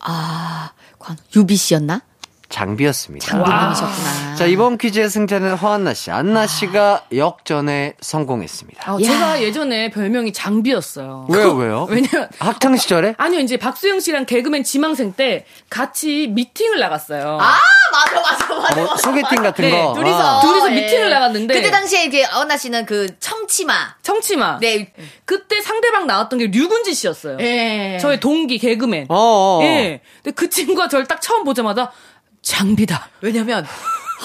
아, 0.01 0.73
관 0.99 1.17
유비 1.35 1.57
씨였나? 1.57 2.03
장비였습니다. 2.49 3.27
장군님이셨구나. 3.27 4.35
자, 4.37 4.47
이번 4.47 4.79
퀴즈의 4.79 5.11
승자는 5.11 5.57
허한나 5.57 5.95
씨, 5.95 6.11
안나 6.11 6.47
씨가 6.47 7.05
역전에 7.15 7.95
성공했습니다. 8.01 8.95
어, 8.95 9.01
제가 9.01 9.43
예전에 9.43 9.91
별명이 9.91 10.33
장비였어요. 10.33 11.27
왜요, 11.29 11.53
왜요? 11.55 11.87
왜냐면 11.91 12.29
학창 12.39 12.77
시절에? 12.77 13.15
아니요 13.19 13.41
이제 13.41 13.57
박수영 13.57 14.01
씨랑 14.01 14.27
개그맨 14.27 14.65
지망생 14.65 15.15
때 15.15 15.45
같이 15.71 16.29
미팅을 16.31 16.79
나갔어요. 16.79 17.39
아, 17.41 17.57
맞아, 17.93 18.21
맞아, 18.21 18.55
맞아. 18.55 18.81
뭐, 18.83 18.97
소개팅 18.97 19.43
같은 19.43 19.65
네, 19.65 19.71
거. 19.71 19.95
둘이서. 19.95 20.19
아. 20.19 20.41
둘이서 20.41 20.71
예. 20.73 20.81
미팅을 20.83 21.11
나갔는데 21.11 21.55
그때 21.55 21.71
당시에 21.71 22.05
이게 22.05 22.25
어나 22.25 22.57
씨는 22.57 22.87
그 22.87 23.19
청치마. 23.19 23.75
청치마. 24.03 24.59
네. 24.61 24.93
그때 25.25 25.61
상대방 25.61 26.07
나왔던 26.07 26.39
게 26.39 26.47
류군지 26.47 26.95
씨였어요. 26.95 27.39
예. 27.41 27.99
저의 28.01 28.21
동기 28.21 28.59
개그맨. 28.59 29.07
어, 29.09 29.17
어. 29.17 29.61
예. 29.63 30.01
근데 30.23 30.35
그 30.35 30.49
친구가 30.49 30.89
저를 30.89 31.07
딱 31.07 31.21
처음 31.21 31.45
보자마자 31.45 31.91
장비다. 32.47 33.09
왜냐면 33.21 33.67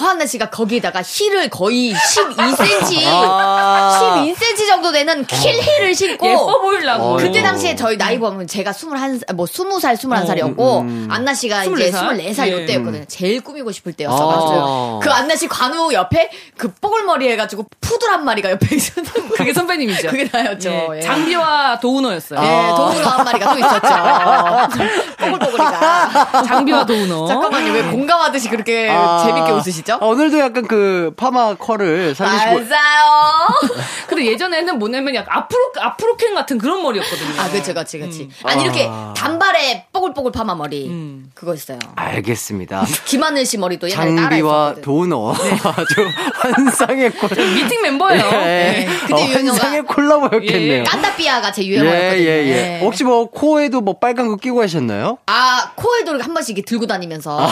허한나 0.00 0.26
씨가 0.26 0.50
거기에다가 0.50 1.02
힐을 1.04 1.50
거의 1.50 1.92
12cm, 1.92 3.02
아. 3.06 4.24
12cm 4.24 4.66
정도 4.66 4.90
되는 4.90 5.24
킬 5.26 5.52
힐을 5.52 5.94
신고 5.94 6.26
예뻐 6.26 6.60
보이려고. 6.60 7.16
그때 7.16 7.42
당시에 7.42 7.76
저희 7.76 7.98
나이 7.98 8.18
보면 8.18 8.46
제가 8.46 8.70
21, 8.72 9.20
뭐 9.34 9.44
20살, 9.46 9.96
21살이었고, 9.96 10.80
음. 10.80 11.08
안나 11.10 11.34
씨가 11.34 11.64
이제 11.64 11.90
24살? 11.90 12.18
24살 12.18 12.46
예. 12.48 12.52
요때였거든요. 12.52 13.04
제일 13.06 13.42
꾸미고 13.42 13.70
싶을 13.72 13.92
때였어가지고. 13.92 14.52
아. 14.54 15.00
그 15.02 15.10
안나 15.10 15.36
씨 15.36 15.46
관우 15.46 15.92
옆에 15.92 16.30
그 16.56 16.72
뽀글머리 16.80 17.28
해가지고 17.30 17.66
푸들 17.80 18.08
한 18.10 18.24
마리가 18.24 18.50
옆에 18.50 18.74
있었는데. 18.74 19.28
그게 19.36 19.52
선배님이죠. 19.52 20.08
그게 20.08 20.28
나였죠. 20.32 20.70
예. 20.70 20.96
예. 20.96 21.00
장비와 21.02 21.80
도우너였어요. 21.80 22.40
예, 22.40 22.76
동물로 22.76 23.06
한 23.06 23.24
마리가 23.24 23.52
또 23.52 23.58
있었죠. 23.58 24.82
뽀글뽀글이가. 25.18 26.42
장비와 26.46 26.86
도우너. 26.86 27.26
잠깐만요, 27.26 27.72
왜 27.72 27.82
공감하듯이 27.82 28.48
그렇게 28.48 28.88
아. 28.90 29.22
재밌게 29.24 29.50
웃으시죠? 29.52 29.91
아, 30.00 30.04
오늘도 30.04 30.38
약간 30.38 30.66
그 30.66 31.12
파마 31.16 31.54
컬을 31.54 32.14
살리시고. 32.14 32.50
맞아요. 32.68 33.48
근데 34.08 34.26
예전에는 34.26 34.78
뭐냐면 34.78 35.14
약간 35.14 35.38
앞으로 35.38 35.60
앞으로 35.80 36.16
캔 36.16 36.34
같은 36.34 36.58
그런 36.58 36.82
머리였거든요. 36.82 37.40
아, 37.40 37.48
그치, 37.50 37.72
그치, 37.72 37.98
그치. 37.98 38.28
아니, 38.44 38.62
이렇게 38.64 38.88
단발에 39.16 39.86
뽀글뽀글 39.92 40.32
파마 40.32 40.54
머리. 40.54 40.88
음. 40.88 41.30
그거였어요. 41.34 41.78
알겠습니다. 41.96 42.84
김하늘 43.06 43.44
씨 43.46 43.58
머리도 43.58 43.88
옛날에 43.90 44.14
따라 44.14 44.28
장비와 44.28 44.62
했었거든. 44.68 44.82
도너. 44.82 45.32
아주 45.32 46.08
환상의 46.34 47.10
콜. 47.12 47.28
미팅 47.54 47.82
멤버예요. 47.82 48.24
예. 48.24 48.38
네. 48.42 48.88
그때 49.00 49.14
어, 49.14 49.16
환상의 49.16 49.82
콜라보였겠네요. 49.82 50.84
깐다삐아가 50.84 51.52
제 51.52 51.62
예, 51.62 51.66
유행어였거든요. 51.68 52.22
예, 52.22 52.46
예. 52.46 52.52
네. 52.52 52.80
혹시 52.80 53.04
뭐 53.04 53.30
코에도 53.30 53.80
뭐 53.80 53.98
빨간 53.98 54.28
거 54.28 54.36
끼고 54.36 54.62
하셨나요? 54.62 55.18
아, 55.26 55.72
코에도 55.74 56.20
한 56.22 56.34
번씩 56.34 56.56
이렇게 56.58 56.66
들고 56.68 56.86
다니면서 56.86 57.48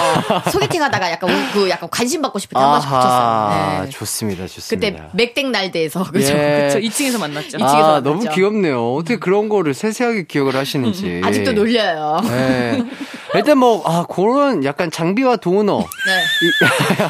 소개팅 0.51 0.83
하다가 0.83 1.11
약간 1.11 1.31
우- 1.31 1.53
그 1.53 1.69
약간 1.71 1.89
관심 1.91 2.20
받고 2.23 2.39
싶을 2.39 2.55
때 2.55 2.61
한 2.61 2.71
번씩 2.73 2.89
붙였어요. 2.91 3.83
네. 3.85 3.89
좋습니다, 3.91 4.47
좋습니다. 4.47 4.89
그때 4.89 5.09
맥땡 5.13 5.53
날대에서 5.53 6.05
그죠? 6.11 6.33
예. 6.33 6.69
저 6.73 6.79
2층에서 6.79 7.19
만났죠. 7.19 7.59
이- 7.59 7.63
아, 7.63 7.67
이쪽에서 7.67 8.01
너무 8.03 8.17
만났죠. 8.19 8.35
귀엽네요. 8.37 8.95
어떻게 8.95 9.17
그런 9.19 9.49
거를 9.49 9.75
세세하게 9.75 10.25
기억을 10.25 10.55
하시는지. 10.57 11.21
아직도 11.25 11.53
놀려요. 11.53 12.21
네. 12.25 12.83
일단 13.35 13.59
뭐, 13.59 13.83
아, 13.87 14.05
그런 14.13 14.65
약간 14.65 14.91
장비와 14.91 15.37
도너. 15.37 15.79
네. 15.79 15.89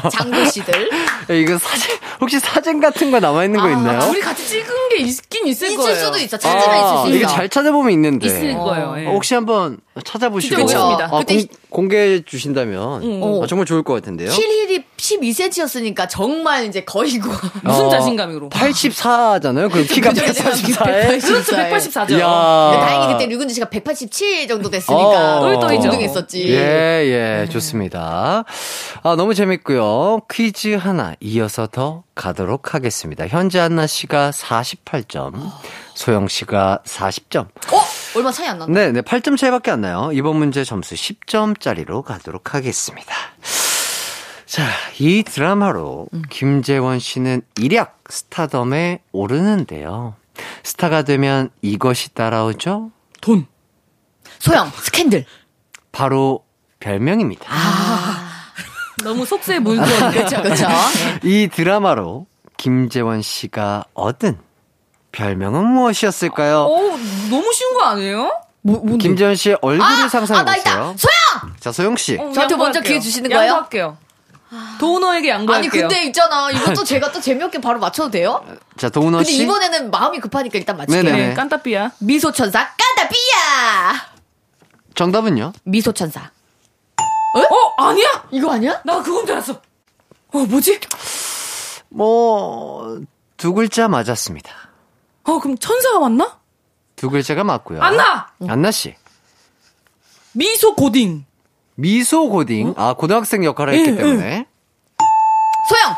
장도 0.11 0.45
씨들. 0.47 0.91
이거 1.31 1.59
사진, 1.59 1.97
혹시 2.21 2.39
사진 2.41 2.81
같은 2.81 3.11
거 3.11 3.21
남아있는 3.21 3.61
거 3.61 3.67
아, 3.67 3.71
있나요? 3.71 4.01
둘이 4.01 4.21
같이 4.21 4.47
찍은 4.47 4.89
게 4.91 4.97
있긴 5.05 5.47
있을, 5.47 5.69
있을 5.69 5.77
거예요. 5.77 5.97
수도 6.05 6.19
있어. 6.19 6.37
찾으면 6.37 6.77
있을 6.77 7.03
수 7.03 7.09
이게 7.17 7.25
있어. 7.25 7.29
잘 7.35 7.49
찾아보면 7.49 7.93
있는데. 7.93 8.27
있을 8.27 8.55
거예요. 8.55 8.95
예. 8.99 9.07
어, 9.07 9.11
혹시 9.13 9.35
한번 9.35 9.79
찾아보시고. 10.05 10.63
오겠습니다. 10.63 11.09
아, 11.11 11.19
그때 11.19 11.37
공, 11.37 11.47
공개해 11.71 12.23
주신다면 12.25 13.23
어. 13.23 13.41
아, 13.43 13.47
정말 13.47 13.67
좋을 13.67 13.83
것 13.83 13.95
같은데요. 13.95 14.31
힐힐이 14.31 14.85
12cm였으니까 14.97 16.09
정말 16.09 16.67
이제 16.67 16.85
거의고. 16.85 17.29
무슨 17.63 17.87
어, 17.87 17.89
자신감으로? 17.91 18.49
84잖아요. 18.51 19.71
그럼 19.71 19.87
키가 19.89 20.11
그죠, 20.11 20.23
184에. 20.25 21.21
그렇죠, 21.23 21.57
184죠. 21.57 22.11
이야. 22.13 22.71
근데 22.71 22.87
다행히 22.87 23.13
그때 23.13 23.27
류근지 23.27 23.55
씨가 23.55 23.69
187 23.71 24.49
정도 24.49 24.71
됐으니까 24.71 25.41
어. 25.41 25.61
동등했었지. 25.61 26.49
예, 26.51 27.43
예, 27.43 27.49
좋습니다. 27.51 28.45
아, 29.03 29.17
너무 29.17 29.35
재밌고요. 29.35 30.21
퀴즈 30.31 30.75
하나 30.75 31.15
이어서 31.21 31.67
더 31.67 32.03
가도록 32.15 32.75
하겠습니다. 32.75 33.27
현재 33.27 33.59
한나 33.59 33.87
씨가 33.87 34.31
48점, 34.31 35.35
소영 35.95 36.29
씨가 36.29 36.81
40점. 36.85 37.47
어? 37.73 37.81
얼마 38.15 38.33
차이 38.33 38.49
안 38.49 38.59
났나? 38.59 38.73
네, 38.73 38.93
네, 38.93 39.01
8점 39.03 39.37
차이밖에 39.37 39.71
안 39.71 39.83
나요. 39.83 40.11
이번 40.13 40.37
문제 40.37 40.65
점수 40.65 40.95
10점짜리로 40.95 42.03
가도록 42.03 42.55
하겠습니다. 42.55 43.15
자, 44.47 44.67
이 44.99 45.23
드라마로 45.23 46.09
김재원 46.29 46.99
씨는 46.99 47.43
일약 47.57 48.03
스타덤에 48.09 49.01
오르는데요. 49.13 50.17
스타가 50.65 51.03
되면 51.03 51.51
이것이 51.63 52.15
따라오죠? 52.15 52.91
돈. 53.21 53.47
소영, 54.41 54.71
스캔들. 54.71 55.25
바로 55.93 56.45
별명입니다. 56.81 57.47
너무 59.05 59.25
속세에 59.25 59.61
물들어. 59.61 60.11
그쵸, 60.11 60.43
그쵸. 60.43 60.67
이 61.23 61.49
드라마로 61.53 62.27
김재원 62.57 63.23
씨가 63.23 63.85
얻은 63.95 64.39
별명은 65.13 65.67
무엇이었을까요? 65.67 66.61
어, 66.63 66.79
너무 67.31 67.53
쉬운 67.53 67.75
거 67.75 67.83
아니에요? 67.85 68.31
김재원 69.01 69.35
씨의 69.37 69.59
얼굴을 69.63 69.91
아, 70.05 70.09
상상해 70.09 70.41
아. 70.51 70.55
보세요. 70.55 70.95
소영! 70.99 71.55
자, 71.59 71.73
소영 71.73 71.97
씨. 71.97 72.17
어, 72.21 72.31
저한테 72.33 72.57
먼저. 72.57 72.81
기회 72.81 73.01
주시는 73.01 73.31
거예요? 73.31 73.45
양보할게요. 73.53 73.97
도너에게 74.79 75.29
양보할게요. 75.31 75.57
아니, 75.59 75.69
근데 75.69 76.05
있잖아. 76.07 76.51
이것도 76.51 76.85
제가 76.85 77.11
또 77.13 77.21
재미없게 77.21 77.61
바로 77.61 77.79
맞춰도 77.79 78.11
돼요? 78.11 78.45
자, 78.77 78.89
도훈어 78.89 79.19
근데 79.19 79.31
씨. 79.31 79.43
이번에는 79.45 79.91
마음이 79.91 80.19
급하니까 80.21 80.59
일단 80.59 80.77
맞출게요. 80.77 81.03
네네. 81.03 81.29
네, 81.29 81.35
깐따삐야. 81.35 81.93
미소천사, 81.99 82.71
까다삐야! 82.77 84.11
정답은요? 84.95 85.53
미소천사. 85.65 86.31
어, 86.99 87.85
아니야? 87.87 88.07
이거 88.33 88.53
아니야? 88.53 88.81
나 88.85 89.01
그건 89.03 89.25
줄 89.25 89.37
알았어. 89.37 89.53
어, 90.33 90.39
뭐지? 90.39 90.81
뭐 91.89 92.99
두 93.37 93.55
글자 93.55 93.89
맞았습니다. 93.89 94.51
어, 95.25 95.39
그럼 95.39 95.57
천사가 95.59 96.01
맞나? 96.01 96.39
두 96.97 97.11
글자가 97.11 97.45
맞고요. 97.45 97.81
안나! 97.83 98.31
안나 98.49 98.71
씨. 98.71 98.95
미소 100.33 100.75
고딩. 100.75 101.25
미소 101.75 102.29
고딩. 102.29 102.75
아, 102.77 102.95
고등학생 102.95 103.45
역할을 103.45 103.75
예, 103.75 103.79
했기 103.79 103.91
예. 103.93 103.97
때문에. 103.97 104.47
소영! 105.69 105.97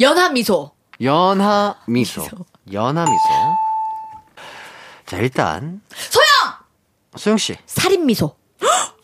연한 0.00 0.34
미소. 0.34 0.72
연하 1.00 1.76
미소. 1.86 2.26
연하 2.72 3.04
미소. 3.04 3.24
자, 5.06 5.16
일단 5.18 5.80
소영! 5.94 6.54
소영 7.16 7.38
씨. 7.38 7.56
살인 7.66 8.06
미소. 8.06 8.36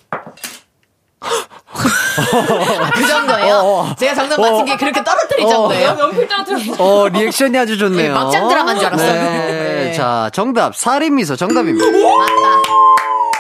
아, 2.17 2.91
그 2.91 3.07
정도예요? 3.07 3.95
제가 3.99 4.15
정답 4.15 4.41
맞힌 4.41 4.65
게 4.65 4.77
그렇게 4.77 5.03
떨어뜨릴 5.03 5.49
정도예요? 5.49 5.97
연필 5.99 6.29
떨어뜨렸어. 6.29 6.75
어, 6.85 7.09
리액션이 7.09 7.59
아주 7.59 7.77
좋네요. 7.79 8.09
네, 8.09 8.15
막장 8.15 8.49
드라마인 8.49 8.79
줄 8.79 8.87
알았어요. 8.87 9.13
네. 9.13 9.47
네. 9.87 9.93
자, 9.93 10.31
정답. 10.33 10.75
살인 10.77 11.15
미소 11.17 11.37
정답입니다. 11.37 11.87
맞다. 11.87 12.27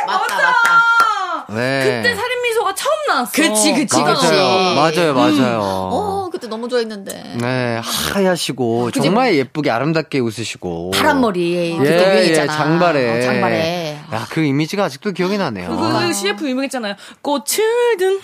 맞다, 0.06 0.36
맞다. 0.36 1.46
네. 1.48 1.80
그때 2.02 2.14
살인 2.14 2.42
미소가 2.42 2.74
처음 2.74 2.92
나왔어. 3.08 3.32
그치, 3.32 3.72
그치, 3.74 4.00
맞아요. 4.00 4.14
그치. 4.14 4.32
맞아요, 4.74 5.14
맞아요. 5.14 5.60
어, 5.62 6.28
그때 6.32 6.48
너무 6.48 6.68
좋아했는데. 6.68 7.34
네, 7.40 7.80
하얗시고 7.82 8.90
정말 8.90 9.34
예쁘게 9.36 9.70
아름답게 9.70 10.18
웃으시고 10.20 10.90
파란 10.92 11.20
머리 11.20 11.76
그때 11.78 12.24
예. 12.26 12.30
예, 12.30 12.46
장발에. 12.46 13.18
어, 13.18 13.22
장발에. 13.22 13.83
야, 14.14 14.26
그 14.30 14.40
이미지가 14.44 14.84
아직도 14.84 15.10
기억이 15.12 15.36
나네요. 15.38 15.76
그 15.76 16.12
CF 16.12 16.46
유명했잖아요. 16.48 16.94
꽃을 17.22 17.96
든. 17.98 18.20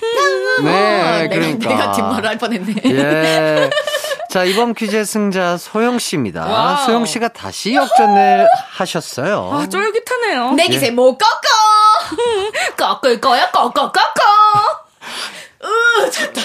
네, 0.63 1.23
내가, 1.23 1.35
그러니까. 1.35 1.69
내가 1.69 1.93
뒷말을 1.93 2.29
할 2.29 2.39
뻔했네. 2.39 2.75
예. 2.85 3.71
자, 4.31 4.45
이번 4.45 4.75
퀴즈의 4.75 5.05
승자 5.05 5.57
소영 5.57 5.99
씨입니다. 5.99 6.47
와우. 6.47 6.87
소영 6.87 7.05
씨가 7.07 7.29
다시 7.29 7.75
역전을 7.75 8.49
하셨어요. 8.75 9.51
아, 9.53 9.67
쫄깃하네요. 9.69 10.53
내 10.53 10.69
기세 10.69 10.91
못 10.91 11.19
꺾어! 11.19 11.31
꺾을 13.01 13.21
거야, 13.21 13.51
꺾어, 13.51 13.91
꺾어! 13.91 14.01
으, 15.65 16.11
좋다. 16.11 16.41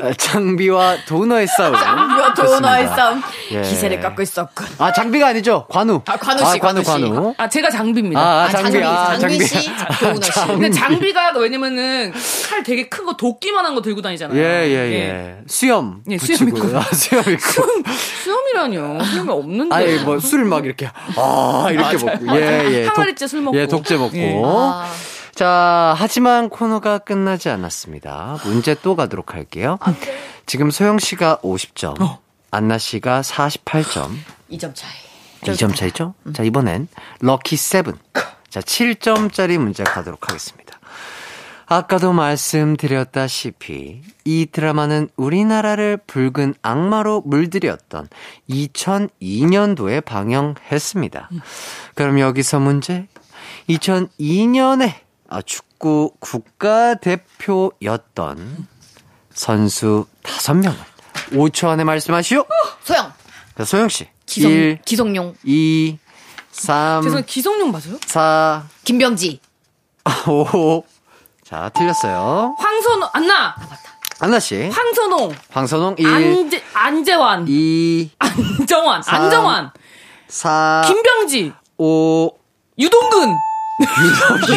아, 0.00 0.12
장비와 0.16 0.98
도우너의 1.06 1.46
싸움. 1.48 1.74
장비와 1.74 2.34
도우너의 2.34 2.84
좋습니다. 2.86 2.94
싸움. 2.96 3.22
예. 3.52 3.62
기세를 3.62 4.00
꺾고 4.00 4.22
있었군. 4.22 4.66
아, 4.78 4.92
장비가 4.92 5.28
아니죠. 5.28 5.66
관우. 5.68 6.02
아, 6.06 6.16
관우 6.16 6.38
씨, 6.52 6.58
관우, 6.60 6.82
관우 6.82 7.04
씨. 7.04 7.10
관우. 7.10 7.34
아, 7.36 7.48
제가 7.48 7.70
장비입니다. 7.70 8.20
아, 8.20 8.44
아, 8.44 8.48
장비, 8.48 8.82
아, 8.84 9.18
장비 9.18 9.44
씨, 9.44 9.68
도훈아 10.00 10.20
씨. 10.26 10.46
근데 10.46 10.70
장비가 10.70 11.32
왜냐면은 11.36 12.12
칼 12.48 12.62
되게 12.62 12.88
큰 12.88 13.04
거 13.08 13.16
도끼만한 13.16 13.74
거 13.74 13.80
들고 13.82 14.02
다니잖아요. 14.02 14.38
예, 14.38 14.68
예, 14.68 14.74
예. 14.92 15.38
수염. 15.46 16.02
예, 16.10 16.18
수염. 16.18 16.48
있고. 16.48 16.76
아, 16.76 16.82
수염 16.92 17.22
있고. 17.26 17.62
수염이라뇨. 18.22 19.02
수염이 19.04 19.30
없는데. 19.30 19.74
아니, 19.74 19.96
뭐, 19.98 20.18
술막 20.20 20.64
이렇게, 20.66 20.90
아, 21.16 21.68
이렇게 21.70 21.96
맞아요. 22.04 22.18
먹고. 22.20 22.36
예, 22.38 22.64
예. 22.82 22.86
항아리째 22.86 23.26
술 23.26 23.40
먹고. 23.40 23.56
예, 23.58 23.66
독재 23.66 23.96
먹고. 23.96 24.16
예. 24.18 24.40
아, 24.44 24.86
자, 25.38 25.94
하지만 25.96 26.48
코너가 26.48 26.98
끝나지 26.98 27.48
않았습니다. 27.48 28.38
문제 28.44 28.74
또 28.74 28.96
가도록 28.96 29.34
할게요. 29.34 29.78
지금 30.46 30.72
소영 30.72 30.98
씨가 30.98 31.38
50점, 31.44 32.18
안나 32.50 32.76
씨가 32.76 33.20
48점, 33.20 34.10
2점 34.50 34.74
차이. 34.74 34.90
2점 35.42 35.76
차이죠? 35.76 36.14
자, 36.34 36.42
이번엔 36.42 36.88
럭키 37.20 37.54
세븐. 37.54 37.96
자, 38.50 38.58
7점짜리 38.58 39.58
문제 39.58 39.84
가도록 39.84 40.28
하겠습니다. 40.28 40.80
아까도 41.66 42.12
말씀드렸다시피 42.12 44.02
이 44.24 44.46
드라마는 44.50 45.08
우리나라를 45.14 45.98
붉은 45.98 46.54
악마로 46.62 47.22
물들였던 47.24 48.08
2002년도에 48.50 50.04
방영했습니다. 50.04 51.30
그럼 51.94 52.18
여기서 52.18 52.58
문제. 52.58 53.06
2002년에 53.68 54.88
아, 54.90 55.07
축구 55.44 56.12
국가대표였던 56.20 58.68
선수 59.32 60.06
5명을 60.22 60.76
5초 61.30 61.68
안에 61.68 61.84
말씀하시오. 61.84 62.44
소영. 62.82 63.12
자, 63.56 63.64
소영 63.64 63.88
씨. 63.88 64.08
기성, 64.26 64.50
1, 64.50 64.80
기성용. 64.84 65.36
2, 65.44 65.98
3, 66.50 67.02
죄송해요. 67.02 67.24
기성용 67.26 67.70
맞아요? 67.70 67.98
4, 68.06 68.66
김병지. 68.84 69.40
5. 70.26 70.84
자, 71.44 71.70
틀렸어요. 71.74 72.56
황선홍, 72.58 73.08
안나! 73.12 73.56
안나 74.20 74.40
씨. 74.40 74.68
황선홍. 74.68 75.34
황선홍 75.50 75.94
1, 75.98 76.06
안재, 76.06 76.62
안재환. 76.74 77.46
2, 77.48 78.10
안정환. 78.18 79.02
삼, 79.02 79.22
안정환. 79.22 79.70
4, 80.28 80.82
김병지. 80.86 81.52
5. 81.78 82.30
유동근. 82.78 83.34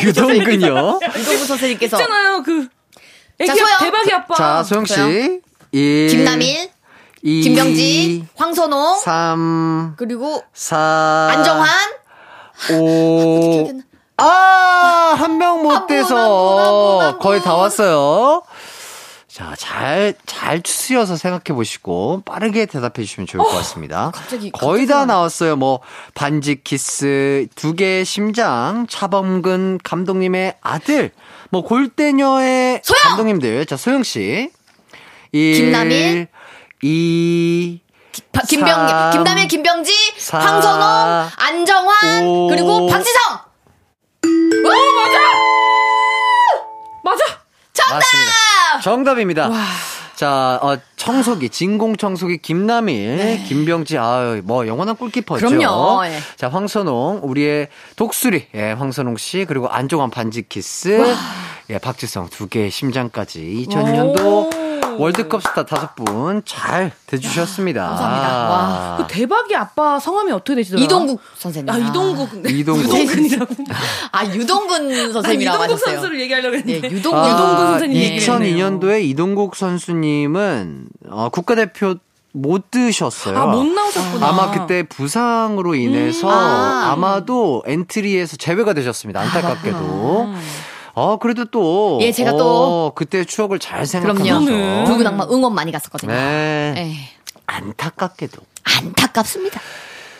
유동근요. 0.04 1.00
유동근 1.16 1.46
선생님께서. 1.46 1.98
있잖아요, 2.02 2.44
그. 2.44 2.64
자, 2.66 2.70
애기 3.40 3.60
소영. 3.60 3.78
대박이 3.80 4.14
아빠. 4.14 4.36
자, 4.36 4.64
소영 4.64 4.86
씨. 4.86 4.94
소영. 4.96 5.40
1, 5.72 6.08
김남일. 6.10 6.70
2, 7.24 7.42
김병지. 7.44 8.26
황선홍. 8.36 8.98
3, 9.00 9.94
그리고 9.98 10.44
4, 10.54 11.30
안정환. 11.32 11.70
5. 12.72 13.72
아, 14.18 15.16
한 15.18 15.38
명 15.38 15.64
못 15.64 15.88
돼서 15.88 17.18
거의 17.20 17.40
분. 17.40 17.46
다 17.46 17.56
왔어요. 17.56 18.44
자, 19.32 19.56
잘, 19.58 20.14
잘 20.26 20.62
추스려서 20.62 21.16
생각해 21.16 21.56
보시고 21.56 22.22
빠르게 22.26 22.66
대답해 22.66 23.06
주시면 23.06 23.28
좋을 23.28 23.42
것 23.44 23.50
같습니다. 23.58 24.12
갑자기, 24.14 24.52
거의 24.52 24.88
다 24.88 25.06
나왔어요. 25.06 25.56
뭐, 25.56 25.80
반지 26.14 26.62
키스, 26.62 27.48
두 27.56 27.74
개의 27.74 28.04
심장, 28.04 28.88
차범근 28.90 29.80
감독님의 29.84 30.56
아들, 30.62 31.12
뭐, 31.50 31.64
골대녀의 31.64 32.82
소영! 32.84 33.02
감독님들. 33.04 33.66
자, 33.68 33.78
소영씨. 33.78 34.52
1, 35.32 35.54
김남일. 35.56 36.28
2, 36.84 37.80
바- 38.34 38.42
김병, 38.42 38.68
삼, 38.68 39.12
김남일, 39.12 39.48
김병지, 39.48 39.94
사, 40.18 40.40
황선홍, 40.40 41.30
안정환, 41.38 42.24
오. 42.26 42.48
그리고 42.50 42.88
박지성! 42.88 43.40
맞아! 47.04 47.24
정답! 47.74 47.94
맞습니다. 47.96 48.32
정답입니다. 48.80 49.50
자, 50.16 50.60
어, 50.62 50.78
청소기, 50.98 51.50
진공 51.50 51.96
청소기 51.98 52.38
김남일, 52.38 53.44
김병지, 53.48 53.98
아유, 53.98 54.42
뭐, 54.46 54.68
영원한 54.68 54.96
골키퍼죠. 54.96 55.50
네. 55.50 55.58
그럼요, 55.58 56.06
예. 56.06 56.20
자, 56.36 56.48
황선홍, 56.48 57.22
우리의 57.24 57.70
독수리, 57.96 58.48
예, 58.54 58.72
황선홍 58.74 59.18
씨, 59.18 59.46
그리고 59.48 59.68
안정환 59.68 60.12
반지키스, 60.12 61.16
예, 61.72 61.78
박지성 61.80 62.30
두 62.30 62.48
개의 62.50 62.70
심장까지 62.70 63.66
2002년도 63.68 64.81
월드컵 65.02 65.42
스타 65.42 65.66
다섯 65.66 65.96
분 65.96 66.42
잘 66.46 66.92
대주셨습니다. 67.08 67.88
감사합니다. 67.90 68.50
와. 68.50 68.98
그 69.00 69.08
대박이 69.08 69.56
아빠 69.56 70.00
성함이 70.00 70.32
어떻게 70.32 70.56
되시더라고요? 70.56 70.86
이동국 70.86 71.22
선생님. 71.38 71.74
아, 71.74 71.78
이동국. 71.78 72.38
네. 72.42 72.52
이동국. 72.52 72.86
유동근이라고. 72.86 73.56
아, 74.12 74.26
유동근 74.26 75.14
선생님이라고 75.14 75.64
이동국 75.64 75.74
하셨어요. 75.74 75.96
선수를 75.96 76.22
얘기하려고 76.22 76.56
했는데. 76.56 76.88
네, 76.88 76.96
유동근. 76.96 77.30
유동근 77.32 77.66
아, 77.66 77.70
선생님 77.72 77.98
얘기를 78.02 78.36
2002년도에 78.40 79.04
이동국 79.04 79.56
선수님은 79.56 80.86
어, 81.10 81.30
국가대표 81.30 81.96
못 82.34 82.72
드셨어요. 82.72 83.38
아, 83.38 83.46
못 83.48 83.66
나오셨구나. 83.66 84.26
아마 84.28 84.52
그때 84.52 84.84
부상으로 84.84 85.76
인해서 85.76 86.30
아. 86.30 86.92
아마도 86.92 87.62
엔트리에서 87.66 88.38
제외가 88.38 88.74
되셨습니다. 88.74 89.20
안타깝게도. 89.20 90.34
어, 90.94 91.18
그래도 91.18 91.46
또. 91.46 92.00
예, 92.02 92.12
제가 92.12 92.32
어, 92.34 92.38
또- 92.38 92.92
그때 92.96 93.24
추억을 93.24 93.60
잘 93.60 93.86
그럼요. 93.86 94.24
생각하면서. 94.24 94.92
붉은 94.92 95.08
악마 95.08 95.26
응원 95.32 95.54
많이 95.56 95.72
갔었거든요. 95.72 96.12
네. 96.12 96.74
예. 96.78 96.96
안타깝게도. 97.48 98.42
안타깝습니다. 98.64 99.60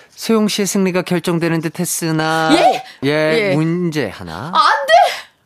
소영 0.10 0.48
씨의 0.48 0.66
승리가 0.68 1.02
결정되는 1.04 1.62
듯 1.62 1.80
했으나. 1.80 2.50
예? 2.54 2.84
예, 3.04 3.10
예. 3.52 3.56
문제 3.56 4.08
하나. 4.10 4.48
안 4.54 4.86
돼! 4.88 4.94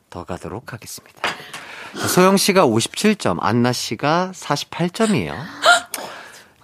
더 0.10 0.24
가도록 0.26 0.74
하겠습니다. 0.74 1.22
자, 2.00 2.08
소영 2.08 2.38
씨가 2.38 2.66
57점, 2.68 3.38
안나 3.42 3.72
씨가 3.72 4.32
48점이에요. 4.36 5.34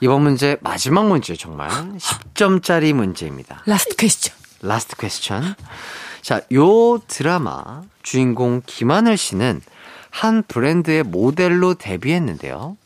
이번 0.01 0.24
문제 0.24 0.57
마지막 0.62 1.05
문제 1.07 1.36
정말 1.36 1.70
10점짜리 1.70 2.91
문제입니다. 2.93 3.62
Last 3.65 3.95
question. 3.95 4.34
Last 4.61 4.95
question. 4.97 5.55
자, 6.22 6.41
요 6.53 6.99
드라마 7.07 7.82
주인공 8.03 8.61
김하늘 8.65 9.17
씨는 9.17 9.61
한 10.09 10.43
브랜드의 10.43 11.03
모델로 11.03 11.76
데뷔했는데요. 11.76 12.78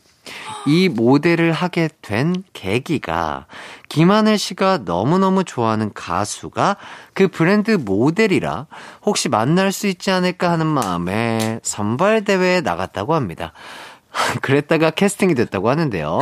이 0.66 0.88
모델을 0.88 1.52
하게 1.52 1.88
된 2.02 2.42
계기가 2.52 3.46
김하늘 3.88 4.38
씨가 4.38 4.78
너무너무 4.84 5.44
좋아하는 5.44 5.92
가수가 5.92 6.76
그 7.14 7.28
브랜드 7.28 7.70
모델이라 7.72 8.66
혹시 9.04 9.28
만날 9.28 9.70
수 9.70 9.86
있지 9.86 10.10
않을까 10.10 10.50
하는 10.50 10.66
마음에 10.66 11.60
선발대회에 11.62 12.62
나갔다고 12.62 13.14
합니다. 13.14 13.52
그랬다가 14.42 14.90
캐스팅이 14.90 15.34
됐다고 15.34 15.70
하는데요. 15.70 16.20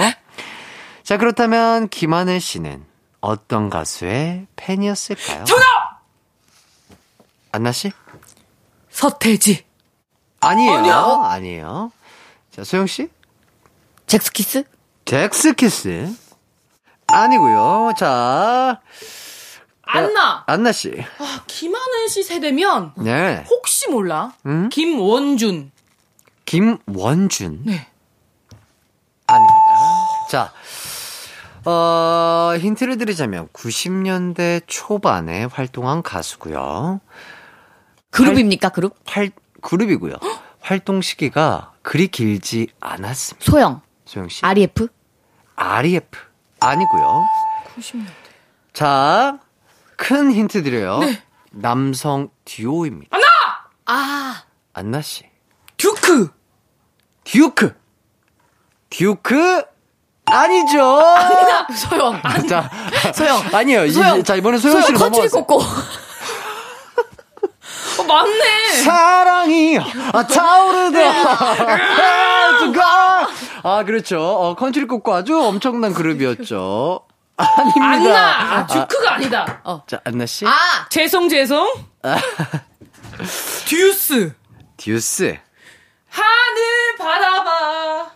자, 1.03 1.17
그렇다면 1.17 1.89
김하늘 1.89 2.41
씨는 2.41 2.85
어떤 3.21 3.71
가수의 3.71 4.47
팬이었을까요? 4.57 5.45
정답! 5.45 5.94
안나 7.55 7.71
씨? 7.71 7.93
서태지. 8.91 9.65
아니에요. 10.41 10.73
아니야? 10.73 11.21
아니에요. 11.23 11.93
자, 12.51 12.65
소영 12.65 12.89
씨? 12.89 13.09
잭스키스? 14.09 14.65
잭스키스. 15.05 16.13
아니고요. 17.07 17.93
자, 17.97 18.81
안나. 19.83 20.43
안나 20.49 20.73
씨. 20.73 20.93
아, 21.21 21.45
김하늘 21.47 22.09
씨 22.09 22.25
세대면 22.25 22.95
네. 22.97 23.45
혹시 23.49 23.89
몰라. 23.89 24.33
음? 24.47 24.69
김원준. 24.71 25.71
김원준. 26.47 27.63
네. 27.67 27.87
아닙니다. 29.29 29.65
자, 30.29 30.53
어, 31.65 32.57
힌트를 32.59 32.99
드리자면 32.99 33.47
90년대 33.53 34.65
초반에 34.67 35.45
활동한 35.45 36.03
가수고요. 36.03 37.01
그룹입니까, 38.15 38.69
그룹? 38.71 38.95
활, 39.07 39.31
그룹이고요. 39.61 40.15
활동 40.61 41.01
시기가 41.03 41.73
그리 41.83 42.07
길지 42.09 42.69
않았습니다. 42.81 43.51
소영. 43.51 43.81
소영 44.07 44.29
씨. 44.29 44.45
REF? 44.45 44.89
REF. 45.57 46.07
아니고요. 46.61 47.25
90년대. 47.77 48.07
자, 48.73 49.39
큰 49.97 50.33
힌트 50.33 50.63
드려요. 50.63 50.99
네. 51.01 51.23
남성 51.51 52.29
듀오입니다. 52.45 53.15
안나! 53.17 53.27
아, 53.87 54.43
안나 54.73 55.03
씨. 55.03 55.25
듀크. 55.77 56.31
듀크. 57.25 57.75
듀크 58.91 59.65
아니죠. 60.27 60.83
아니다, 61.01 61.69
소영. 61.75 62.23
자, 62.49 62.71
소영. 63.15 63.43
아니요. 63.55 63.85
이- 63.85 63.91
소영. 63.91 64.23
자, 64.25 64.35
이번엔 64.37 64.59
소영 64.59 64.77
컨트리 64.81 64.99
넘어가세요. 64.99 65.31
꼬꼬. 65.45 65.57
어, 65.57 65.67
맞네. 68.07 68.83
사랑이 68.85 69.79
아, 70.13 70.27
타오르다. 70.27 71.13
뜨거. 72.61 72.83
아, 73.63 73.85
그렇죠. 73.85 74.21
어, 74.21 74.55
컨트리 74.55 74.87
꼬꼬 74.87 75.15
아주 75.15 75.39
엄청난 75.41 75.93
그룹이었죠. 75.95 77.01
아닙니다. 77.37 77.85
안나. 77.87 78.57
아, 78.57 78.67
듀크가 78.67 79.15
아니다. 79.15 79.61
어. 79.65 79.83
자, 79.87 80.01
안나 80.05 80.27
씨. 80.27 80.47
아, 80.47 80.51
죄송, 80.91 81.29
죄송. 81.29 81.69
듀스. 83.67 84.35
듀스. 84.77 85.39
하늘 86.09 86.97
바라봐. 86.99 88.11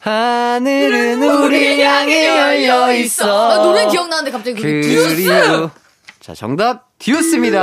하늘은 0.00 1.22
우리 1.22 1.82
향해 1.82 2.26
열려 2.26 2.92
있어. 2.92 3.50
아, 3.50 3.56
노래 3.58 3.86
기억나는데 3.86 4.30
갑자기 4.32 4.60
그 4.60 4.62
그리고 4.62 5.70
자 6.20 6.34
정답 6.34 6.88
듀스입니다. 6.98 7.62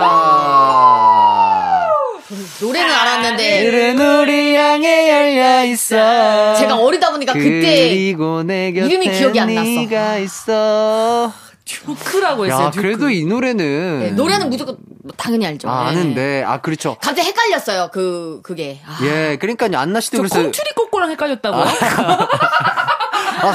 노래는 2.62 2.94
알았는데 2.94 3.58
하늘은 3.58 4.22
우리 4.22 4.56
향해 4.56 5.10
열려 5.10 5.66
있어. 5.66 6.54
제가 6.56 6.76
어리다 6.76 7.12
보니까 7.12 7.34
그때 7.34 7.90
그리고 7.90 8.44
내 8.44 8.72
곁에 8.72 8.86
이름이 8.88 9.12
기억이 9.12 9.40
안 9.40 9.54
났어. 9.56 11.32
듀크라고 11.66 12.46
했어요. 12.46 12.66
야 12.66 12.72
듀크. 12.72 12.82
그래도 12.82 13.10
이 13.10 13.26
노래는 13.26 14.00
네, 14.00 14.12
노래는 14.12 14.50
무조건 14.50 14.78
뭐 15.04 15.14
당연히 15.18 15.46
알죠. 15.46 15.70
아, 15.70 15.84
네. 15.92 16.00
아는데 16.00 16.44
아 16.46 16.62
그렇죠. 16.62 16.98
갑자기 17.00 17.28
헷갈렸어요. 17.28 17.90
그 17.92 18.40
그게. 18.44 18.80
아, 18.86 19.00
예, 19.04 19.38
그러니까요 19.40 19.78
안나 19.78 20.00
씨도 20.00 20.18
저 20.18 20.22
그래서 20.22 20.36
컨트리 20.42 20.72
꼬꼬랑 20.76 21.12
헷갈렸다고요? 21.12 21.64
아, 21.64 22.28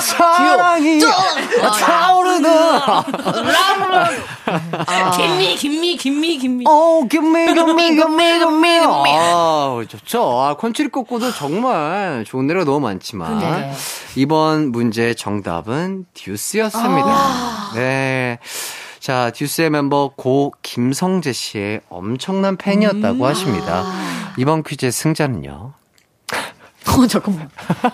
사랑이 0.01 1.01
좀! 1.01 1.11
아, 1.11 1.71
타오르다. 1.71 3.05
아. 4.87 5.11
Gimme, 5.17 5.57
gimme, 5.57 5.97
gimme, 5.97 6.39
gimme. 6.39 6.65
어, 6.69 7.07
gimme, 7.09 7.47
gimme, 7.55 7.97
gimme, 7.97 8.39
gimme. 8.39 8.69
아, 8.83 9.85
좋죠. 9.89 10.41
아, 10.41 10.55
컨츄리 10.57 10.89
꼬꼬도 10.89 11.33
정말 11.33 12.25
좋은 12.27 12.47
노래가 12.47 12.65
너무 12.65 12.81
많지만. 12.81 13.39
네. 13.39 13.73
이번 14.17 14.73
문제 14.73 15.15
정답은 15.15 16.07
듀스였습니다. 16.15 17.09
아. 17.09 17.73
네. 17.75 18.39
자, 19.01 19.31
듀스의 19.35 19.69
멤버 19.71 20.11
고 20.17 20.53
김성재 20.63 21.33
씨의 21.33 21.81
엄청난 21.91 22.57
팬이었다고 22.57 23.25
음. 23.25 23.25
하십니다. 23.25 23.85
이번 24.39 24.63
퀴즈의 24.63 24.93
승자는요. 24.93 25.75
어 26.99 27.07
잠깐만. 27.07 27.49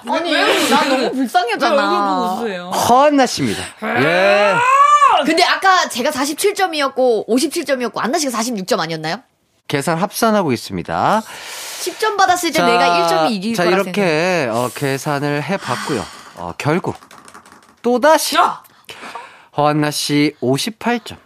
아니 0.09 0.33
나 0.71 0.85
너무 0.85 1.13
불쌍해잖아. 1.13 2.39
웃으세요? 2.41 2.71
허한나 2.71 3.27
씨입니다. 3.27 3.63
예. 3.83 4.55
근데 5.25 5.43
아까 5.45 5.89
제가 5.89 6.11
47점이었고 6.11 7.27
57점이었고 7.29 7.93
안나 7.97 8.19
씨가 8.19 8.37
46점 8.39 8.79
아니었나요? 8.81 9.23
계산 9.69 9.99
합산하고 9.99 10.53
있습니다. 10.53 11.23
10점 11.81 12.17
받았을 12.17 12.53
때 12.53 12.63
내가 12.63 13.07
1점이 13.09 13.31
이길 13.33 13.55
자, 13.55 13.65
거라 13.65 13.77
이렇게 13.77 14.49
어, 14.51 14.71
계산을 14.75 15.43
해봤고요. 15.45 16.05
어, 16.37 16.53
결국 16.59 16.97
또다시 17.83 18.37
야! 18.37 18.63
허한나 19.57 19.91
씨 19.91 20.35
58점, 20.41 21.17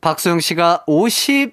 박소영 0.00 0.40
씨가 0.40 0.84
57점. 0.86 1.52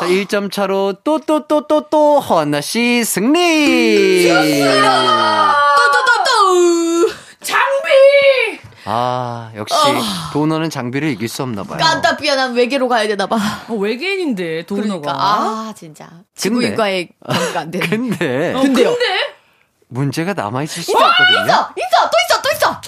자, 0.00 0.06
1점 0.06 0.50
차로 0.52 0.94
또 1.04 1.18
또 1.18 1.46
또 1.46 1.66
또 1.66 1.88
또 1.88 2.20
허한나 2.20 2.60
씨 2.60 3.04
승리. 3.04 4.28
또또또또 4.28 7.08
장비! 7.42 8.60
아, 8.84 9.50
역시 9.56 9.74
도너는 10.32 10.70
장비를 10.70 11.08
이길 11.10 11.28
수 11.28 11.42
없나 11.42 11.62
봐요. 11.64 11.78
깐따삐야 11.78 12.36
난 12.36 12.54
외계로 12.54 12.88
가야 12.88 13.06
되나 13.08 13.26
봐. 13.26 13.36
어, 13.68 13.74
외계인인데, 13.74 14.64
도우너가. 14.66 14.86
그러니까 15.00 15.12
아 15.14 15.72
진짜 15.76 16.08
지구인과의 16.36 17.08
관계가 17.26 17.60
안 17.60 17.70
되네. 17.70 17.84
근데 17.88 18.54
어, 18.54 18.60
근데요? 18.62 18.90
근데? 18.90 19.04
문제가 19.88 20.32
남아 20.34 20.62
있을 20.64 20.82
수도 20.82 20.98
있어 20.98 21.06
있거든요. 21.08 21.44
있어 21.44 21.72
있어 21.76 22.10
또 22.10 22.18
있어 22.28 22.42
또 22.42 22.50
있어. 22.54 22.80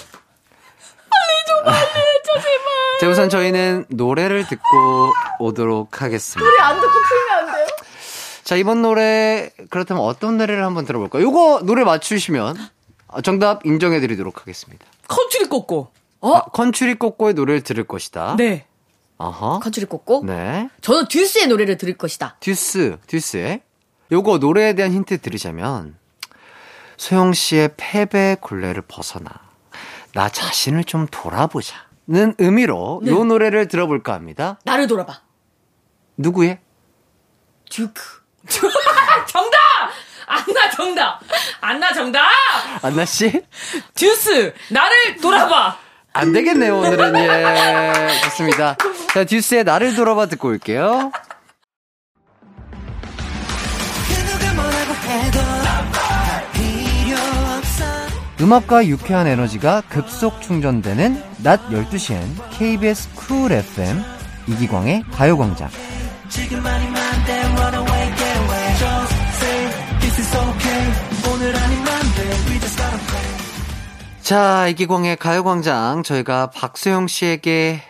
자, 2.99 3.09
우선 3.09 3.29
저희는 3.29 3.85
노래를 3.89 4.47
듣고 4.47 4.63
오도록 5.39 6.01
하겠습니다. 6.01 6.47
우리 6.47 6.61
안 6.61 6.79
듣고 6.79 6.93
풀면 6.93 7.39
안 7.39 7.53
돼요? 7.53 7.67
자, 8.43 8.55
이번 8.55 8.81
노래, 8.81 9.49
그렇다면 9.69 10.03
어떤 10.03 10.37
노래를 10.37 10.63
한번 10.63 10.85
들어볼까요? 10.85 11.23
요거 11.23 11.61
노래 11.63 11.83
맞추시면 11.83 12.57
어, 13.07 13.21
정답 13.21 13.65
인정해드리도록 13.65 14.41
하겠습니다. 14.41 14.85
컨트리 15.07 15.45
꼬꼬. 15.45 15.91
아, 16.21 16.43
컨츄리 16.53 16.95
꼬꼬의 16.95 17.33
노래를 17.33 17.61
들을 17.61 17.83
것이다. 17.83 18.35
네. 18.37 18.65
어허. 19.17 19.59
컨츄리 19.59 19.87
꼬꼬 19.87 20.23
네. 20.25 20.69
저는 20.81 21.07
듀스의 21.07 21.47
노래를 21.47 21.77
들을 21.77 21.97
것이다. 21.97 22.37
듀스, 22.39 22.97
듀스의. 23.07 23.61
요거 24.11 24.37
노래에 24.37 24.73
대한 24.73 24.91
힌트 24.91 25.21
드리자면, 25.21 25.95
소영 26.97 27.33
씨의 27.33 27.71
패배 27.77 28.35
굴레를 28.39 28.83
벗어나, 28.87 29.29
나 30.13 30.29
자신을 30.29 30.83
좀 30.83 31.07
돌아보자. 31.09 31.75
는 32.11 32.35
의미로 32.39 33.01
요 33.05 33.23
노래를 33.23 33.69
들어볼까 33.69 34.13
합니다. 34.13 34.59
나를 34.65 34.87
돌아봐. 34.87 35.21
누구의? 36.17 36.59
듀크. 37.69 38.01
정답! 39.27 39.57
안나 40.27 40.69
정답! 40.71 41.21
안나 41.61 41.93
정답! 41.93 42.21
안나 42.81 43.05
씨? 43.05 43.31
듀스! 43.95 44.53
나를 44.71 45.17
돌아봐! 45.21 45.77
안 46.11 46.33
되겠네요, 46.33 46.79
오늘은. 46.79 47.15
예. 47.15 48.09
좋습니다. 48.23 48.75
자, 49.13 49.23
듀스의 49.23 49.63
나를 49.63 49.95
돌아봐 49.95 50.25
듣고 50.25 50.49
올게요. 50.49 51.13
음악과 58.41 58.85
유쾌한 58.87 59.27
에너지가 59.27 59.83
급속 59.87 60.41
충전되는 60.41 61.30
낮 61.43 61.59
12시엔 61.69 62.21
KBS 62.51 63.09
쿨 63.15 63.51
FM 63.51 64.03
이기광의 64.47 65.03
가요광장. 65.11 65.69
자, 74.21 74.67
이기광의 74.67 75.17
가요광장 75.17 76.03
저희가 76.03 76.51
박소영 76.51 77.07
씨에게 77.07 77.81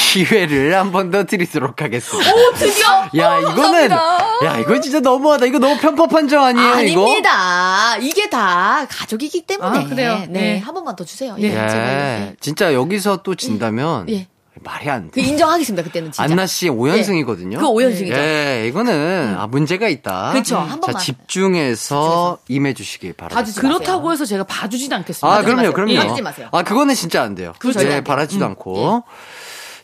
기회를 0.00 0.74
한 0.76 0.90
번 0.92 1.10
더 1.10 1.24
드리도록 1.24 1.82
하겠습니다. 1.82 2.32
오 2.34 2.52
드디어. 2.54 2.86
야, 3.16 3.36
어, 3.36 3.40
이거는 3.40 3.88
감사합니다. 3.88 4.46
야, 4.46 4.58
이거 4.58 4.80
진짜 4.80 5.00
너무하다. 5.00 5.46
이거 5.46 5.58
너무 5.58 5.76
편법한 5.78 6.28
점 6.28 6.42
아니에요, 6.42 6.80
이거? 6.88 7.02
아닙니다. 7.04 7.96
이게 7.98 8.28
다 8.30 8.86
가족이기 8.88 9.42
때문에. 9.46 9.78
아, 9.78 9.84
그래요? 9.88 10.18
네, 10.20 10.26
네. 10.28 10.58
한 10.58 10.74
번만 10.74 10.96
더 10.96 11.04
주세요. 11.04 11.36
예. 11.38 11.44
예. 11.44 11.54
예. 11.54 12.36
진짜 12.40 12.72
여기서 12.74 13.18
또 13.22 13.34
진다면 13.34 14.08
예. 14.08 14.26
말이 14.62 14.90
안그 14.90 15.12
돼. 15.12 15.22
인정하겠습니다. 15.22 15.82
그때는 15.84 16.12
진짜. 16.12 16.22
안나 16.22 16.46
씨 16.46 16.68
5연승이거든요. 16.68 17.58
그 17.58 17.62
5연승이죠. 17.66 18.12
예, 18.12 18.66
이거는 18.68 19.36
아, 19.38 19.46
문제가 19.46 19.88
있다. 19.88 20.32
그쵸, 20.34 20.58
한 20.58 20.68
자, 20.68 20.80
번만. 20.80 21.02
집중해서 21.02 22.38
임해 22.48 22.74
주시기 22.74 23.12
바랍니다. 23.14 23.40
봐주지 23.40 23.60
그렇다고 23.60 24.12
해서 24.12 24.24
제가 24.26 24.44
봐주진 24.44 24.92
않겠습니다. 24.92 25.34
아, 25.38 25.42
그럼요, 25.42 25.72
그럼요. 25.72 25.94
봐주지 25.96 26.22
마세요. 26.22 26.48
아, 26.52 26.62
그거는 26.62 26.94
진짜 26.94 27.22
안 27.22 27.34
돼요. 27.34 27.54
그거 27.58 27.78
네, 27.80 28.02
바라지도 28.04 28.44
음. 28.44 28.50
않고. 28.50 29.04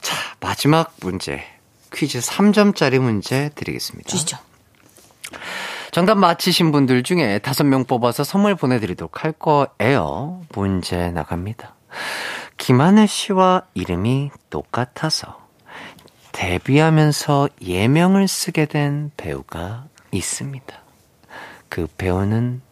자, 0.07 0.15
마지막 0.39 0.95
문제. 1.01 1.43
퀴즈 1.93 2.21
3점짜리 2.21 3.01
문제 3.01 3.51
드리겠습니다. 3.57 4.09
주시죠. 4.09 4.39
정답 5.91 6.15
맞히신 6.19 6.71
분들 6.71 7.03
중에 7.03 7.41
다섯 7.41 7.65
명 7.65 7.85
뽑아서 7.85 8.23
선물 8.23 8.55
보내드리도록 8.55 9.25
할 9.25 9.33
거예요. 9.33 10.43
문제 10.55 11.11
나갑니다. 11.11 11.75
김하늘 12.57 13.09
씨와 13.09 13.63
이름이 13.75 14.31
똑같아서 14.49 15.45
데뷔하면서 16.31 17.49
예명을 17.61 18.29
쓰게 18.29 18.67
된 18.67 19.11
배우가 19.17 19.87
있습니다. 20.13 20.83
그 21.69 21.89
배우는 21.99 22.63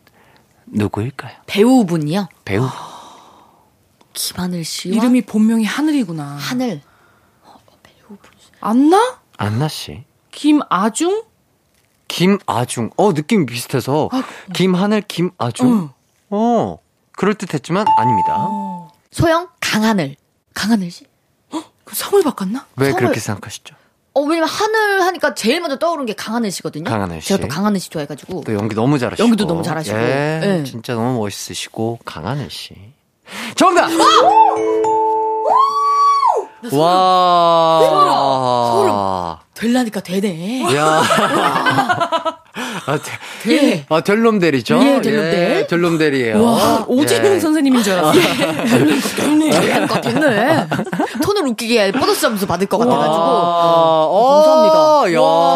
누구일까요? 0.67 1.35
배우분이요? 1.47 2.29
배우. 2.45 2.69
김하늘 4.13 4.63
씨와 4.63 4.95
이름이 4.95 5.23
본명이 5.23 5.65
하늘이구나. 5.65 6.23
하늘. 6.23 6.81
안나? 8.75 9.19
안나 9.37 9.69
씨. 9.69 10.05
김아중? 10.31 11.23
김아중. 12.09 12.91
어, 12.97 13.13
느낌이 13.13 13.45
비슷해서. 13.45 14.09
김하늘, 14.55 15.03
김아중. 15.03 15.91
어, 16.31 16.79
그럴 17.13 17.35
듯 17.35 17.53
했지만 17.53 17.85
아닙니다. 17.99 18.49
소영 19.11 19.49
강하늘. 19.61 20.17
강하늘 20.55 20.91
씨? 20.91 21.05
그 21.85 21.95
성을 21.95 22.23
바꿨나? 22.23 22.67
왜 22.77 22.91
성을- 22.93 22.97
그렇게 22.97 23.21
생각하시죠? 23.21 23.75
어, 24.15 24.21
왜냐면 24.23 24.49
하늘 24.49 25.03
하니까 25.03 25.35
제일 25.35 25.61
먼저 25.61 25.79
떠오른 25.79 26.07
게 26.07 26.15
강하늘 26.15 26.51
씨거든요. 26.51 26.85
강하늘 26.85 27.21
씨. 27.21 27.29
제가 27.29 27.43
또 27.43 27.49
강하늘 27.49 27.81
씨 27.81 27.91
좋아해가지고. 27.91 28.45
또 28.47 28.55
연기 28.55 28.75
너무 28.75 28.99
잘하시고. 28.99 29.23
연기도 29.23 29.47
너무 29.47 29.63
잘하시고. 29.63 29.95
예, 29.99 30.41
예. 30.61 30.65
진짜 30.65 30.95
너무 30.95 31.19
멋있으시고 31.19 31.99
강하늘 32.07 32.49
씨. 32.51 32.75
정답. 33.57 33.91
와. 36.73 37.81
될라니까 39.55 40.01
되네. 40.01 40.75
야. 40.77 41.03
아, 42.87 42.99
대, 42.99 43.53
예. 43.53 43.87
아, 43.89 44.01
델놈델이죠? 44.03 44.79
예, 44.83 45.01
델놈델. 45.01 45.67
델놈델이에요. 45.69 46.43
와, 46.45 46.85
오재명 46.87 47.35
예. 47.35 47.41
선생님인 47.41 47.83
줄 47.83 47.95
알았어. 47.95 48.13
될라니까 48.69 50.01
됐네. 50.01 50.67
톤을 51.23 51.47
웃기게 51.49 51.93
보너스 51.93 52.21
점수 52.21 52.47
받을 52.47 52.67
것 52.67 52.77
같아가지고. 52.79 53.15
아, 53.17 54.07
어, 54.09 54.35
감사합니다. 54.35 55.15
야, 55.15 55.21
와, 55.21 55.55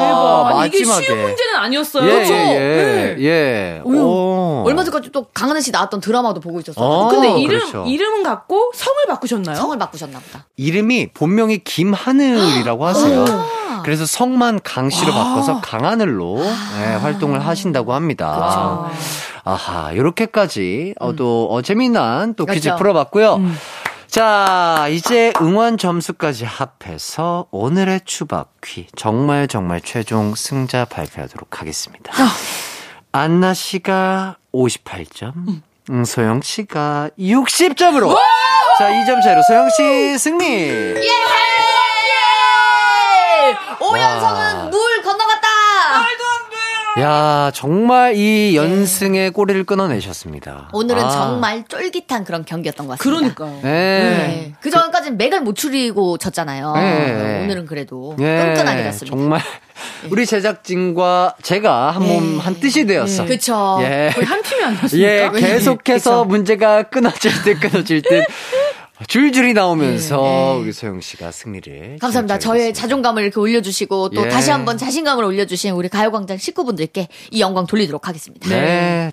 대박. 0.48 0.60
아니, 0.60 0.68
이게 0.68 0.78
마지막에. 0.78 1.04
쉬운 1.06 1.22
문제는 1.22 1.54
아니었어요. 1.56 2.08
예, 2.08 2.12
그렇죠? 2.14 2.34
예, 2.34 2.38
네. 2.38 3.16
예. 3.18 3.24
예. 3.24 3.82
어휴, 3.84 3.98
오. 3.98 4.64
얼마 4.66 4.82
전까지 4.84 5.10
또 5.12 5.26
강하늘 5.34 5.60
씨 5.60 5.70
나왔던 5.70 6.00
드라마도 6.00 6.40
보고 6.40 6.60
있었어요. 6.60 6.84
어, 6.84 7.08
근데 7.08 7.28
이름, 7.40 7.58
그렇죠. 7.58 7.84
이름은 7.86 8.22
같고 8.22 8.72
성을 8.74 9.06
바꾸셨나요? 9.06 9.56
성을 9.56 9.78
바꾸셨나 9.78 10.18
보다. 10.18 10.46
이름이 10.56 11.08
본명이 11.12 11.58
김하늘이라고 11.58 12.86
하세요. 12.86 13.24
그래서 13.84 14.06
성만 14.06 14.60
강 14.62 14.90
씨로 14.90 15.12
바꿔서 15.12 15.60
강하늘로 15.60 16.40
예, 16.80 16.94
활동을 16.94 17.46
하신다고 17.46 17.94
합니다. 17.94 18.90
아하, 19.44 19.94
요렇게까지 19.96 20.94
어, 21.00 21.14
또 21.14 21.48
어, 21.50 21.62
재미난 21.62 22.34
또 22.34 22.44
퀴즈 22.44 22.68
그렇죠. 22.68 22.76
풀어봤고요. 22.78 23.40
자, 24.08 24.86
이제 24.90 25.32
응원 25.40 25.76
점수까지 25.76 26.44
합해서 26.44 27.46
오늘의 27.50 28.00
추박퀴 28.04 28.88
정말 28.96 29.48
정말 29.48 29.80
최종 29.82 30.34
승자 30.34 30.86
발표하도록 30.86 31.60
하겠습니다. 31.60 32.12
안나 33.12 33.54
씨가 33.54 34.36
58점, 34.52 35.32
음, 35.90 36.04
소영 36.04 36.40
씨가 36.42 37.10
60점으로. 37.18 38.14
자, 38.78 38.90
2점 38.90 39.22
차이로 39.22 39.42
소영 39.46 39.68
씨 39.70 40.18
승리. 40.18 40.46
예! 40.46 41.57
오연성은 43.80 44.70
물 44.70 45.02
건너갔다! 45.02 45.48
야, 47.00 47.52
정말 47.54 48.16
이 48.16 48.56
연승의 48.56 49.30
꼬리를 49.30 49.62
끊어내셨습니다. 49.64 50.68
오늘은 50.72 51.04
아. 51.04 51.08
정말 51.10 51.64
쫄깃한 51.68 52.24
그런 52.24 52.44
경기였던 52.44 52.88
것 52.88 52.98
같습니다. 52.98 53.34
그러니까요. 53.34 53.60
네. 53.62 53.70
네. 53.70 54.52
그 54.60 54.68
전까지는 54.70 55.16
맥을 55.16 55.42
못 55.42 55.54
추리고 55.54 56.18
졌잖아요. 56.18 56.72
네. 56.74 57.42
오늘은 57.44 57.66
그래도 57.66 58.16
예, 58.18 58.38
끈끈하게 58.54 58.82
졌습니다. 58.84 59.16
정말 59.16 59.40
우리 60.10 60.26
제작진과 60.26 61.36
제가 61.42 61.92
한 61.92 62.02
몸 62.02 62.40
한 62.40 62.58
뜻이 62.58 62.84
되었어. 62.84 63.26
그쵸. 63.26 63.78
예. 63.82 64.10
거의 64.12 64.26
한 64.26 64.42
팀이 64.42 64.64
아니었습니까? 64.64 64.98
예, 65.08 65.30
계속해서. 65.40 66.24
문제가 66.24 66.82
끊어질 66.84 67.30
듯 67.44 67.60
끊어질 67.60 68.02
듯 68.02 68.24
줄줄이 69.06 69.52
나오면서 69.52 70.22
예, 70.24 70.56
예. 70.56 70.60
우리 70.62 70.72
소영 70.72 71.00
씨가 71.00 71.30
승리를. 71.30 71.98
감사합니다. 72.00 72.38
저의. 72.38 72.74
자존감을 72.74 73.22
이렇게 73.22 73.38
올려주시고 73.38 74.10
또 74.10 74.26
예. 74.26 74.28
다시 74.28 74.50
한번 74.50 74.76
자신감을 74.76 75.22
올려주신 75.24 75.72
우리 75.72 75.88
가요광장 75.88 76.36
식구분들께 76.38 77.08
이 77.30 77.40
영광 77.40 77.66
돌리도록 77.66 78.08
하겠습니다. 78.08 78.48
네. 78.48 79.12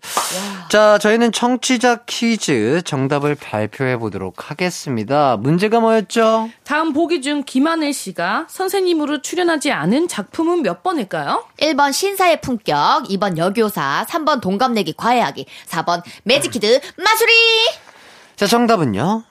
자, 0.70 0.98
저희는 0.98 1.32
청취자 1.32 2.04
퀴즈 2.06 2.82
정답을 2.84 3.36
발표해 3.36 3.98
보도록 3.98 4.50
하겠습니다. 4.50 5.38
문제가 5.38 5.80
뭐였죠? 5.80 6.50
다음 6.64 6.92
보기 6.94 7.22
중 7.22 7.44
김하늘 7.46 7.94
씨가 7.94 8.48
선생님으로 8.50 9.22
출연하지 9.22 9.72
않은 9.72 10.08
작품은 10.08 10.64
몇 10.64 10.82
번일까요? 10.84 11.46
1번 11.60 11.94
신사의 11.94 12.42
품격, 12.42 13.04
2번 13.10 13.38
여교사, 13.38 14.06
3번 14.10 14.42
동갑내기 14.42 14.94
과외하기, 14.94 15.46
4번 15.68 16.02
매직키드 16.24 16.82
마수리! 16.98 17.32
자, 18.36 18.48
정답은요? 18.48 19.24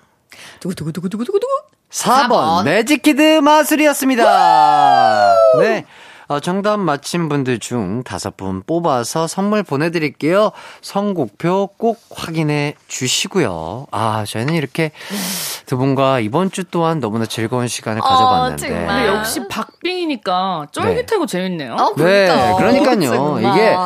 두구두구두구두구두구 0.73 1.47
4번, 1.91 2.29
4번. 2.29 2.65
매직키드 2.65 3.41
마술이었습니다. 3.41 5.35
네. 5.61 5.85
어, 6.27 6.41
정답 6.41 6.79
맞힌 6.79 7.29
분들 7.29 7.59
중 7.59 8.03
다섯 8.03 8.35
분 8.37 8.63
뽑아서 8.63 9.27
선물 9.27 9.63
보내드릴게요. 9.63 10.53
선곡표 10.81 11.69
꼭 11.77 12.01
확인해 12.11 12.77
주시고요. 12.89 13.87
아, 13.91 14.25
저희는 14.27 14.55
이렇게 14.55 14.91
두 15.67 15.77
분과 15.79 16.21
이번 16.21 16.51
주 16.51 16.65
또한 16.65 17.01
너무나 17.01 17.25
즐거운 17.27 17.69
시간을 17.69 18.01
가져봤는데. 18.03 18.69
정말. 18.69 18.87
근데 19.07 19.19
역시 19.19 19.41
박빙이니까 19.49 20.67
쫄깃하고 20.73 21.27
재밌네요. 21.27 21.75
어, 21.75 21.95
네, 21.97 22.27
그러니까. 22.27 22.57
그러니까요. 22.57 23.11
정말. 23.11 23.43
이게 23.45 23.77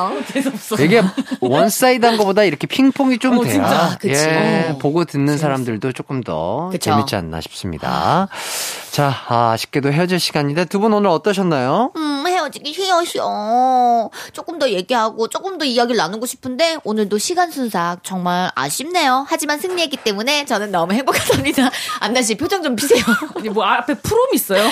이게 0.84 1.02
one 1.40 1.63
side한 1.63 2.16
것보다 2.16 2.44
이렇게 2.44 2.66
핑퐁이 2.66 3.18
좀 3.18 3.38
어, 3.38 3.42
돼야 3.44 3.52
진짜. 3.52 3.98
그치. 4.00 4.24
예, 4.28 4.68
어. 4.70 4.78
보고 4.78 5.04
듣는 5.04 5.38
사람들도 5.38 5.92
조금 5.92 6.22
더 6.22 6.68
그쵸. 6.72 6.90
재밌지 6.90 7.16
않나 7.16 7.40
싶습니다. 7.40 8.28
자, 8.90 9.12
아, 9.28 9.52
아쉽게도 9.52 9.92
헤어질 9.92 10.18
시간인데 10.18 10.64
두 10.64 10.78
분 10.78 10.92
오늘 10.92 11.10
어떠셨나요? 11.10 11.90
음, 11.96 12.24
헤어지기 12.48 12.72
싫었어. 12.72 14.10
조금 14.32 14.58
더 14.58 14.68
얘기하고 14.70 15.28
조금 15.28 15.58
더 15.58 15.64
이야기를 15.64 15.96
나누고 15.96 16.26
싶은데 16.26 16.78
오늘도 16.84 17.18
시간 17.18 17.50
순삭 17.50 18.02
정말 18.02 18.50
아쉽네요. 18.54 19.26
하지만 19.28 19.58
승리했기 19.58 19.98
때문에 19.98 20.44
저는 20.46 20.72
너무 20.72 20.92
행복합니다. 20.92 21.70
안나 22.00 22.22
씨 22.22 22.36
표정 22.36 22.62
좀 22.62 22.76
피세요. 22.76 23.02
아니, 23.36 23.48
뭐 23.48 23.64
앞에 23.64 23.94
프롬 23.94 24.28
있어요? 24.34 24.68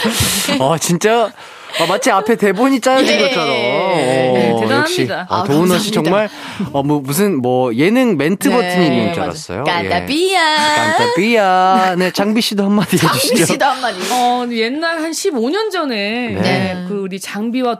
어, 0.58 0.78
진짜 0.78 1.32
아, 1.80 1.86
마치 1.86 2.10
앞에 2.10 2.36
대본이 2.36 2.80
짜여진 2.80 3.14
예. 3.14 3.20
것처럼. 3.22 3.46
네, 3.48 4.50
어, 4.52 4.60
대단합니다. 4.60 4.76
역시 4.80 5.08
아, 5.12 5.26
아, 5.28 5.44
도훈어 5.44 5.78
씨. 5.78 5.90
정말 5.90 6.28
어, 6.72 6.82
뭐 6.82 7.00
무슨 7.00 7.40
뭐 7.42 7.74
예능 7.74 8.16
멘트 8.16 8.48
네, 8.48 8.54
버튼이 8.54 8.86
있는 8.86 9.14
줄. 9.14 9.22
알았어요. 9.22 9.64
깐따비야. 9.64 10.96
깐따비야. 10.96 11.94
네, 11.98 12.10
장비 12.12 12.40
씨도 12.40 12.64
한마디 12.64 12.96
해주시죠. 12.96 13.28
장미 13.34 13.46
씨도 13.46 13.64
한마디. 13.64 13.98
어, 14.12 14.46
옛날 14.52 15.00
한 15.02 15.10
15년 15.10 15.70
전에 15.70 15.94
네. 15.96 16.40
네, 16.40 16.84
그 16.88 16.94
우리 17.00 17.20
장비와 17.20 17.76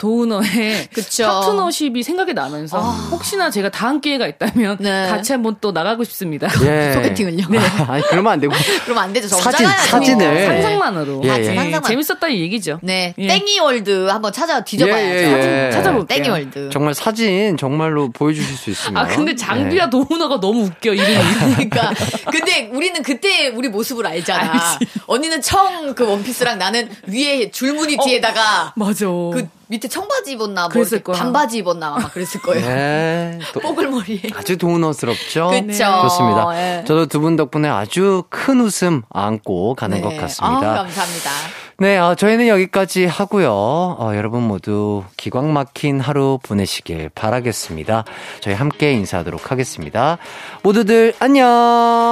그쵸. 0.93 1.27
파트너십이 1.27 2.03
생각이 2.03 2.35
나면서 2.35 2.79
혹시나 3.11 3.51
제가 3.51 3.71
다음 3.71 4.01
기회가 4.01 4.27
있다면 4.27 4.77
네. 4.81 5.07
같이 5.09 5.33
한번 5.33 5.57
또 5.61 5.73
나가고 5.73 6.05
싶습니다. 6.05 6.49
예. 6.65 6.93
소개팅을요? 6.93 7.45
아, 7.59 7.93
아니 7.93 8.03
그러면 8.09 8.33
안 8.35 8.41
되고 8.41 8.53
그럼 8.85 8.99
안 8.99 9.13
되죠. 9.13 9.29
저 9.29 9.37
사진, 9.37 9.67
가야죠. 9.67 9.87
사진을. 9.89 10.47
상상만으로. 10.47 11.21
예, 11.25 11.29
예. 11.39 11.45
상상만. 11.45 11.83
재밌었다는 11.83 12.37
얘기죠. 12.37 12.79
네, 12.83 13.15
예. 13.19 13.27
땡이월드 13.29 13.86
한번 13.93 14.33
찾아 14.33 14.63
뒤져봐야죠. 14.65 15.25
예, 15.25 15.33
예, 15.33 15.67
예. 15.67 15.71
찾아볼게요. 15.71 16.17
땡이 16.17 16.29
월드. 16.29 16.71
정말 16.71 16.95
사진 16.95 17.57
정말로 17.57 18.11
보여주실 18.11 18.57
수 18.57 18.71
있으면. 18.71 18.97
아 19.05 19.07
근데 19.07 19.35
장비와 19.35 19.87
네. 19.87 19.91
도우너가 19.91 20.41
너무 20.41 20.65
웃겨 20.65 20.93
이름이. 20.95 21.25
그러니까 21.57 21.93
근데 22.31 22.71
우리는 22.73 23.03
그때 23.03 23.49
우리 23.49 23.69
모습을 23.69 24.07
알잖아. 24.07 24.53
알지. 24.53 24.87
언니는 25.07 25.41
청 25.43 25.67
그 25.95 26.05
원피스랑 26.09 26.59
나는 26.59 26.89
위에 27.07 27.51
줄무늬 27.51 27.97
뒤에다가 28.05 28.73
맞아. 28.77 29.07
그 29.07 29.47
밑에 29.69 29.89
청바지 29.89 30.33
입었나, 30.33 30.63
뭐 30.63 30.69
그랬을 30.69 30.99
이렇게 30.99 31.03
거야. 31.13 31.19
반바지 31.23 31.59
입었나 31.59 31.95
아마 31.97 32.09
그랬을 32.09 32.41
거예요. 32.43 32.67
네. 32.67 33.39
또 33.53 33.61
뽀글머리에. 33.61 34.21
아주 34.35 34.57
동원스럽죠. 34.57 35.51
그쵸. 35.51 35.85
좋습니다. 36.03 36.53
예. 36.57 36.85
저도 36.87 37.07
두 37.07 37.21
분 37.21 37.37
덕분에 37.37 37.69
아주 37.69 38.25
큰 38.31 38.61
웃음 38.61 39.03
안고 39.11 39.75
가는 39.75 39.97
네. 39.97 40.03
것 40.03 40.11
같습니다. 40.17 40.73
아, 40.73 40.75
감사합니다. 40.83 41.31
네, 41.79 41.99
어, 41.99 42.15
저희는 42.15 42.49
여기까지 42.49 43.05
하고요. 43.05 43.51
어, 43.53 44.13
여러분 44.15 44.43
모두 44.43 45.05
기광 45.19 45.53
막힌 45.53 46.01
하루 46.01 46.39
보내시길 46.43 47.11
바라겠습니다. 47.15 48.05
저희 48.41 48.55
함께 48.55 48.93
인사하도록 48.93 49.51
하겠습니다. 49.51 50.17
모두들 50.63 51.13
안녕. 51.19 51.47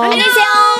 안녕히 0.04 0.22
계세요. 0.22 0.73